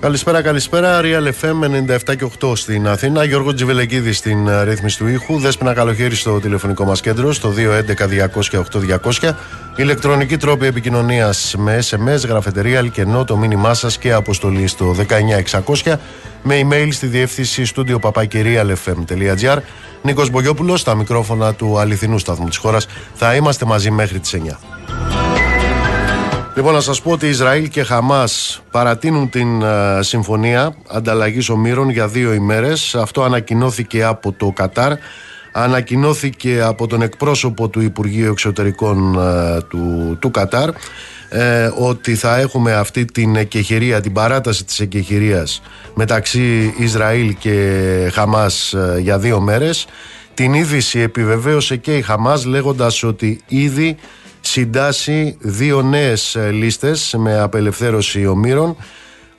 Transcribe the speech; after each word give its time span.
Καλησπέρα, 0.00 0.42
καλησπέρα. 0.42 1.00
Real 1.02 1.32
FM 1.40 1.64
97 2.10 2.16
και 2.16 2.30
8 2.40 2.56
στην 2.56 2.88
Αθήνα. 2.88 3.24
Γιώργο 3.24 3.54
Τζιβελεκίδη 3.54 4.12
στην 4.12 4.48
ε, 4.48 4.62
ρύθμιση 4.62 4.98
του 4.98 5.06
ήχου. 5.06 5.38
Δέσπινα 5.38 5.74
καλοχέρι 5.74 6.14
στο 6.14 6.40
τηλεφωνικό 6.40 6.84
μας 6.84 7.00
κέντρο 7.00 7.32
στο 7.32 7.52
211-200-8200. 9.20 9.30
Ηλεκτρονική 9.76 10.36
τρόπη 10.36 10.66
επικοινωνίας 10.66 11.54
με 11.58 11.78
SMS, 11.90 12.28
γραφετερία, 12.28 12.78
αλκενό, 12.78 13.24
το 13.24 13.36
μήνυμά 13.36 13.74
σας 13.74 13.98
και 13.98 14.12
αποστολή 14.12 14.66
στο 14.66 14.94
19600. 15.84 15.94
Με 16.42 16.60
email 16.62 16.88
στη 16.90 17.06
διεύθυνση 17.06 17.64
στούντιο 17.64 17.98
παπακυρίαλfm.gr. 17.98 19.58
Νίκος 20.02 20.30
Μπογιόπουλος 20.30 20.80
στα 20.80 20.94
μικρόφωνα 20.94 21.54
του 21.54 21.78
αληθινού 21.78 22.18
σταθμού 22.18 22.48
της 22.48 22.56
χώρας. 22.56 22.86
Θα 23.14 23.34
είμαστε 23.34 23.64
μαζί 23.64 23.90
μέχρι 23.90 24.18
τις 24.18 24.34
9. 24.34 24.77
Λοιπόν, 26.58 26.74
να 26.74 26.80
σας 26.80 27.02
πω 27.02 27.10
ότι 27.10 27.26
Ισραήλ 27.28 27.68
και 27.68 27.82
Χαμάς 27.82 28.62
παρατείνουν 28.70 29.30
την 29.30 29.62
uh, 29.62 29.98
συμφωνία 30.00 30.74
ανταλλαγής 30.90 31.48
ομήρων 31.48 31.90
για 31.90 32.08
δύο 32.08 32.32
ημέρες. 32.32 32.94
Αυτό 32.94 33.22
ανακοινώθηκε 33.22 34.04
από 34.04 34.32
το 34.32 34.52
Κατάρ. 34.54 34.92
Ανακοινώθηκε 35.52 36.60
από 36.64 36.86
τον 36.86 37.02
εκπρόσωπο 37.02 37.68
του 37.68 37.80
Υπουργείου 37.80 38.30
Εξωτερικών 38.30 39.16
uh, 39.18 39.58
του, 39.68 40.16
του 40.20 40.30
Κατάρ 40.30 40.68
ε, 41.28 41.70
ότι 41.78 42.14
θα 42.14 42.36
έχουμε 42.36 42.72
αυτή 42.74 43.04
την 43.04 43.36
εκεχηρία, 43.36 44.00
την 44.00 44.12
παράταση 44.12 44.64
της 44.64 44.80
εκεχηρίας 44.80 45.62
μεταξύ 45.94 46.74
Ισραήλ 46.78 47.36
και 47.38 48.10
Χαμάς 48.12 48.74
για 49.00 49.18
δύο 49.18 49.40
μέρες. 49.40 49.86
Την 50.34 50.54
είδηση 50.54 50.98
επιβεβαίωσε 51.00 51.76
και 51.76 51.96
η 51.96 52.02
Χαμάς 52.02 52.44
λέγοντας 52.44 53.02
ότι 53.02 53.40
ήδη 53.46 53.96
συντάσσει 54.40 55.36
δύο 55.40 55.82
νέες 55.82 56.34
ε, 56.34 56.50
λίστες 56.50 57.14
με 57.18 57.38
απελευθέρωση 57.38 58.26
ομήρων. 58.26 58.76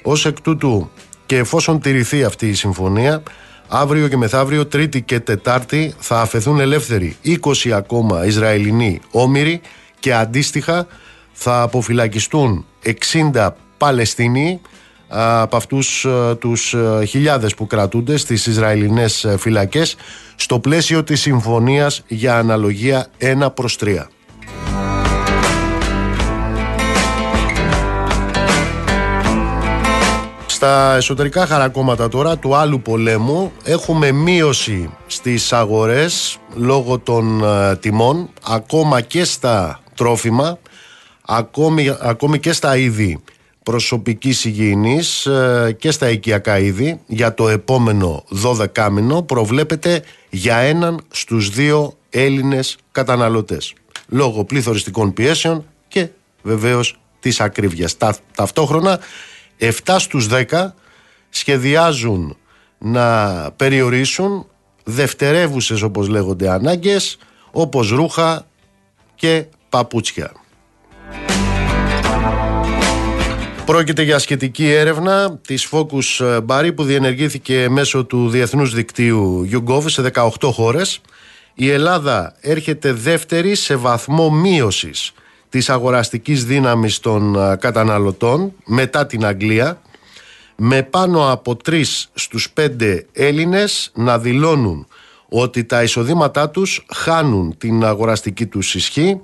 Ως 0.03 0.25
εκ 0.25 0.41
τούτου 0.41 0.89
και 1.25 1.37
εφόσον 1.37 1.79
τηρηθεί 1.81 2.23
αυτή 2.23 2.47
η 2.49 2.53
συμφωνία, 2.53 3.23
αύριο 3.67 4.07
και 4.07 4.17
μεθαύριο, 4.17 4.65
Τρίτη 4.65 5.01
και 5.01 5.19
Τετάρτη, 5.19 5.93
θα 5.99 6.21
αφαιθούν 6.21 6.59
ελεύθεροι 6.59 7.17
20 7.25 7.69
ακόμα 7.69 8.25
Ισραηλινοί 8.25 8.99
όμοιροι 9.11 9.61
και 9.99 10.13
αντίστοιχα 10.13 10.87
θα 11.31 11.61
αποφυλακιστούν 11.61 12.65
60 13.33 13.49
Παλαιστίνοι 13.77 14.61
από 15.07 15.55
αυτούς 15.55 16.05
ε, 16.05 16.35
τους 16.35 16.73
ε, 16.73 17.05
χιλιάδες 17.05 17.55
που 17.55 17.67
κρατούνται 17.67 18.17
στις 18.17 18.45
Ισραηλινές 18.45 19.35
φυλακές 19.37 19.95
στο 20.35 20.59
πλαίσιο 20.59 21.03
της 21.03 21.21
συμφωνίας 21.21 22.03
για 22.07 22.37
αναλογία 22.37 23.07
1 23.19 23.47
προς 23.53 23.77
3. 23.79 24.07
Στα 30.45 30.95
εσωτερικά 30.95 31.45
χαρακόμματα 31.45 32.09
τώρα 32.09 32.37
του 32.37 32.55
άλλου 32.55 32.81
πολέμου 32.81 33.51
έχουμε 33.63 34.11
μείωση 34.11 34.89
στις 35.07 35.53
αγορές 35.53 36.37
λόγω 36.55 36.99
των 36.99 37.43
ε, 37.43 37.75
τιμών 37.75 38.29
ακόμα 38.47 39.01
και 39.01 39.23
στα 39.23 39.79
τρόφιμα 39.95 40.57
ακόμη, 41.25 41.95
ακόμη 41.99 42.39
και 42.39 42.51
στα 42.51 42.77
είδη 42.77 43.19
προσωπικής 43.63 44.45
υγιεινής 44.45 45.25
ε, 45.25 45.75
και 45.79 45.91
στα 45.91 46.09
οικιακά 46.09 46.59
είδη. 46.59 46.99
Για 47.07 47.33
το 47.33 47.49
επόμενο 47.49 48.23
12 48.75 48.89
μήνο 48.91 49.21
προβλέπεται 49.21 50.03
για 50.29 50.57
έναν 50.57 51.01
στους 51.09 51.49
δύο 51.49 51.93
Έλληνες 52.09 52.77
καταναλωτές 52.91 53.73
λόγω 54.09 54.43
πληθωριστικών 54.43 55.13
πιέσεων 55.13 55.65
και 55.87 56.07
βεβαίως 56.41 56.99
της 57.19 57.39
ακρίβειας. 57.39 57.97
ταυτόχρονα 58.35 58.99
7 59.57 59.95
στους 59.99 60.27
10 60.27 60.73
σχεδιάζουν 61.29 62.37
να 62.77 63.51
περιορίσουν 63.51 64.45
δευτερεύουσες 64.83 65.81
όπως 65.81 66.07
λέγονται 66.07 66.49
ανάγκες 66.49 67.17
όπως 67.51 67.89
ρούχα 67.89 68.45
και 69.15 69.45
παπούτσια. 69.69 70.31
Πρόκειται 73.65 74.01
για 74.01 74.19
σχετική 74.19 74.69
έρευνα 74.69 75.39
της 75.47 75.69
Focus 75.71 76.39
Bari 76.47 76.71
που 76.75 76.83
διενεργήθηκε 76.83 77.67
μέσω 77.69 78.05
του 78.05 78.29
διεθνούς 78.29 78.73
δικτύου 78.73 79.49
YouGov 79.51 79.83
σε 79.85 80.11
18 80.13 80.29
χώρες. 80.51 81.01
Η 81.61 81.69
Ελλάδα 81.69 82.35
έρχεται 82.41 82.91
δεύτερη 82.91 83.55
σε 83.55 83.75
βαθμό 83.75 84.29
μείωσης 84.29 85.11
της 85.49 85.69
αγοραστικής 85.69 86.45
δύναμης 86.45 86.99
των 86.99 87.37
καταναλωτών 87.59 88.53
μετά 88.65 89.05
την 89.05 89.25
Αγγλία 89.25 89.81
με 90.55 90.83
πάνω 90.83 91.31
από 91.31 91.55
τρεις 91.55 92.09
στους 92.13 92.49
πέντε 92.49 93.05
Έλληνες 93.13 93.91
να 93.95 94.19
δηλώνουν 94.19 94.87
ότι 95.29 95.63
τα 95.63 95.83
εισοδήματά 95.83 96.49
τους 96.49 96.85
χάνουν 96.93 97.57
την 97.57 97.85
αγοραστική 97.85 98.45
τους 98.45 98.75
ισχύ. 98.75 99.21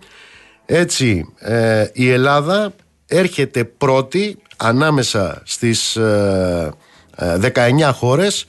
Έτσι 0.65 1.33
ε, 1.39 1.85
η 1.93 2.09
Ελλάδα 2.09 2.73
έρχεται 3.07 3.63
πρώτη 3.63 4.37
ανάμεσα 4.57 5.41
στις 5.45 5.97
19 5.97 7.51
ε, 7.79 7.85
χώρες 7.93 8.45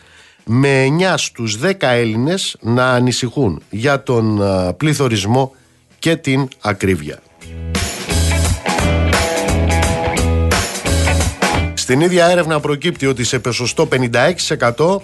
με 0.48 0.86
9 0.98 1.14
στους 1.16 1.58
10 1.62 1.72
Έλληνες 1.80 2.56
να 2.60 2.90
ανησυχούν 2.90 3.62
για 3.70 4.02
τον 4.02 4.40
πληθωρισμό 4.76 5.54
και 5.98 6.16
την 6.16 6.48
ακρίβεια. 6.60 7.18
Στην 11.74 12.00
ίδια 12.00 12.26
έρευνα 12.26 12.60
προκύπτει 12.60 13.06
ότι 13.06 13.24
σε 13.24 13.38
ποσοστό 13.38 13.88
56% 14.76 14.98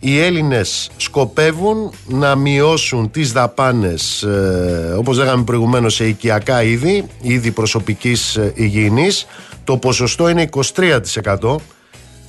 οι 0.00 0.18
Έλληνες 0.20 0.90
σκοπεύουν 0.96 1.92
να 2.06 2.34
μειώσουν 2.34 3.10
τις 3.10 3.32
δαπάνες 3.32 4.22
ε, 4.22 4.94
όπως 4.98 5.18
λέγαμε 5.18 5.44
προηγουμένως 5.44 5.94
σε 5.94 6.06
οικιακά 6.06 6.62
είδη, 6.62 7.04
είδη 7.20 7.50
προσωπικής 7.50 8.36
ε, 8.36 8.52
υγιεινής 8.54 9.26
το 9.64 9.76
ποσοστό 9.76 10.28
είναι 10.28 10.48
23% 10.76 11.54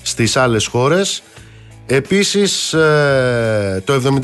στις 0.01 0.37
άλλες 0.37 0.65
χώρες 0.65 1.23
επίσης 1.89 2.73
ε, 2.73 3.81
το 3.85 4.19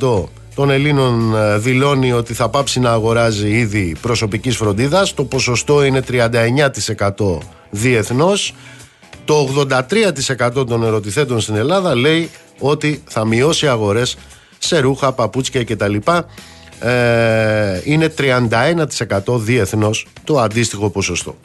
73% 0.00 0.24
των 0.54 0.70
Ελλήνων 0.70 1.36
ε, 1.36 1.58
δηλώνει 1.58 2.12
ότι 2.12 2.34
θα 2.34 2.48
πάψει 2.48 2.80
να 2.80 2.90
αγοράζει 2.90 3.48
είδη 3.48 3.96
προσωπικής 4.00 4.56
φροντίδας 4.56 5.14
το 5.14 5.24
ποσοστό 5.24 5.84
είναι 5.84 6.02
39% 6.10 7.38
διεθνώς 7.70 8.54
το 9.24 9.66
83% 10.56 10.66
των 10.66 10.82
ερωτηθέντων 10.82 11.40
στην 11.40 11.56
Ελλάδα 11.56 11.94
λέει 11.94 12.30
ότι 12.58 13.02
θα 13.06 13.24
μειώσει 13.24 13.68
αγορές 13.68 14.16
σε 14.58 14.78
ρούχα, 14.78 15.12
παπούτσια 15.12 15.64
κτλ. 15.64 15.96
Ε, 16.80 17.80
είναι 17.84 18.14
31% 18.18 19.38
διεθνώς 19.38 20.06
το 20.24 20.40
αντίστοιχο 20.40 20.90
ποσοστό. 20.90 21.36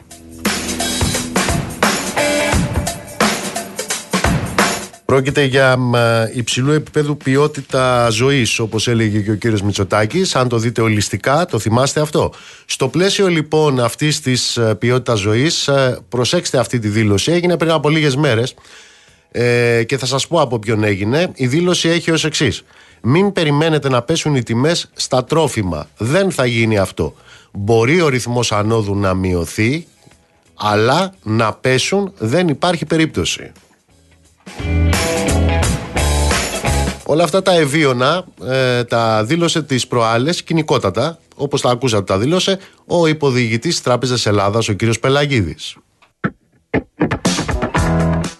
Πρόκειται 5.06 5.44
για 5.44 5.78
υψηλού 6.34 6.72
επίπεδου 6.72 7.16
ποιότητα 7.16 8.08
ζωής, 8.10 8.58
όπως 8.58 8.88
έλεγε 8.88 9.20
και 9.20 9.30
ο 9.30 9.34
κύριος 9.34 9.62
Μητσοτάκης. 9.62 10.36
Αν 10.36 10.48
το 10.48 10.58
δείτε 10.58 10.80
ολιστικά, 10.80 11.46
το 11.46 11.58
θυμάστε 11.58 12.00
αυτό. 12.00 12.32
Στο 12.64 12.88
πλαίσιο 12.88 13.28
λοιπόν 13.28 13.80
αυτής 13.80 14.20
της 14.20 14.56
ε, 14.56 14.74
ποιότητας 14.74 15.18
ζωής, 15.18 15.68
ε, 15.68 15.98
προσέξτε 16.08 16.58
αυτή 16.58 16.78
τη 16.78 16.88
δήλωση. 16.88 17.32
Έγινε 17.32 17.56
πριν 17.56 17.70
από 17.70 17.88
λίγες 17.88 18.16
μέρες 18.16 18.54
ε, 19.30 19.82
και 19.84 19.98
θα 19.98 20.06
σας 20.06 20.26
πω 20.26 20.40
από 20.40 20.58
ποιον 20.58 20.84
έγινε. 20.84 21.30
Η 21.34 21.46
δήλωση 21.46 21.88
έχει 21.88 22.10
ως 22.10 22.24
εξής. 22.24 22.64
Μην 23.02 23.32
περιμένετε 23.32 23.88
να 23.88 24.02
πέσουν 24.02 24.34
οι 24.34 24.42
τιμές 24.42 24.90
στα 24.94 25.24
τρόφιμα. 25.24 25.88
Δεν 25.96 26.30
θα 26.30 26.46
γίνει 26.46 26.78
αυτό. 26.78 27.14
Μπορεί 27.52 28.00
ο 28.00 28.08
ρυθμός 28.08 28.52
ανόδου 28.52 28.96
να 28.96 29.14
μειωθεί, 29.14 29.86
αλλά 30.54 31.14
να 31.22 31.52
πέσουν 31.52 32.12
δεν 32.18 32.48
υπάρχει 32.48 32.86
περίπτωση. 32.86 33.52
Όλα 37.08 37.24
αυτά 37.24 37.42
τα 37.42 37.52
ευίωνα 37.52 38.24
ε, 38.46 38.84
τα 38.84 39.24
δήλωσε 39.24 39.62
τις 39.62 39.86
προάλλες 39.86 40.42
κοινικότατα, 40.42 41.18
όπως 41.36 41.60
τα 41.60 41.70
ακούσατε 41.70 42.04
τα 42.04 42.18
δήλωσε, 42.18 42.58
ο 42.86 43.06
υποδιηγητής 43.06 43.74
της 43.74 43.82
Τράπεζας 43.82 44.26
Ελλάδας, 44.26 44.68
ο 44.68 44.72
κύριος 44.72 45.00
Πελαγίδης. 45.00 45.76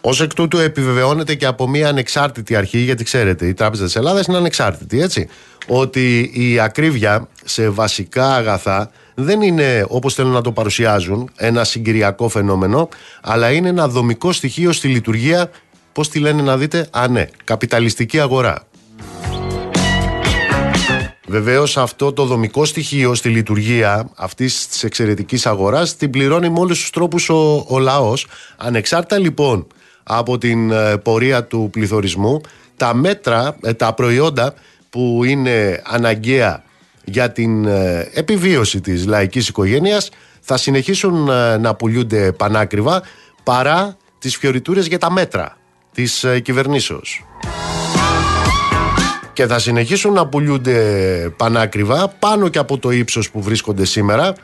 Ω 0.00 0.22
εκ 0.22 0.34
τούτου 0.34 0.58
επιβεβαιώνεται 0.58 1.34
και 1.34 1.46
από 1.46 1.68
μια 1.68 1.88
ανεξάρτητη 1.88 2.56
αρχή, 2.56 2.78
γιατί 2.78 3.04
ξέρετε, 3.04 3.46
η 3.46 3.54
Τράπεζα 3.54 3.84
της 3.84 3.96
Ελλάδας 3.96 4.26
είναι 4.26 4.36
ανεξάρτητη, 4.36 5.00
έτσι. 5.00 5.28
Ότι 5.66 6.30
η 6.34 6.60
ακρίβεια 6.60 7.28
σε 7.44 7.68
βασικά 7.68 8.34
αγαθά 8.34 8.90
δεν 9.14 9.42
είναι 9.42 9.84
όπως 9.88 10.14
θέλουν 10.14 10.32
να 10.32 10.40
το 10.40 10.52
παρουσιάζουν 10.52 11.30
ένα 11.36 11.64
συγκυριακό 11.64 12.28
φαινόμενο, 12.28 12.88
αλλά 13.22 13.50
είναι 13.50 13.68
ένα 13.68 13.88
δομικό 13.88 14.32
στοιχείο 14.32 14.72
στη 14.72 14.88
λειτουργία 14.88 15.50
Πώς 15.96 16.08
τη 16.08 16.18
λένε 16.18 16.42
να 16.42 16.56
δείτε, 16.56 16.88
Α, 16.90 17.08
ναι, 17.08 17.26
καπιταλιστική 17.44 18.20
αγορά. 18.20 18.62
Βεβαίως 21.26 21.76
αυτό 21.76 22.12
το 22.12 22.24
δομικό 22.24 22.64
στοιχείο 22.64 23.14
στη 23.14 23.28
λειτουργία 23.28 24.10
αυτής 24.16 24.68
της 24.68 24.84
εξαιρετικής 24.84 25.46
αγοράς 25.46 25.96
την 25.96 26.10
πληρώνει 26.10 26.48
με 26.48 26.58
όλους 26.58 26.80
τους 26.80 26.90
τρόπους 26.90 27.28
ο, 27.28 27.64
ο 27.68 27.78
λαός. 27.78 28.26
Ανεξάρτητα 28.56 29.18
λοιπόν 29.18 29.66
από 30.02 30.38
την 30.38 30.70
ε, 30.70 30.96
πορεία 30.96 31.44
του 31.44 31.68
πληθωρισμού. 31.72 32.40
Τα 32.76 32.94
μέτρα, 32.94 33.56
ε, 33.62 33.72
τα 33.72 33.92
προϊόντα 33.92 34.54
που 34.90 35.20
είναι 35.24 35.82
αναγκαία 35.84 36.62
για 37.04 37.32
την 37.32 37.64
ε, 37.64 38.10
επιβίωση 38.12 38.80
της 38.80 39.06
λαϊκής 39.06 39.48
οικογένειας 39.48 40.10
θα 40.40 40.56
συνεχίσουν 40.56 41.30
να 41.60 41.74
πουλιούνται 41.74 42.32
πανάκριβα 42.32 43.02
παρά 43.42 43.96
τις 44.18 44.36
φιωριτούρες 44.36 44.86
για 44.86 44.98
τα 44.98 45.10
μέτρα 45.10 45.56
της 45.96 46.26
κυβερνήσεως. 46.42 47.24
Και 49.32 49.46
θα 49.46 49.58
συνεχίσουν 49.58 50.12
να 50.12 50.26
πουλιούνται 50.26 50.78
πανάκριβα 51.36 52.08
πάνω 52.18 52.48
και 52.48 52.58
από 52.58 52.78
το 52.78 52.90
ύψος 52.90 53.30
που 53.30 53.42
βρίσκονται 53.42 53.84
σήμερα 53.84 54.34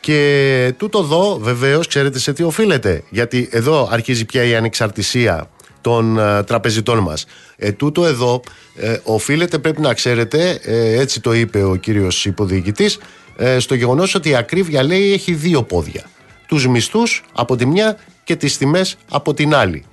και 0.00 0.74
τούτο 0.76 0.98
εδώ 0.98 1.38
βεβαίως 1.40 1.86
ξέρετε 1.86 2.18
σε 2.18 2.32
τι 2.32 2.42
οφείλεται. 2.42 3.02
Γιατί 3.10 3.48
εδώ 3.50 3.88
αρχίζει 3.90 4.24
πια 4.24 4.44
η 4.44 4.54
ανεξαρτησία 4.54 5.50
των 5.80 6.18
ε, 6.18 6.42
τραπεζιτών 6.42 6.98
μας. 6.98 7.26
Ε, 7.56 7.72
τούτο 7.72 8.06
εδώ 8.06 8.42
ε, 8.76 8.96
οφείλεται 9.02 9.58
πρέπει 9.58 9.80
να 9.80 9.94
ξέρετε, 9.94 10.58
ε, 10.62 11.00
έτσι 11.00 11.20
το 11.20 11.32
είπε 11.32 11.62
ο 11.62 11.74
κύριος 11.74 12.24
υποδιοικητής, 12.24 12.98
ε, 13.36 13.58
στο 13.58 13.74
γεγονός 13.74 14.14
ότι 14.14 14.28
η 14.28 14.36
ακρίβεια 14.36 14.82
λέει 14.82 15.12
έχει 15.12 15.32
δύο 15.32 15.62
πόδια. 15.62 16.04
Τους 16.46 16.68
μισθούς 16.68 17.22
από 17.32 17.56
τη 17.56 17.66
μια 17.66 17.96
και 18.24 18.36
τις 18.36 18.58
τιμές 18.58 18.96
από 19.10 19.34
την 19.34 19.54
άλλη. 19.54 19.84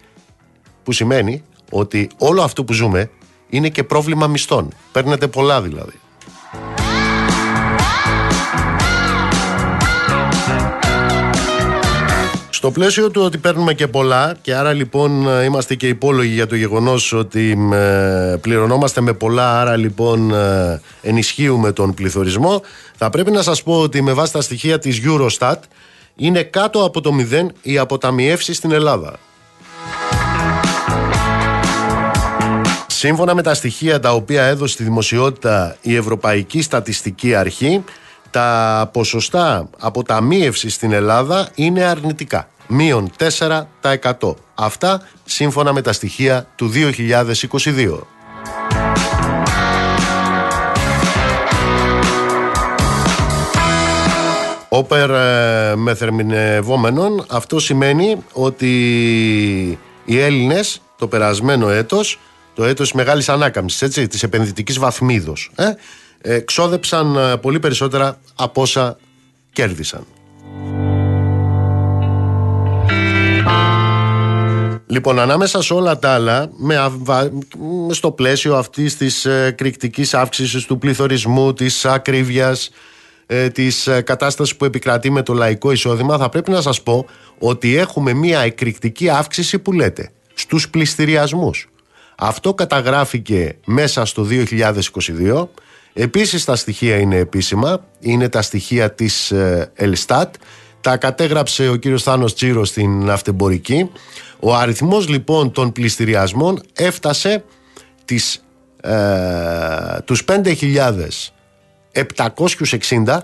Που 0.83 0.91
σημαίνει 0.91 1.43
ότι 1.71 2.09
όλο 2.17 2.41
αυτό 2.41 2.63
που 2.63 2.73
ζούμε 2.73 3.09
είναι 3.49 3.69
και 3.69 3.83
πρόβλημα 3.83 4.27
μισθών. 4.27 4.67
Παίρνετε 4.91 5.27
πολλά 5.27 5.61
δηλαδή. 5.61 5.99
Στο 12.49 12.71
πλαίσιο 12.71 13.11
του 13.11 13.21
ότι 13.21 13.37
παίρνουμε 13.37 13.73
και 13.73 13.87
πολλά 13.87 14.37
και 14.41 14.55
άρα 14.55 14.73
λοιπόν 14.73 15.27
ε, 15.27 15.43
είμαστε 15.43 15.75
και 15.75 15.87
υπόλογοι 15.87 16.33
για 16.33 16.47
το 16.47 16.55
γεγονός 16.55 17.13
ότι 17.13 17.69
ε, 17.73 18.35
πληρωνόμαστε 18.41 19.01
με 19.01 19.13
πολλά 19.13 19.61
άρα 19.61 19.75
λοιπόν 19.75 20.33
ε, 20.33 20.81
ενισχύουμε 21.01 21.71
τον 21.71 21.93
πληθωρισμό 21.93 22.61
θα 22.95 23.09
πρέπει 23.09 23.31
να 23.31 23.41
σας 23.41 23.63
πω 23.63 23.79
ότι 23.79 24.01
με 24.01 24.13
βάση 24.13 24.33
τα 24.33 24.41
στοιχεία 24.41 24.79
της 24.79 25.01
Eurostat 25.05 25.57
είναι 26.15 26.43
κάτω 26.43 26.83
από 26.83 27.01
το 27.01 27.13
μηδέν 27.13 27.51
η 27.61 27.77
αποταμιεύση 27.77 28.53
στην 28.53 28.71
Ελλάδα. 28.71 29.19
Σύμφωνα 33.03 33.35
με 33.35 33.41
τα 33.41 33.53
στοιχεία 33.53 33.99
τα 33.99 34.13
οποία 34.13 34.43
έδωσε 34.43 34.73
στη 34.73 34.83
δημοσιότητα 34.83 35.77
η 35.81 35.95
Ευρωπαϊκή 35.95 36.61
Στατιστική 36.61 37.35
Αρχή 37.35 37.83
τα 38.29 38.89
ποσοστά 38.93 39.69
αποταμίευση 39.79 40.69
στην 40.69 40.91
Ελλάδα 40.91 41.49
είναι 41.55 41.83
αρνητικά. 41.83 42.49
Μείον 42.67 43.11
4%. 43.17 44.33
Αυτά 44.55 45.01
σύμφωνα 45.25 45.73
με 45.73 45.81
τα 45.81 45.93
στοιχεία 45.93 46.47
του 46.55 46.71
2022. 46.73 47.99
Όπερ 54.69 55.09
ε, 55.09 55.75
μεθερμινευόμενων 55.75 57.25
αυτό 57.29 57.59
σημαίνει 57.59 58.17
ότι 58.33 58.69
οι 60.05 60.19
Έλληνες 60.19 60.81
το 60.97 61.07
περασμένο 61.07 61.69
έτος 61.69 62.19
το 62.53 62.63
έτος 62.63 62.93
μεγάλης 62.93 63.29
ανάκαμψης 63.29 63.81
έτσι, 63.81 64.07
της 64.07 64.23
επενδυτικής 64.23 64.79
βαθμίδος 64.79 65.51
ε, 65.55 65.71
ε, 66.21 66.39
ξόδεψαν 66.39 67.15
ε, 67.15 67.37
πολύ 67.37 67.59
περισσότερα 67.59 68.19
από 68.35 68.61
όσα 68.61 68.97
κέρδισαν. 69.51 70.05
Λοιπόν, 74.91 75.19
ανάμεσα 75.19 75.61
σε 75.61 75.73
όλα 75.73 75.99
τα 75.99 76.13
άλλα, 76.13 76.49
με, 76.57 76.91
στο 77.89 78.11
πλαίσιο 78.11 78.55
αυτής 78.55 78.97
της 78.97 79.25
ε, 79.25 79.53
κρικτικής 79.57 80.13
αύξησης 80.13 80.65
του 80.65 80.77
πληθωρισμού, 80.77 81.53
της 81.53 81.85
ακρίβειας, 81.85 82.69
ε, 83.25 83.49
της 83.49 83.87
ε, 83.87 84.01
κατάστασης 84.01 84.55
που 84.55 84.65
επικρατεί 84.65 85.09
με 85.11 85.21
το 85.23 85.33
λαϊκό 85.33 85.71
εισόδημα, 85.71 86.17
θα 86.17 86.29
πρέπει 86.29 86.51
να 86.51 86.61
σας 86.61 86.81
πω 86.81 87.05
ότι 87.39 87.77
έχουμε 87.77 88.13
μία 88.13 88.39
εκρηκτική 88.39 89.09
αύξηση 89.09 89.59
που 89.59 89.71
λέτε 89.71 90.11
στους 90.33 90.69
πληστηριασμούς. 90.69 91.67
Αυτό 92.23 92.53
καταγράφηκε 92.53 93.55
μέσα 93.65 94.05
στο 94.05 94.27
2022 94.29 95.47
Επίσης 95.93 96.45
τα 96.45 96.55
στοιχεία 96.55 96.97
είναι 96.97 97.15
επίσημα, 97.15 97.85
είναι 97.99 98.29
τα 98.29 98.41
στοιχεία 98.41 98.91
της 98.91 99.31
ε, 99.31 99.71
Ελστάτ, 99.75 100.35
τα 100.81 100.97
κατέγραψε 100.97 101.69
ο 101.69 101.75
κύριος 101.75 102.03
Θάνος 102.03 102.35
Τσίρος 102.35 102.69
στην 102.69 103.09
Αυτεμπορική. 103.09 103.91
Ο 104.39 104.55
αριθμός 104.55 105.07
λοιπόν 105.07 105.51
των 105.51 105.71
πληστηριασμών 105.71 106.61
έφτασε 106.73 107.43
τις, 108.05 108.43
ε, 108.81 108.91
τους 110.05 110.23
5.760 110.27 113.17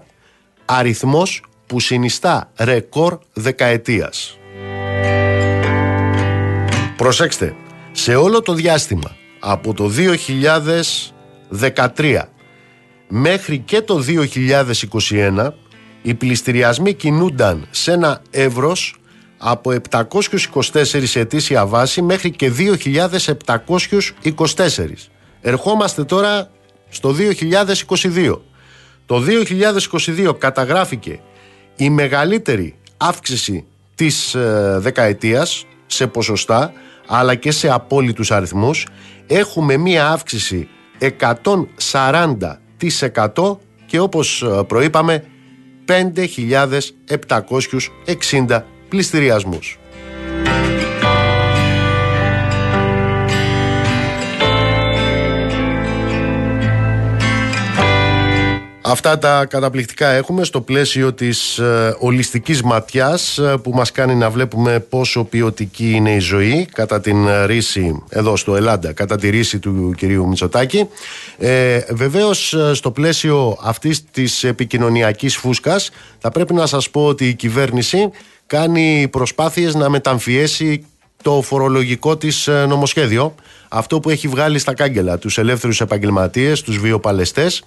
αριθμός 0.66 1.44
που 1.68 1.80
συνιστά 1.80 2.52
ρεκόρ 2.58 3.18
δεκαετίας. 3.34 4.38
Προσέξτε, 6.98 7.56
σε 8.00 8.16
όλο 8.16 8.42
το 8.42 8.54
διάστημα 8.54 9.16
από 9.40 9.74
το 9.74 9.92
2013 11.96 12.22
μέχρι 13.08 13.60
και 13.60 13.82
το 13.82 14.04
2021 15.10 15.50
οι 16.02 16.14
πληστηριασμοί 16.14 16.94
κινούνταν 16.94 17.68
σε 17.72 17.92
ένα 17.92 18.22
εύρος 18.30 18.96
από 19.38 19.76
724 19.90 20.04
ετήσια 21.14 21.66
βάση 21.66 22.02
μέχρι 22.02 22.32
και 22.32 22.52
2.724. 22.58 24.90
Ερχόμαστε 25.42 26.04
τώρα 26.04 26.52
στο 26.90 27.16
2022. 28.14 28.40
Το 29.06 29.24
2022 30.28 30.38
καταγράφηκε 30.38 31.20
η 31.76 31.90
μεγαλύτερη 31.90 32.76
αύξηση 32.98 33.66
της 33.96 34.36
ε, 34.36 34.78
δεκαετίας 34.80 35.66
σε 35.86 36.08
ποσοστά 36.08 36.74
αλλά 37.07 37.36
και 37.36 37.51
σε 37.51 37.69
απόλυτους 37.69 38.31
αριθμούς. 38.31 38.87
Έχουμε 39.28 39.78
μία 39.78 40.07
αύξηση 40.07 40.68
140 40.99 42.57
και 43.85 43.99
όπως 43.99 44.42
ε, 44.42 44.64
προείπαμε 44.68 45.23
5.760 45.85 48.61
πληστηριασμούς. 48.90 49.80
Αυτά 58.90 59.18
τα 59.18 59.46
καταπληκτικά 59.46 60.08
έχουμε 60.08 60.44
στο 60.44 60.62
πλαίσιο 60.62 61.14
της 61.14 61.58
ε, 61.58 61.96
ολιστικής 62.00 62.62
ματιάς 62.62 63.38
ε, 63.38 63.58
που 63.64 63.72
μας 63.72 63.92
κάνει 63.92 64.16
να 64.16 64.30
βλέπουμε 64.30 64.80
πόσο 64.80 65.24
ποιοτική 65.24 65.92
είναι 65.92 66.12
η 66.12 66.20
ζωή 66.20 66.68
κατά 66.74 67.00
την 67.00 67.46
ρίση 67.46 68.04
εδώ 68.10 68.36
στο 68.36 68.56
Ελλάδα, 68.56 68.94
κατά 68.94 69.16
τη 69.18 69.30
ρίση 69.30 69.60
του 69.60 69.94
κυρίου 69.98 70.28
Μητσοτάκη. 70.28 70.88
Ε, 71.38 71.80
βεβαίως 71.90 72.54
ε, 72.54 72.74
στο 72.74 72.92
πλαίσιο 72.92 73.58
αυτής 73.62 74.04
της 74.12 74.44
επικοινωνιακής 74.44 75.36
φούσκας 75.36 75.90
θα 76.20 76.32
πρέπει 76.32 76.54
να 76.54 76.66
σας 76.66 76.90
πω 76.90 77.06
ότι 77.06 77.28
η 77.28 77.34
κυβέρνηση 77.34 78.10
κάνει 78.48 79.08
προσπάθειες 79.12 79.76
να 79.76 79.90
μεταμφιέσει 79.90 80.86
το 81.22 81.42
φορολογικό 81.42 82.18
της 82.18 82.50
νομοσχέδιο 82.68 83.36
αυτό 83.68 84.00
που 84.00 84.10
έχει 84.10 84.28
βγάλει 84.28 84.60
στα 84.60 84.74
κάγκελα 84.74 85.18
τους 85.18 85.38
ελεύθερους 85.38 85.82
επαγγελματίες, 85.82 86.62
τους 86.62 86.78
βιοπαλαιστές 86.78 87.64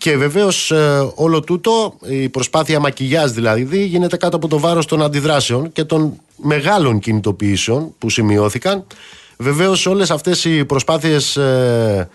και 0.00 0.16
βεβαίως 0.16 0.70
ε, 0.70 1.10
όλο 1.14 1.40
τούτο, 1.40 1.94
η 2.08 2.28
προσπάθεια 2.28 2.80
μακιγιάζ 2.80 3.30
δηλαδή, 3.30 3.84
γίνεται 3.84 4.16
κάτω 4.16 4.36
από 4.36 4.48
το 4.48 4.58
βάρος 4.58 4.86
των 4.86 5.02
αντιδράσεων 5.02 5.72
και 5.72 5.84
των 5.84 6.20
μεγάλων 6.36 6.98
κινητοποιήσεων 6.98 7.94
που 7.98 8.10
σημειώθηκαν. 8.10 8.86
Βεβαίως 9.38 9.86
όλες 9.86 10.10
αυτές 10.10 10.44
οι 10.44 10.64
προσπάθειες 10.64 11.36
ε, 11.36 12.08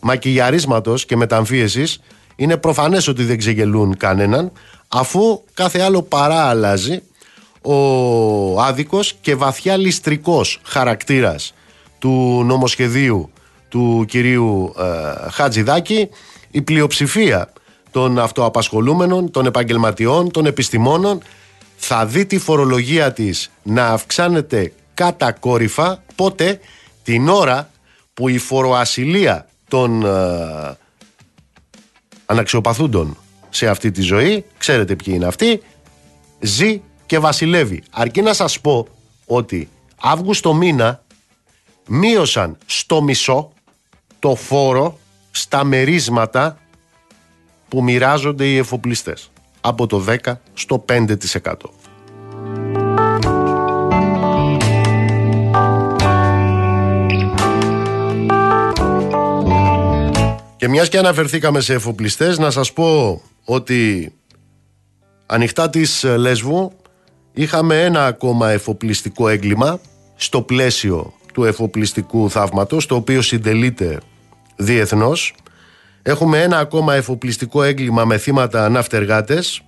μακιγιαρίσματος 0.00 1.04
και 1.04 1.16
μεταμφίεσης 1.16 2.00
είναι 2.36 2.56
προφανές 2.56 3.08
ότι 3.08 3.24
δεν 3.24 3.38
ξεγελούν 3.38 3.96
κανέναν, 3.96 4.52
αφού 4.88 5.42
κάθε 5.54 5.80
άλλο 5.80 6.02
παρά 6.02 6.48
αλλάζει 6.48 7.02
ο 7.62 8.60
άδικος 8.60 9.14
και 9.20 9.34
βαθιά 9.34 9.76
ληστρικός 9.76 10.60
χαρακτήρας 10.62 11.54
του 11.98 12.42
νομοσχεδίου 12.46 13.30
του 13.68 14.04
κυρίου 14.08 14.74
ε, 14.78 15.30
Χατζηδάκη 15.30 16.08
η 16.50 16.62
πλειοψηφία 16.62 17.52
των 17.90 18.18
αυτοαπασχολούμενων, 18.18 19.30
των 19.30 19.46
επαγγελματιών, 19.46 20.30
των 20.30 20.46
επιστημόνων 20.46 21.22
θα 21.76 22.06
δει 22.06 22.26
τη 22.26 22.38
φορολογία 22.38 23.12
της 23.12 23.50
να 23.62 23.86
αυξάνεται 23.86 24.72
κατακόρυφα 24.94 26.02
πότε; 26.14 26.60
Την 27.04 27.28
ώρα 27.28 27.70
που 28.14 28.28
η 28.28 28.38
φοροασυλία 28.38 29.48
των 29.68 30.04
ε, 30.04 30.76
αναξιοπαθούντων 32.26 33.16
σε 33.50 33.68
αυτή 33.68 33.90
τη 33.90 34.00
ζωή, 34.02 34.44
ξέρετε 34.58 34.96
ποιοι 34.96 35.12
είναι 35.16 35.26
αυτοί, 35.26 35.62
ζει 36.40 36.82
και 37.06 37.18
βασιλεύει. 37.18 37.82
Αρκεί 37.90 38.22
να 38.22 38.32
σας 38.32 38.60
πω 38.60 38.86
ότι 39.26 39.68
Αύγουστο 40.00 40.54
μήνα 40.54 41.02
μείωσαν 41.86 42.58
στο 42.66 43.02
μισό 43.02 43.52
το 44.18 44.34
φόρο 44.34 44.98
στα 45.38 45.64
μερίσματα 45.64 46.58
που 47.68 47.82
μοιράζονται 47.82 48.46
οι 48.46 48.56
εφοπλιστές 48.56 49.30
από 49.60 49.86
το 49.86 50.04
10 50.24 50.32
στο 50.54 50.84
5%. 50.88 51.14
Και 60.56 60.68
μιας 60.68 60.88
και 60.88 60.98
αναφερθήκαμε 60.98 61.60
σε 61.60 61.74
εφοπλιστές 61.74 62.38
να 62.38 62.50
σας 62.50 62.72
πω 62.72 63.22
ότι 63.44 64.12
ανοιχτά 65.26 65.70
της 65.70 66.04
Λέσβου 66.04 66.72
είχαμε 67.32 67.84
ένα 67.84 68.06
ακόμα 68.06 68.50
εφοπλιστικό 68.50 69.28
έγκλημα 69.28 69.80
στο 70.16 70.42
πλαίσιο 70.42 71.12
του 71.32 71.44
εφοπλιστικού 71.44 72.30
θαύματος 72.30 72.86
το 72.86 72.94
οποίο 72.94 73.22
συντελείται 73.22 74.00
διεθνώς. 74.58 75.34
Έχουμε 76.02 76.42
ένα 76.42 76.58
ακόμα 76.58 76.94
εφοπλιστικό 76.94 77.62
έγκλημα 77.62 78.04
με 78.04 78.18
θύματα 78.18 78.68
ναυτεργάτες. 78.68 79.62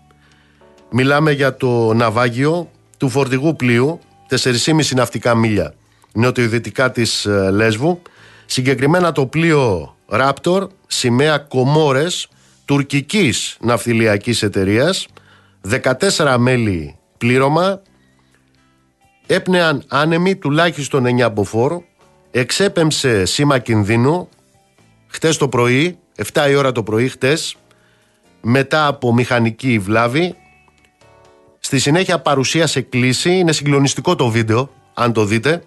Μιλάμε 0.90 1.32
για 1.32 1.56
το 1.56 1.94
ναυάγιο 1.94 2.70
του 2.96 3.08
φορτηγού 3.08 3.56
πλοίου 3.56 4.00
4,5 4.28 4.94
ναυτικά 4.94 5.34
μίλια 5.34 5.74
νοτιοειδητικά 6.12 6.90
της 6.90 7.24
ε, 7.24 7.50
Λέσβου. 7.50 8.02
Συγκεκριμένα 8.46 9.12
το 9.12 9.26
πλοίο 9.26 9.94
Raptor 10.08 10.66
σημαία 10.86 11.38
Κομόρες 11.38 12.28
τουρκικής 12.64 13.56
ναυτιλιακής 13.60 14.42
εταιρείας. 14.42 15.06
14 16.16 16.36
μέλη 16.38 16.96
πλήρωμα. 17.18 17.82
Έπνεαν 19.26 19.84
άνεμοι 19.88 20.36
τουλάχιστον 20.36 21.04
9 21.20 21.30
μποφόρ. 21.32 21.80
Εξέπεμψε 22.30 23.24
σήμα 23.24 23.58
κινδύνου 23.58 24.28
χτες 25.10 25.36
το 25.36 25.48
πρωί 25.48 25.98
7 26.32 26.46
η 26.50 26.54
ώρα 26.54 26.72
το 26.72 26.82
πρωί 26.82 27.08
χτες 27.08 27.56
μετά 28.40 28.86
από 28.86 29.14
μηχανική 29.14 29.78
βλάβη 29.78 30.34
στη 31.58 31.78
συνέχεια 31.78 32.18
παρουσίασε 32.18 32.80
κλίση 32.80 33.30
είναι 33.30 33.52
συγκλονιστικό 33.52 34.14
το 34.14 34.28
βίντεο 34.28 34.70
αν 34.94 35.12
το 35.12 35.24
δείτε 35.24 35.62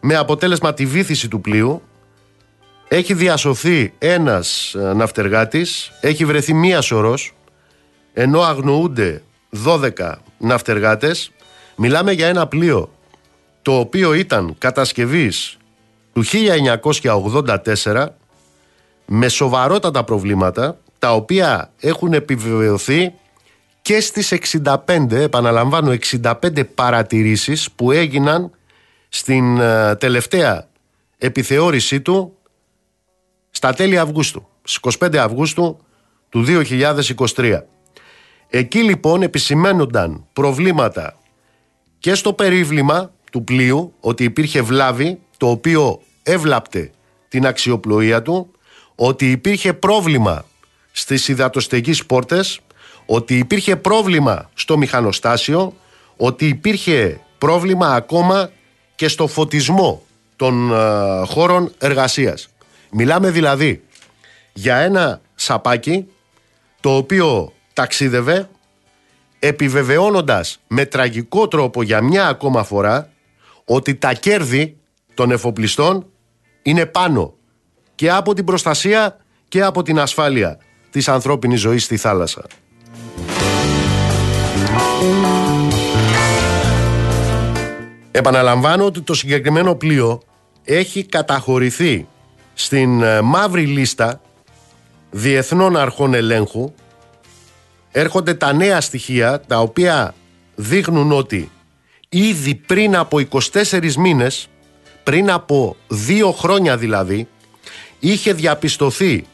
με 0.00 0.16
αποτέλεσμα 0.16 0.74
τη 0.74 0.86
βήθηση 0.86 1.28
του 1.28 1.40
πλοίου 1.40 1.82
έχει 2.88 3.14
διασωθεί 3.14 3.92
ένας 3.98 4.74
ε, 4.74 4.92
ναυτεργάτης, 4.94 5.92
έχει 6.00 6.24
βρεθεί 6.24 6.54
μία 6.54 6.80
σωρός, 6.80 7.34
ενώ 8.12 8.40
αγνοούνται 8.40 9.22
12 9.64 10.12
ναυτεργάτες. 10.38 11.30
Μιλάμε 11.76 12.12
για 12.12 12.26
ένα 12.26 12.46
πλοίο 12.46 12.92
το 13.62 13.78
οποίο 13.78 14.14
ήταν 14.14 14.54
κατασκευής 14.58 15.57
του 16.18 16.24
1984 17.84 18.06
με 19.06 19.28
σοβαρότατα 19.28 20.04
προβλήματα 20.04 20.78
τα 20.98 21.14
οποία 21.14 21.72
έχουν 21.80 22.12
επιβεβαιωθεί 22.12 23.12
και 23.82 24.00
στις 24.00 24.34
65, 24.64 25.10
επαναλαμβάνω 25.10 25.94
65 26.22 26.34
παρατηρήσεις 26.74 27.70
που 27.70 27.90
έγιναν 27.92 28.50
στην 29.08 29.60
ε, 29.60 29.96
τελευταία 29.96 30.68
επιθεώρησή 31.18 32.00
του 32.00 32.36
στα 33.50 33.72
τέλη 33.72 33.98
Αυγούστου, 33.98 34.48
στις 34.62 34.98
25 35.00 35.16
Αυγούστου 35.16 35.78
του 36.28 36.44
2023. 37.34 37.60
Εκεί 38.48 38.82
λοιπόν 38.82 39.22
επισημένονταν 39.22 40.26
προβλήματα 40.32 41.18
και 41.98 42.14
στο 42.14 42.32
περίβλημα 42.32 43.12
του 43.32 43.44
πλοίου, 43.44 43.92
ότι 44.00 44.24
υπήρχε 44.24 44.62
βλάβη, 44.62 45.18
το 45.36 45.50
οποίο 45.50 46.00
έβλαπτε 46.28 46.90
την 47.28 47.46
αξιοπλοεία 47.46 48.22
του, 48.22 48.50
ότι 48.94 49.30
υπήρχε 49.30 49.72
πρόβλημα 49.72 50.44
στις 50.92 51.28
υδατοστεγείς 51.28 52.06
πόρτες, 52.06 52.60
ότι 53.06 53.38
υπήρχε 53.38 53.76
πρόβλημα 53.76 54.50
στο 54.54 54.76
μηχανοστάσιο, 54.76 55.74
ότι 56.16 56.46
υπήρχε 56.48 57.20
πρόβλημα 57.38 57.94
ακόμα 57.94 58.50
και 58.94 59.08
στο 59.08 59.26
φωτισμό 59.26 60.02
των 60.36 60.72
ε, 60.72 61.26
χώρων 61.26 61.72
εργασίας. 61.78 62.48
Μιλάμε 62.90 63.30
δηλαδή 63.30 63.82
για 64.52 64.76
ένα 64.76 65.20
σαπάκι 65.34 66.06
το 66.80 66.96
οποίο 66.96 67.52
ταξίδευε 67.72 68.48
επιβεβαιώνοντας 69.38 70.60
με 70.66 70.84
τραγικό 70.84 71.48
τρόπο 71.48 71.82
για 71.82 72.00
μια 72.02 72.26
ακόμα 72.28 72.64
φορά 72.64 73.12
ότι 73.64 73.94
τα 73.94 74.12
κέρδη 74.12 74.76
των 75.14 75.30
εφοπλιστών 75.30 76.06
είναι 76.62 76.86
πάνω 76.86 77.34
και 77.94 78.10
από 78.10 78.34
την 78.34 78.44
προστασία 78.44 79.16
και 79.48 79.62
από 79.62 79.82
την 79.82 79.98
ασφάλεια 79.98 80.58
της 80.90 81.08
ανθρώπινης 81.08 81.60
ζωής 81.60 81.84
στη 81.84 81.96
θάλασσα. 81.96 82.44
Επαναλαμβάνω 88.10 88.84
ότι 88.84 89.00
το 89.00 89.14
συγκεκριμένο 89.14 89.74
πλοίο 89.74 90.22
έχει 90.64 91.04
καταχωρηθεί 91.04 92.06
στην 92.54 93.02
ε, 93.02 93.20
μαύρη 93.20 93.66
λίστα 93.66 94.20
διεθνών 95.10 95.76
αρχών 95.76 96.14
ελέγχου 96.14 96.72
έρχονται 97.90 98.34
τα 98.34 98.52
νέα 98.52 98.80
στοιχεία 98.80 99.40
τα 99.40 99.60
οποία 99.60 100.14
δείχνουν 100.54 101.12
ότι 101.12 101.50
ήδη 102.08 102.54
πριν 102.54 102.96
από 102.96 103.18
24 103.52 103.94
μήνες, 103.94 104.48
πριν 105.08 105.30
από 105.30 105.76
δύο 105.88 106.32
χρόνια 106.32 106.76
δηλαδή, 106.76 107.28
είχε 107.98 108.32
διαπιστωθεί 108.32 109.26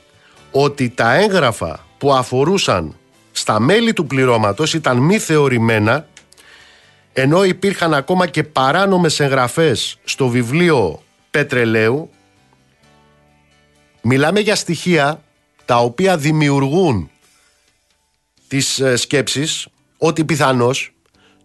ότι 0.50 0.90
τα 0.90 1.14
έγγραφα 1.14 1.86
που 1.98 2.12
αφορούσαν 2.12 2.96
στα 3.32 3.60
μέλη 3.60 3.92
του 3.92 4.06
πληρώματος 4.06 4.74
ήταν 4.74 4.96
μη 4.96 5.18
θεωρημένα 5.18 6.08
ενώ 7.12 7.44
υπήρχαν 7.44 7.94
ακόμα 7.94 8.26
και 8.26 8.42
παράνομες 8.42 9.20
εγγραφές 9.20 9.98
στο 10.04 10.28
βιβλίο 10.28 11.02
πετρελαίου. 11.30 12.10
Μιλάμε 14.02 14.40
για 14.40 14.54
στοιχεία 14.54 15.22
τα 15.64 15.76
οποία 15.76 16.16
δημιουργούν 16.16 17.10
τις 18.48 18.80
ε, 18.80 18.96
σκέψεις 18.96 19.66
ότι 19.98 20.24
πιθανώς 20.24 20.92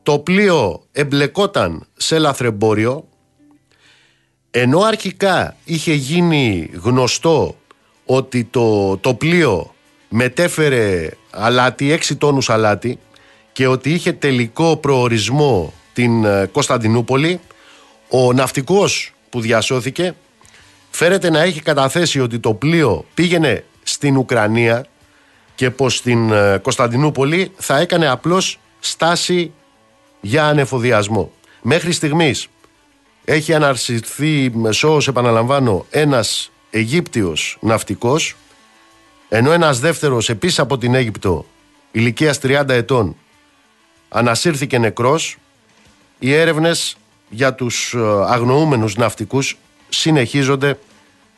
το 0.03 0.19
πλοίο 0.19 0.83
εμπλεκόταν 0.91 1.87
σε 1.97 2.17
λαθρεμπόριο 2.17 3.09
ενώ 4.51 4.79
αρχικά 4.79 5.55
είχε 5.63 5.93
γίνει 5.93 6.69
γνωστό 6.83 7.55
ότι 8.05 8.43
το, 8.43 8.97
το 8.97 9.13
πλοίο 9.13 9.73
μετέφερε 10.09 11.09
αλάτι, 11.31 11.99
6 12.09 12.15
τόνους 12.17 12.49
αλάτι 12.49 12.99
και 13.51 13.67
ότι 13.67 13.93
είχε 13.93 14.13
τελικό 14.13 14.77
προορισμό 14.77 15.73
την 15.93 16.25
ε, 16.25 16.45
Κωνσταντινούπολη 16.51 17.39
ο 18.09 18.33
ναυτικός 18.33 19.13
που 19.29 19.41
διασώθηκε 19.41 20.15
φέρεται 20.89 21.29
να 21.29 21.41
έχει 21.41 21.61
καταθέσει 21.61 22.19
ότι 22.19 22.39
το 22.39 22.53
πλοίο 22.53 23.05
πήγαινε 23.13 23.63
στην 23.83 24.17
Ουκρανία 24.17 24.85
και 25.55 25.69
πως 25.69 25.95
στην 25.95 26.31
ε, 26.31 26.57
Κωνσταντινούπολη 26.61 27.51
θα 27.55 27.77
έκανε 27.77 28.07
απλώς 28.07 28.59
στάση 28.79 29.51
για 30.21 30.45
ανεφοδιασμό. 30.47 31.31
Μέχρι 31.61 31.91
στιγμής 31.91 32.47
έχει 33.31 33.53
αναρσηθεί 33.53 34.51
μεσόως 34.53 35.07
επαναλαμβάνω 35.07 35.85
ένας 35.89 36.51
Αιγύπτιος 36.69 37.57
ναυτικός 37.61 38.35
ενώ 39.29 39.51
ένας 39.51 39.79
δεύτερος 39.79 40.29
επίσης 40.29 40.59
από 40.59 40.77
την 40.77 40.95
Αίγυπτο 40.95 41.45
ηλικίας 41.91 42.39
30 42.43 42.69
ετών 42.69 43.15
ανασύρθηκε 44.09 44.77
νεκρός 44.77 45.37
οι 46.19 46.33
έρευνες 46.33 46.97
για 47.29 47.53
τους 47.53 47.93
ε, 47.93 47.99
αγνοούμενους 48.27 48.95
ναυτικούς 48.95 49.57
συνεχίζονται 49.89 50.79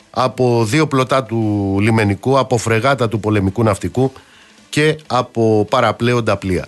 από 0.10 0.65
δύο 0.65 0.88
πλωτά 0.88 1.24
του 1.24 1.77
λιμενικού, 1.81 2.39
από 2.39 2.57
φρεγάτα 2.57 3.10
του 3.10 3.19
πολεμικού 3.19 3.63
ναυτικού 3.63 4.13
και 4.69 4.98
από 5.07 5.67
παραπλέοντα 5.69 6.38
πλοία. 6.38 6.67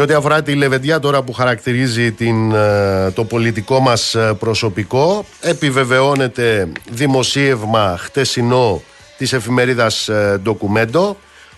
Σε 0.00 0.06
ό,τι 0.06 0.14
αφορά 0.14 0.42
τη 0.42 0.54
Λεβεντιά 0.54 0.98
τώρα 0.98 1.22
που 1.22 1.32
χαρακτηρίζει 1.32 2.12
την, 2.12 2.52
ε, 2.52 3.10
το 3.10 3.24
πολιτικό 3.24 3.80
μας 3.80 4.14
ε, 4.14 4.36
προσωπικό 4.38 5.24
επιβεβαιώνεται 5.40 6.72
δημοσίευμα 6.90 7.96
χτεσινό 7.98 8.82
της 9.18 9.32
εφημερίδας 9.32 10.10
Ντοκουμέντο 10.42 11.16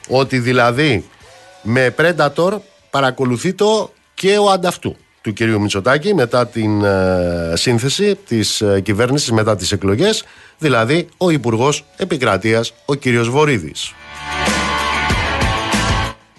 ότι 0.09 0.39
δηλαδή 0.39 1.05
με 1.63 1.95
Predator 1.99 2.53
παρακολουθεί 2.91 3.53
το 3.53 3.93
και 4.15 4.39
ο 4.39 4.51
ανταυτού. 4.51 4.97
του 5.21 5.33
κυρίου 5.33 5.61
Μητσοτάκη 5.61 6.15
μετά 6.15 6.47
την 6.47 6.85
ε, 6.85 7.53
σύνθεση 7.55 8.19
της 8.27 8.61
ε, 8.61 8.81
κυβέρνησης 8.81 9.31
μετά 9.31 9.57
τις 9.57 9.73
εκλογές, 9.73 10.25
δηλαδή 10.59 11.09
ο 11.17 11.31
Υπουργός 11.31 11.85
Επικρατείας, 11.97 12.75
ο 12.85 12.95
κύριος 12.95 13.29
Βορύδης. 13.29 13.93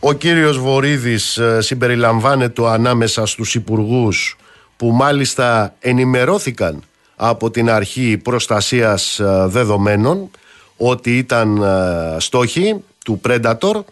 Ο 0.06 0.14
κύριος 0.14 0.60
Βορύδης 0.60 1.38
ε, 1.38 1.62
συμπεριλαμβάνεται 1.62 2.68
ανάμεσα 2.68 3.26
στους 3.26 3.56
υπουργούς 3.56 4.38
που 4.78 4.92
μάλιστα 4.92 5.76
ενημερώθηκαν 5.80 6.84
από 7.16 7.52
την 7.52 7.70
αρχή 7.70 8.18
προστασίας 8.18 9.22
δεδομένων 9.46 10.30
ότι 10.78 11.18
ήταν 11.18 11.64
στόχοι 12.18 12.84
του 13.06 13.22
Predator. 13.28 13.84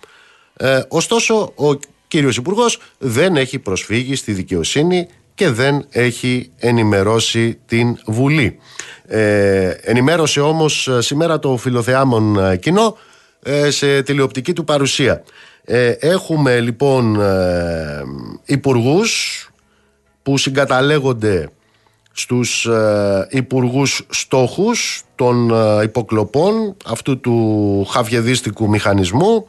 Ωστόσο, 0.87 1.53
ο 1.55 1.79
κύριος 2.07 2.37
Υπουργός 2.37 2.79
δεν 2.97 3.35
έχει 3.35 3.59
προσφύγει 3.59 4.15
στη 4.15 4.31
δικαιοσύνη 4.31 5.07
και 5.35 5.49
δεν 5.49 5.85
έχει 5.89 6.51
ενημερώσει 6.57 7.59
την 7.65 7.97
Βουλή. 8.05 8.59
Ε, 9.05 9.69
ενημέρωσε 9.69 10.41
όμως 10.41 10.87
ε, 10.87 11.01
σήμερα 11.01 11.39
το 11.39 11.57
φιλοθεάμον 11.57 12.39
ε, 12.39 12.57
κοινό 12.57 12.97
ε, 13.43 13.69
σε 13.69 14.01
τηλεοπτική 14.01 14.53
του 14.53 14.63
παρουσία. 14.63 15.23
Έχουμε 15.99 16.59
λοιπόν 16.59 17.21
ε, 17.21 18.03
υπουργούς 18.45 19.49
που 20.23 20.37
συγκαταλέγονται 20.37 21.49
στους 22.11 22.65
ε, 22.65 23.27
υπουργούς 23.29 24.05
στόχους 24.09 25.03
των 25.15 25.51
υποκλοπών 25.83 26.75
αυτού 26.85 27.19
του 27.19 27.85
χαβιεδίστικου 27.89 28.69
μηχανισμού. 28.69 29.47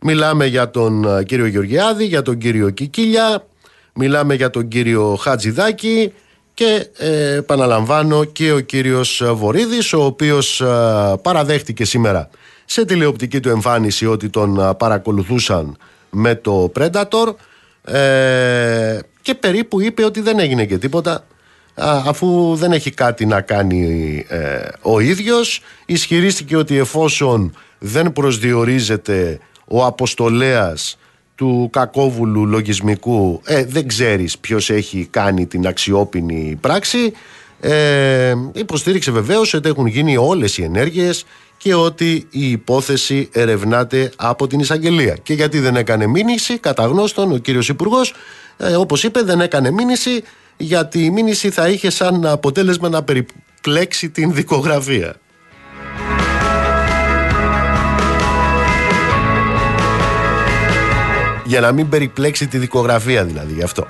Μιλάμε 0.00 0.46
για 0.46 0.70
τον 0.70 1.18
ε, 1.18 1.22
κύριο 1.24 1.46
Γεωργιάδη, 1.46 2.04
για 2.04 2.22
τον 2.22 2.38
κύριο 2.38 2.70
Κικίλια, 2.70 3.46
μιλάμε 3.94 4.34
για 4.34 4.50
τον 4.50 4.68
κύριο 4.68 5.16
Χατζηδάκη 5.20 6.12
και 6.54 6.88
ε, 6.96 7.34
επαναλαμβάνω 7.34 8.24
και 8.24 8.52
ο 8.52 8.60
κύριος 8.60 9.22
Βορύδης 9.34 9.92
ο 9.92 10.04
οποίος 10.04 10.60
ε, 10.60 11.14
παραδέχτηκε 11.22 11.84
σήμερα 11.84 12.30
σε 12.70 12.84
τηλεοπτική 12.84 13.40
του 13.40 13.48
εμφάνιση 13.48 14.06
ότι 14.06 14.28
τον 14.28 14.60
ε, 14.60 14.74
παρακολουθούσαν 14.74 15.76
με 16.10 16.34
το 16.34 16.72
Predator 16.78 17.34
και 19.22 19.34
περίπου 19.34 19.80
είπε 19.80 20.04
ότι 20.04 20.20
δεν 20.20 20.38
έγινε 20.38 20.64
και 20.64 20.78
τίποτα 20.78 21.24
αφού 21.80 22.54
δεν 22.54 22.72
έχει 22.72 22.90
κάτι 22.90 23.26
να 23.26 23.40
κάνει 23.40 24.24
ο 24.82 25.00
ίδιος. 25.00 25.60
Ισχυρίστηκε 25.86 26.56
ότι 26.56 26.76
εφόσον 26.76 27.54
δεν 27.78 28.12
προσδιορίζεται 28.12 29.38
ο 29.64 29.84
αποστολέας 29.84 30.98
του 31.38 31.68
κακόβουλου 31.72 32.46
λογισμικού 32.46 33.40
ε, 33.44 33.64
δεν 33.64 33.88
ξέρεις 33.88 34.38
ποιος 34.38 34.70
έχει 34.70 35.08
κάνει 35.10 35.46
την 35.46 35.66
αξιόπινη 35.66 36.58
πράξη. 36.60 37.12
Ε, 37.60 38.34
υποστήριξε 38.52 39.10
βεβαίως 39.10 39.54
ότι 39.54 39.68
έχουν 39.68 39.86
γίνει 39.86 40.16
όλες 40.16 40.58
οι 40.58 40.62
ενέργειες 40.62 41.24
και 41.58 41.74
ότι 41.74 42.26
η 42.30 42.50
υπόθεση 42.50 43.28
ερευνάται 43.32 44.12
από 44.16 44.46
την 44.46 44.60
εισαγγελία. 44.60 45.16
Και 45.22 45.34
γιατί 45.34 45.58
δεν 45.58 45.76
έκανε 45.76 46.06
μήνυση, 46.06 46.58
κατά 46.58 46.86
γνώστον, 46.86 47.32
ο 47.32 47.36
κύριος 47.36 47.68
Υπουργός, 47.68 48.14
ε, 48.56 48.74
όπως 48.74 49.04
είπε, 49.04 49.22
δεν 49.22 49.40
έκανε 49.40 49.70
μήνυση 49.70 50.22
γιατί 50.56 51.04
η 51.04 51.10
μήνυση 51.10 51.50
θα 51.50 51.68
είχε 51.68 51.90
σαν 51.90 52.26
αποτέλεσμα 52.26 52.88
να 52.88 53.02
περιπλέξει 53.02 54.10
την 54.10 54.34
δικογραφία. 54.34 55.14
Για 61.44 61.60
να 61.60 61.72
μην 61.72 61.88
περιπλέξει 61.88 62.46
τη 62.46 62.58
δικογραφία 62.58 63.24
δηλαδή 63.24 63.52
γι' 63.52 63.62
αυτό. 63.62 63.86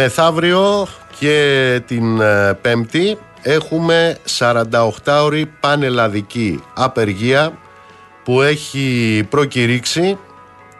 Μεθαύριο 0.00 0.86
και 1.18 1.80
την 1.86 2.20
ε, 2.20 2.58
Πέμπτη 2.60 3.18
έχουμε 3.42 4.18
48 4.38 4.90
ώρη 5.22 5.46
πανελλαδική 5.60 6.62
απεργία 6.74 7.58
που 8.24 8.42
έχει 8.42 9.26
προκηρύξει 9.28 10.18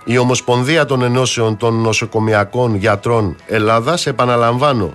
η 0.05 0.19
Ομοσπονδία 0.19 0.85
των 0.85 1.03
Ενώσεων 1.03 1.57
των 1.57 1.75
Νοσοκομιακών 1.75 2.75
Γιατρών 2.75 3.37
Ελλάδας, 3.47 4.07
επαναλαμβάνω, 4.07 4.95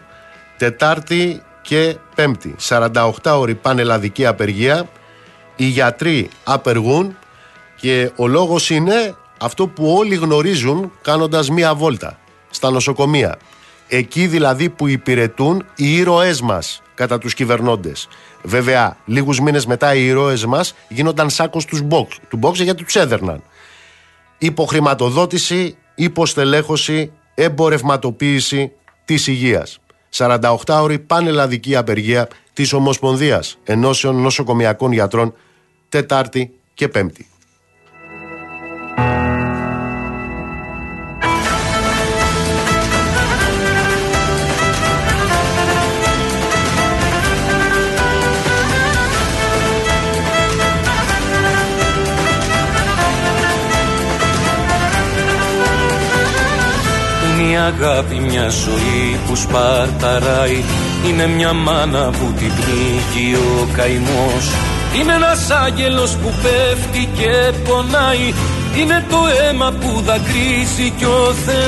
Τετάρτη 0.58 1.42
και 1.62 1.96
Πέμπτη, 2.16 2.56
48 2.68 3.12
ώρη 3.26 3.56
πανελλαδική 3.56 4.26
απεργία, 4.26 4.90
οι 5.56 5.66
γιατροί 5.66 6.30
απεργούν 6.44 7.18
και 7.80 8.12
ο 8.16 8.28
λόγος 8.28 8.70
είναι 8.70 9.16
αυτό 9.42 9.68
που 9.68 9.96
όλοι 9.98 10.16
γνωρίζουν 10.16 10.92
κάνοντας 11.02 11.50
μία 11.50 11.76
βόλτα 11.76 12.18
στα 12.50 12.70
νοσοκομεία. 12.72 13.38
Εκεί 13.96 14.28
δηλαδή 14.28 14.70
που 14.70 14.88
υπηρετούν 14.88 15.66
οι 15.76 15.96
ήρωές 15.96 16.42
μας 16.42 16.82
κατά 16.94 17.18
τους 17.18 17.34
κυβερνώντες. 17.34 18.08
Βέβαια, 18.44 18.98
λίγους 19.06 19.40
μήνες 19.40 19.66
μετά 19.66 19.96
οι 19.96 20.06
ήρωές 20.06 20.46
μας 20.46 20.76
γίνονταν 20.88 21.30
σάκος 21.30 21.66
τους 21.66 21.82
μπόξ, 21.82 22.20
του 22.30 22.38
μπόξ 22.38 22.60
γιατί 22.60 22.84
τους 22.84 22.96
έδερναν 22.96 23.44
υποχρηματοδότηση, 24.38 25.78
υποστελέχωση, 25.96 27.12
εμπορευματοποίηση 27.34 28.72
της 29.06 29.28
υγείας. 29.28 29.80
48 30.10 30.82
ώρη 30.82 31.00
πανελλαδική 31.00 31.76
απεργία 31.76 32.28
της 32.54 32.74
Ομοσπονδίας 32.74 33.58
Ενώσεων 33.64 34.16
Νοσοκομιακών 34.16 34.92
Γιατρών 34.92 35.34
Τετάρτη 35.90 36.54
και 36.74 36.88
Πέμπτη. 36.88 37.28
Αγάπη 57.64 58.16
μια 58.16 58.50
ζωή 58.50 59.20
που 59.28 59.36
σπαρταράει 59.36 60.64
Είναι 61.08 61.28
μια 61.28 61.54
μάνα 61.54 62.10
που 62.10 62.34
την 62.38 62.52
πνίγει 62.56 63.36
ο 63.36 63.68
καημός. 63.76 64.46
Είναι 65.00 65.14
ένας 65.14 65.50
άγγελος 65.50 66.16
που 66.16 66.34
πέφτει 66.42 67.10
και 67.18 67.52
πονάει. 67.68 68.34
Είναι 68.78 69.06
το 69.10 69.18
αίμα 69.42 69.72
που 69.72 70.02
δακρύζει 70.06 70.90
κι 70.98 71.06
ο 71.06 71.34
Θεός. 71.46 71.64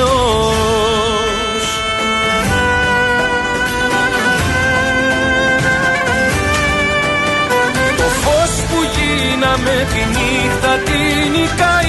Το 7.96 8.08
φως 8.22 8.52
που 8.68 8.78
γίναμε 8.96 9.86
τη 9.92 10.00
νύχτα 10.18 10.72
την 10.84 11.30
νικάει 11.32 11.66
Είμαστε 11.66 11.85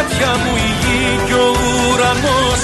μάτια 0.00 0.32
μου 0.42 0.52
η 0.56 0.70
γη 0.80 1.02
κι 1.26 1.32
ο 1.32 1.46
ουρανός. 1.88 2.60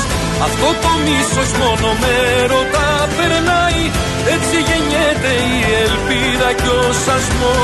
Αυτό 0.46 0.68
το 0.82 0.92
μίσος 1.04 1.50
μόνο 1.60 1.88
με 2.02 2.14
ρωτά 2.52 2.90
περνάει. 3.16 3.82
Έτσι 4.34 4.56
γεννιέται 4.68 5.32
η 5.52 5.56
ελπίδα 5.84 6.50
κι 6.60 6.70
ο 6.80 6.82
σασμός. 7.04 7.56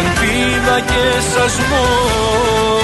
Ελπίδα 0.00 0.76
και 0.90 1.04
σασμός. 1.32 2.74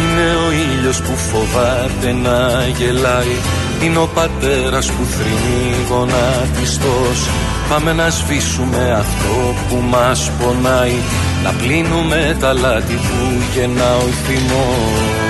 Είναι 0.00 0.28
ο 0.46 0.48
ήλιος 0.52 0.98
που 1.00 1.14
φοβάται 1.16 2.10
να 2.12 2.38
γελάει 2.78 3.36
Είναι 3.84 3.98
ο 3.98 4.08
πατέρας 4.14 4.86
που 4.86 5.04
θρυνεί 5.04 5.74
γονατιστός 5.88 7.28
Πάμε 7.68 7.92
να 7.92 8.10
σβήσουμε 8.10 8.92
αυτό 8.92 9.54
που 9.68 9.84
μας 9.90 10.30
πονάει 10.40 10.98
Να 11.44 11.50
πλύνουμε 11.50 12.36
τα 12.40 12.52
λάθη 12.52 12.94
που 12.94 13.42
γεννά 13.54 13.96
ο 13.96 14.08
θυμός. 14.24 15.22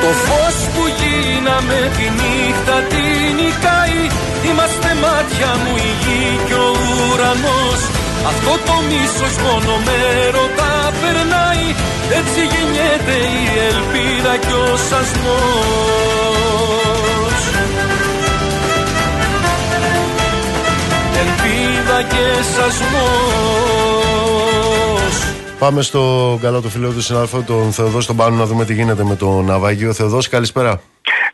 Το 0.00 0.10
φως 0.24 0.56
που 0.74 0.82
γίναμε 0.98 1.90
τη 1.96 2.02
νύχτα 2.02 2.76
την 2.88 3.34
νικάει 3.36 4.00
Είμαστε 4.50 4.88
μάτια 5.02 5.50
μου 5.62 5.76
η 5.76 5.90
γη 6.02 6.40
και 6.46 6.54
ο 6.54 6.70
ουρανός 7.12 8.03
αυτό 8.30 8.52
το 8.66 8.76
μίσος 8.88 9.34
μόνο 9.44 9.72
με 9.86 9.98
ρωτά 10.36 10.74
περνάει 11.00 11.66
Έτσι 12.18 12.40
γεννιέται 12.52 13.16
η 13.38 13.42
ελπίδα 13.70 14.36
κι 14.36 14.52
ο 14.52 14.76
σασμός 14.88 16.24
Ελπίδα 21.22 21.98
και 22.02 22.24
σασμός 22.54 23.64
Πάμε 25.58 25.82
στο 25.82 26.38
καλό 26.40 26.60
του 26.60 26.68
φίλο 26.68 26.90
του 26.90 27.02
συνάδελφο 27.02 27.42
τον 27.42 27.72
Θεοδό 27.72 28.00
στον 28.00 28.16
πάνω 28.16 28.36
να 28.36 28.46
δούμε 28.46 28.64
τι 28.64 28.74
γίνεται 28.74 29.04
με 29.04 29.16
τον 29.16 29.44
ναυάγιο. 29.44 29.92
Θεοδό, 29.92 30.18
καλησπέρα. 30.30 30.80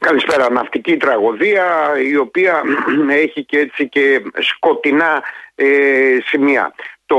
Καλησπέρα. 0.00 0.50
Ναυτική 0.50 0.96
τραγωδία 0.96 1.92
η 2.10 2.16
οποία 2.16 2.62
έχει 3.24 3.44
και 3.44 3.58
έτσι 3.58 3.88
και 3.88 4.22
σκοτεινά 4.38 5.22
ε, 5.54 6.18
σημεία. 6.24 6.74
Το 7.06 7.18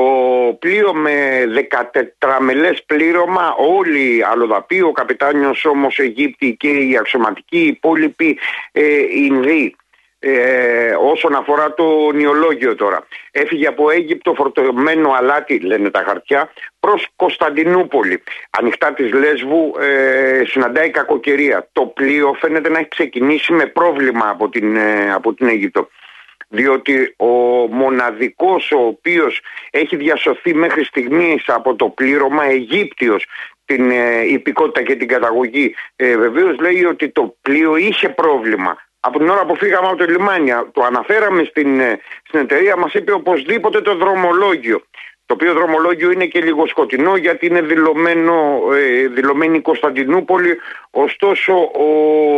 πλοίο 0.59 0.93
με 0.93 1.43
14 1.81 2.37
μελές 2.39 2.83
πλήρωμα, 2.83 3.53
όλοι 3.57 4.25
αλλοδαποί, 4.25 4.81
ο 4.81 4.91
καπετάνιος 4.91 5.65
όμως 5.65 5.99
Αιγύπτη 5.99 6.55
και 6.59 6.69
οι 6.69 6.97
αξιωματικοί 6.97 7.59
υπόλοιποι 7.59 8.39
ε, 8.71 8.83
Ινδοί 9.15 9.75
ε, 10.19 10.95
όσον 10.99 11.35
αφορά 11.35 11.73
το 11.73 12.11
νιολόγιο 12.11 12.75
τώρα. 12.75 13.07
Έφυγε 13.31 13.67
από 13.67 13.89
Αίγυπτο 13.89 14.33
φορτωμένο 14.33 15.11
αλάτι, 15.11 15.59
λένε 15.59 15.89
τα 15.89 16.03
χαρτιά, 16.07 16.51
προς 16.81 17.07
Κωνσταντινούπολη. 17.15 18.23
Ανοιχτά 18.49 18.93
της 18.93 19.13
Λέσβου 19.13 19.73
ε, 19.79 20.41
συναντάει 20.45 20.89
κακοκαιρία. 20.89 21.69
Το 21.71 21.85
πλοίο 21.85 22.33
φαίνεται 22.39 22.69
να 22.69 22.79
έχει 22.79 22.87
ξεκινήσει 22.87 23.53
με 23.53 23.65
πρόβλημα 23.65 24.29
από 24.29 24.49
την, 24.49 24.75
ε, 24.75 25.13
από 25.13 25.33
την 25.33 25.47
Αίγυπτο. 25.47 25.89
Διότι 26.47 27.13
ο 27.17 27.25
μοναδικός 27.67 28.71
ο 28.71 28.85
οποίος 28.85 29.41
έχει 29.71 29.95
διασωθεί 29.95 30.53
μέχρι 30.53 30.83
στιγμής 30.83 31.43
από 31.47 31.75
το 31.75 31.89
πλήρωμα 31.89 32.43
Αιγύπτιος 32.43 33.25
την 33.65 33.91
ε, 33.91 34.21
υπηκότητα 34.27 34.81
και 34.81 34.95
την 34.95 35.07
καταγωγή 35.07 35.75
ε, 35.95 36.17
βεβαίως 36.17 36.59
λέει 36.59 36.85
ότι 36.85 37.09
το 37.09 37.35
πλοίο 37.41 37.75
είχε 37.75 38.09
πρόβλημα 38.09 38.77
από 39.03 39.17
την 39.17 39.29
ώρα 39.29 39.45
που 39.45 39.55
φύγαμε 39.55 39.87
από 39.87 39.97
το 39.97 40.05
λιμάνι, 40.05 40.51
το 40.71 40.83
αναφέραμε 40.83 41.43
στην, 41.43 41.79
ε, 41.79 41.99
στην 42.27 42.39
εταιρεία, 42.39 42.75
μας 42.75 42.93
είπε 42.93 43.11
οπωσδήποτε 43.11 43.81
το 43.81 43.95
δρομολόγιο. 43.95 44.83
Το 45.31 45.37
οποίο 45.39 45.53
δρομολόγιο 45.53 46.11
είναι 46.11 46.25
και 46.25 46.41
λίγο 46.41 46.67
σκοτεινό 46.67 47.15
γιατί 47.15 47.45
είναι 47.45 47.61
δηλωμένο, 47.61 48.61
ε, 48.73 49.07
δηλωμένη 49.07 49.57
η 49.57 49.61
Κωνσταντινούπολη. 49.61 50.57
Ωστόσο 50.89 51.53
ο 51.63 51.89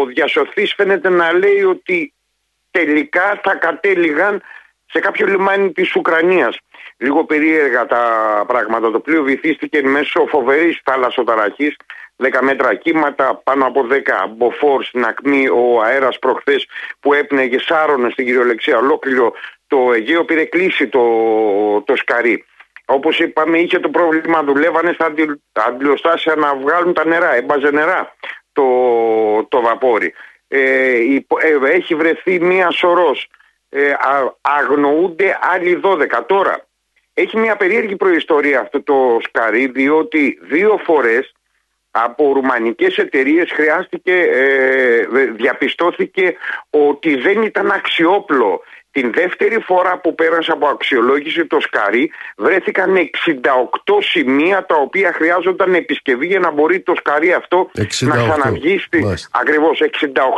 διασωθής 0.06 0.73
φαίνεται 0.73 1.10
να 1.10 1.34
λέει 1.34 1.63
ότι 1.63 2.13
τελικά 2.71 3.39
θα 3.43 3.56
κατέληγαν 3.56 4.41
σε 4.86 4.99
κάποιο 4.99 5.27
λιμάνι 5.27 5.71
της 5.71 5.95
Ουκρανίας. 5.95 6.58
Λίγο 6.97 7.25
περίεργα 7.25 7.86
τα 7.86 8.03
πράγματα. 8.47 8.91
Το 8.91 8.99
πλοίο 8.99 9.23
βυθίστηκε 9.23 9.82
μέσω 9.84 10.25
φοβερής 10.25 10.82
θάλασσοταραχής 10.84 11.75
10 12.17 12.41
μέτρα 12.41 12.75
κύματα, 12.75 13.41
πάνω 13.43 13.65
από 13.65 13.88
10 13.89 14.27
μποφόρ 14.36 14.84
στην 14.84 15.06
ακμή. 15.06 15.47
Ο 15.47 15.82
αέρας 15.82 16.19
προχθές 16.19 16.67
που 16.99 17.13
έπνεγε 17.13 17.60
σάρωνε 17.60 18.10
στην 18.10 18.25
κυριολεξία 18.25 18.77
ολόκληρο 18.77 19.34
το 19.67 19.93
Αιγαίο, 19.93 20.25
πήρε 20.25 20.45
κλείσει 20.45 20.88
το, 20.88 21.01
το 21.82 21.95
σκαρί. 21.95 22.45
Όπως 22.86 23.19
είπαμε, 23.19 23.60
είχε 23.60 23.80
το 23.80 23.89
πρόβλημα, 23.89 24.43
δουλεύανε 24.43 24.93
στα 24.93 25.13
αντιλοστάσια 25.67 26.36
να 26.36 26.56
βγάλουν 26.56 26.93
τα 26.93 27.06
νερά. 27.06 27.36
Έμπαζε 27.36 27.69
νερά 27.69 28.15
το, 28.54 28.63
το 29.50 29.62
βαπόρι. 29.62 30.13
Ε, 30.48 30.91
ε 30.91 31.72
έχει 31.72 31.96
βρεθεί 31.96 32.39
μία 32.39 32.72
σωρός. 32.72 33.30
Ε, 33.69 33.93
αγνοούνται 34.41 35.38
άλλοι 35.41 35.82
12. 35.84 36.08
Τώρα, 36.26 36.67
έχει 37.13 37.38
μια 37.38 37.56
περίεργη 37.56 37.96
προϊστορία 37.96 38.60
αυτό 38.60 38.82
το 38.82 39.17
σκαρί, 39.22 39.67
διότι 39.67 40.39
δύο 40.41 40.80
φορές 40.84 41.34
από 41.91 42.34
ρουμανικές 42.34 42.98
εταιρείες 42.98 43.52
χρειάστηκε, 43.52 44.13
ε, 44.13 45.06
διαπιστώθηκε 45.36 46.36
ότι 46.69 47.15
δεν 47.15 47.41
ήταν 47.41 47.72
αξιόπλο. 47.72 48.62
Την 48.93 49.12
δεύτερη 49.13 49.60
φορά 49.60 49.99
που 49.99 50.15
πέρασε 50.15 50.51
από 50.51 50.67
αξιολόγηση 50.67 51.45
το 51.45 51.60
σκαρί 51.60 52.12
βρέθηκαν 52.38 52.95
68 52.95 52.99
σημεία 53.99 54.65
τα 54.65 54.75
οποία 54.75 55.12
χρειάζονταν 55.13 55.73
επισκευή 55.73 56.25
για 56.25 56.39
να 56.39 56.51
μπορεί 56.51 56.79
το 56.79 56.93
σκαρί 56.95 57.34
αυτό 57.34 57.69
να 57.99 58.15
ξαναβγεί 58.15 58.77
στη... 58.79 59.06
Ακριβώς 59.32 59.82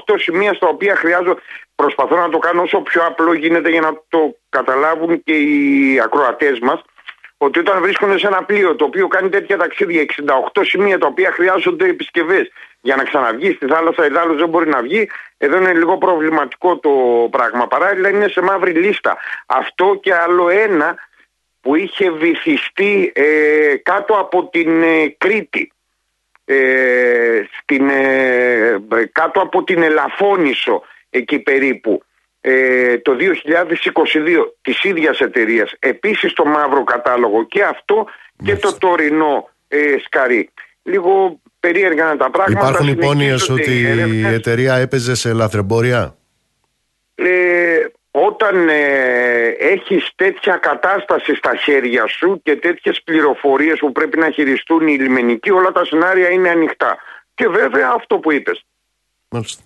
68 0.07 0.13
σημεία 0.17 0.53
στα 0.53 0.67
οποία 0.67 0.95
χρειάζονται 0.95 1.41
Προσπαθώ 1.75 2.15
να 2.17 2.29
το 2.29 2.37
κάνω 2.37 2.61
όσο 2.61 2.81
πιο 2.81 3.05
απλό 3.05 3.33
γίνεται 3.33 3.69
για 3.69 3.81
να 3.81 3.93
το 4.09 4.35
καταλάβουν 4.49 5.23
και 5.23 5.33
οι 5.33 5.99
ακροατές 6.03 6.59
μας 6.59 6.81
ότι 7.37 7.59
όταν 7.59 7.81
βρίσκονται 7.81 8.17
σε 8.17 8.27
ένα 8.27 8.43
πλοίο 8.43 8.75
το 8.75 8.85
οποίο 8.85 9.07
κάνει 9.07 9.29
τέτοια 9.29 9.57
ταξίδια, 9.57 10.05
68 10.53 10.61
σημεία 10.61 10.97
τα 10.97 11.07
οποία 11.07 11.31
χρειάζονται 11.31 11.87
επισκευές 11.87 12.51
για 12.81 12.95
να 12.95 13.03
ξαναβγεί 13.03 13.51
στη 13.51 13.65
θάλασσα, 13.65 14.05
η 14.05 14.09
θάλασσα 14.09 14.37
δεν 14.37 14.49
μπορεί 14.49 14.69
να 14.69 14.81
βγει, 14.81 15.09
εδώ 15.37 15.57
είναι 15.57 15.73
λίγο 15.73 15.97
προβληματικό 15.97 16.77
το 16.77 16.91
πράγμα. 17.31 17.67
Παράλληλα 17.67 18.09
είναι 18.09 18.27
σε 18.27 18.41
μαύρη 18.41 18.71
λίστα. 18.71 19.17
Αυτό 19.45 19.99
και 20.01 20.13
άλλο 20.13 20.49
ένα 20.49 20.95
που 21.61 21.75
είχε 21.75 22.11
βυθιστεί 22.11 23.11
ε, 23.15 23.75
κάτω 23.83 24.13
από 24.13 24.47
την 24.49 24.83
ε, 24.83 25.15
Κρήτη. 25.17 25.71
Ε, 26.45 27.41
στην, 27.61 27.89
ε, 27.89 28.81
κάτω 29.11 29.41
από 29.41 29.63
την 29.63 29.83
Ελαφώνησο 29.83 30.81
εκεί 31.09 31.39
περίπου 31.39 32.03
ε, 32.41 32.97
το 32.97 33.15
2022 33.19 34.45
της 34.61 34.83
ίδιας 34.83 35.19
εταιρείας 35.19 35.73
επίσης 35.79 36.33
το 36.33 36.45
μαύρο 36.45 36.83
κατάλογο 36.83 37.43
και 37.43 37.63
αυτό 37.63 38.07
και 38.43 38.55
το 38.55 38.77
τωρινό 38.77 39.49
ε, 39.67 39.95
σκαρί. 40.03 40.49
Λίγο 40.83 41.39
περίεργα 41.65 42.17
τα 42.17 42.29
πράγματα. 42.29 42.67
Υπάρχουν 42.67 42.87
υπόνοιες 42.87 43.49
ότι 43.49 43.71
η 44.11 44.25
εταιρεία 44.25 44.75
έπαιζε 44.75 45.15
σε 45.15 45.33
λαθρεμπόρια; 45.33 46.15
Ε, 47.15 47.85
όταν 48.11 48.69
ε, 48.69 49.55
έχεις 49.59 50.11
τέτοια 50.15 50.55
κατάσταση 50.55 51.35
στα 51.35 51.55
χέρια 51.55 52.07
σου 52.07 52.41
και 52.43 52.55
τέτοιες 52.55 53.01
πληροφορίες 53.03 53.79
που 53.79 53.91
πρέπει 53.91 54.17
να 54.17 54.29
χειριστούν 54.29 54.87
οι 54.87 54.97
λιμενικοί 54.97 55.51
όλα 55.51 55.71
τα 55.71 55.85
σενάρια 55.85 56.29
είναι 56.29 56.49
ανοιχτά. 56.49 56.97
Και 57.33 57.47
βέβαια 57.47 57.91
αυτό 57.95 58.17
που 58.17 58.31
είπες. 58.31 58.65
Μάλιστα. 59.29 59.63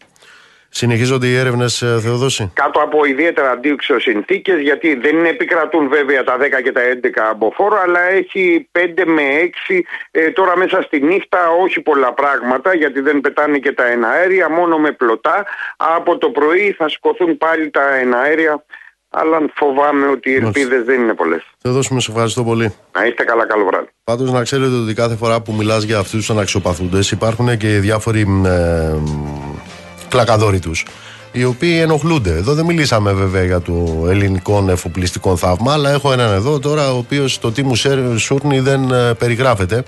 Συνεχίζονται 0.70 1.28
οι 1.28 1.36
έρευνες, 1.36 1.82
ε, 1.82 2.00
Θεοδόση; 2.02 2.52
Κάτω 2.54 2.80
από 2.80 3.06
ιδιαίτερα 3.06 3.52
αντίξω 3.52 4.00
συνθήκες, 4.00 4.60
γιατί 4.62 4.96
δεν 4.96 5.26
επικρατούν 5.26 5.90
βέβαια 5.90 6.24
τα 6.24 6.38
10 6.38 6.62
και 6.62 6.72
τα 6.72 6.82
11 6.82 7.28
από 7.30 7.52
φόρο, 7.56 7.78
αλλά 7.84 8.00
έχει 8.10 8.70
5 8.72 9.06
με 9.06 9.22
6 9.68 9.84
ε, 10.12 10.30
τώρα 10.30 10.58
μέσα 10.58 10.82
στη 10.82 11.02
νύχτα, 11.02 11.40
όχι 11.64 11.82
πολλά 11.82 12.14
πράγματα, 12.14 12.76
γιατί 12.76 13.00
δεν 13.00 13.22
πετάνε 13.22 13.58
και 13.58 13.72
τα 13.72 13.86
εναέρια, 13.86 14.50
μόνο 14.50 14.78
με 14.78 14.92
πλωτά. 14.92 15.46
Από 15.78 16.18
το 16.18 16.30
πρωί 16.30 16.76
θα 16.78 16.90
σηκωθούν 16.90 17.38
πάλι 17.38 17.70
τα 17.70 17.96
εναέρια, 17.96 18.66
αλλά 19.10 19.38
φοβάμαι 19.56 20.08
ότι 20.08 20.30
οι 20.30 20.36
ελπίδες 20.36 20.84
δεν 20.84 21.02
είναι 21.02 21.14
πολλές. 21.14 21.44
Θεοδόση, 21.58 22.00
σε 22.00 22.12
ευχαριστώ 22.12 22.44
πολύ. 22.44 22.74
Να 22.92 23.06
είστε 23.06 23.24
καλά, 23.24 23.48
καλό 23.48 23.66
βράδυ. 23.66 23.88
Πάντως, 24.04 24.32
να 24.32 24.44
ξέρετε 24.44 24.76
ότι 24.76 24.94
κάθε 24.94 25.16
φορά 25.16 25.42
που 25.42 25.54
μιλάς 25.54 25.84
για 25.84 25.98
αυτούς 25.98 26.20
τους 26.20 26.30
αναξιοπαθούντες, 26.30 27.12
υπάρχουν 27.12 27.58
και 27.58 27.68
διάφοροι. 27.68 28.26
Ε, 28.46 29.49
κλακαδόροι 30.10 30.60
τους, 30.60 30.86
οι 31.32 31.43
οποίοι 31.43 31.80
ενοχλούνται. 31.82 32.32
Εδώ 32.32 32.54
δεν 32.54 32.65
μιλήσαμε 32.65 33.13
βέβαια 33.13 33.43
για 33.43 33.62
το 33.62 34.06
ελληνικό 34.10 34.65
εφοπλιστικό 34.69 35.36
θαύμα, 35.36 35.74
αλλά 35.74 35.91
έχω 35.91 36.12
έναν 36.12 36.34
εδώ 36.34 36.60
τώρα, 36.60 36.93
ο 36.93 36.98
οποίος 36.98 37.39
το 37.39 37.52
τι 37.52 37.63
μου 37.63 37.76
σούρνει 38.17 38.60
δεν 38.60 38.91
ε, 38.91 39.13
περιγράφεται. 39.13 39.84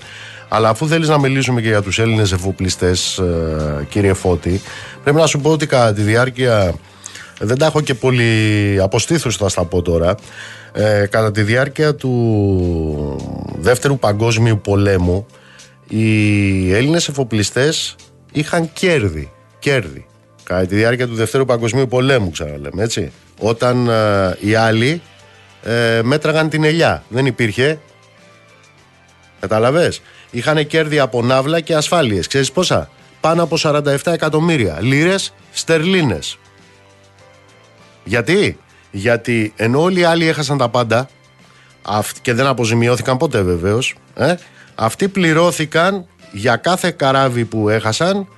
Αλλά 0.48 0.68
αφού 0.68 0.86
θέλεις 0.86 1.08
να 1.08 1.18
μιλήσουμε 1.18 1.60
και 1.60 1.68
για 1.68 1.82
τους 1.82 1.98
Έλληνες 1.98 2.32
εφοπλιστές, 2.32 3.18
ε, 3.18 3.86
κύριε 3.88 4.12
Φώτη, 4.12 4.60
πρέπει 5.02 5.18
να 5.18 5.26
σου 5.26 5.40
πω 5.40 5.50
ότι 5.50 5.66
κατά 5.66 5.92
τη 5.92 6.02
διάρκεια. 6.02 6.74
Δεν 7.40 7.58
τα 7.58 7.66
έχω 7.66 7.80
και 7.80 7.94
πολύ 7.94 8.78
αποστήθους 8.80 9.36
θα 9.36 9.48
στα 9.48 9.64
πω 9.64 9.82
τώρα. 9.82 10.14
Ε, 10.72 11.06
κατά 11.10 11.30
τη 11.30 11.42
διάρκεια 11.42 11.94
του 11.94 13.52
δεύτερου 13.58 13.98
παγκόσμιου 13.98 14.60
πολέμου 14.60 15.26
οι 15.88 16.74
Έλληνες 16.74 17.08
εφοπλιστές 17.08 17.94
είχαν 18.32 18.72
κέρδη. 18.72 19.32
Κέρδη 19.58 20.06
κατά 20.44 20.66
τη 20.66 20.74
διάρκεια 20.74 21.06
του 21.06 21.14
Δευτέρου 21.14 21.44
Παγκοσμίου 21.44 21.88
Πολέμου, 21.88 22.30
ξαναλέμε 22.30 22.82
έτσι. 22.82 23.12
Όταν 23.38 23.88
ε, 23.88 24.36
οι 24.40 24.54
άλλοι 24.54 25.02
ε, 25.62 26.00
μέτραγαν 26.02 26.48
την 26.48 26.64
ελιά. 26.64 27.04
Δεν 27.08 27.26
υπήρχε. 27.26 27.80
Κατάλαβες; 29.40 30.02
Είχαν 30.30 30.66
κέρδη 30.66 30.98
από 30.98 31.22
ναύλα 31.22 31.60
και 31.60 31.74
ασφάλειες. 31.74 32.26
Ξέρεις 32.26 32.52
πόσα; 32.52 32.90
Πάνω 33.20 33.42
από 33.42 33.56
47 33.58 33.96
εκατομμύρια 34.04 34.78
λίρες 34.80 35.34
στερλίνες. 35.52 36.38
Γιατί; 38.04 38.58
Γιατί 38.90 39.52
ενώ 39.56 39.82
όλοι 39.82 40.00
οι 40.00 40.04
άλλοι 40.04 40.26
έχασαν 40.26 40.58
τα 40.58 40.68
πάντα 40.68 41.08
και 42.22 42.32
δεν 42.32 42.46
αποζημιώθηκαν 42.46 43.16
ποτέ 43.16 43.42
βεβαίως, 43.42 43.94
ε, 44.14 44.34
αυτοί 44.74 45.08
πληρώθηκαν 45.08 46.06
για 46.32 46.56
κάθε 46.56 46.90
καράβι 46.90 47.44
που 47.44 47.68
έχασαν 47.68 48.28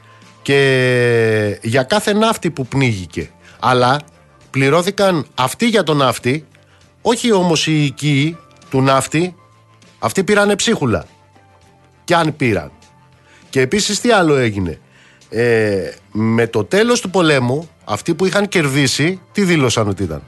και 0.44 1.58
για 1.62 1.82
κάθε 1.82 2.12
ναύτη 2.12 2.50
που 2.50 2.66
πνίγηκε. 2.66 3.30
Αλλά 3.60 4.00
πληρώθηκαν 4.50 5.26
αυτοί 5.34 5.66
για 5.66 5.82
τον 5.82 5.96
ναύτη, 5.96 6.46
όχι 7.02 7.32
όμως 7.32 7.66
οι 7.66 7.84
οικοί 7.84 8.36
του 8.70 8.82
ναύτη, 8.82 9.34
αυτοί 9.98 10.24
πήρανε 10.24 10.56
ψίχουλα. 10.56 11.06
Κι 12.04 12.14
αν 12.14 12.36
πήραν. 12.36 12.72
Και 13.50 13.60
επίσης 13.60 14.00
τι 14.00 14.10
άλλο 14.10 14.36
έγινε. 14.36 14.78
Ε, 15.28 15.90
με 16.12 16.46
το 16.46 16.64
τέλος 16.64 17.00
του 17.00 17.10
πολέμου, 17.10 17.68
αυτοί 17.84 18.14
που 18.14 18.26
είχαν 18.26 18.48
κερδίσει, 18.48 19.20
τι 19.32 19.42
δήλωσαν 19.44 19.88
ότι 19.88 20.02
ήταν; 20.02 20.22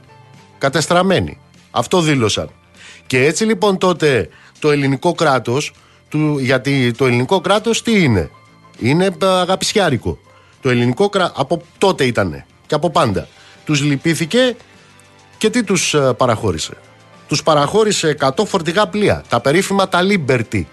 Κατεστραμμένοι. 0.57 1.39
Αυτό 1.71 2.01
δήλωσαν. 2.01 2.49
Και 3.07 3.25
έτσι 3.25 3.45
λοιπόν 3.45 3.77
τότε 3.77 4.29
το 4.59 4.71
ελληνικό 4.71 5.13
κράτος, 5.13 5.73
γιατί 6.39 6.91
το 6.91 7.05
ελληνικό 7.05 7.41
κράτος 7.41 7.81
τι 7.81 8.03
είναι, 8.03 8.29
είναι 8.79 9.15
αγαπησιάρικο. 9.21 10.19
Το 10.61 10.69
ελληνικό 10.69 11.09
κράτος, 11.09 11.37
από 11.39 11.61
τότε 11.77 12.03
ήτανε 12.03 12.45
και 12.65 12.75
από 12.75 12.89
πάντα. 12.89 13.27
Τους 13.65 13.81
λυπήθηκε 13.81 14.55
και 15.37 15.49
τι 15.49 15.63
τους 15.63 15.93
ε, 15.93 16.13
παραχώρησε. 16.17 16.73
Τους 17.27 17.43
παραχώρησε 17.43 18.17
100 18.19 18.29
φορτηγά 18.45 18.87
πλοία, 18.87 19.23
τα 19.29 19.39
περίφημα 19.39 19.89
τα 19.89 19.99
Liberty. 20.01 20.63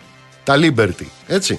Τα 0.45 0.55
Liberty, 0.57 1.07
έτσι. 1.27 1.59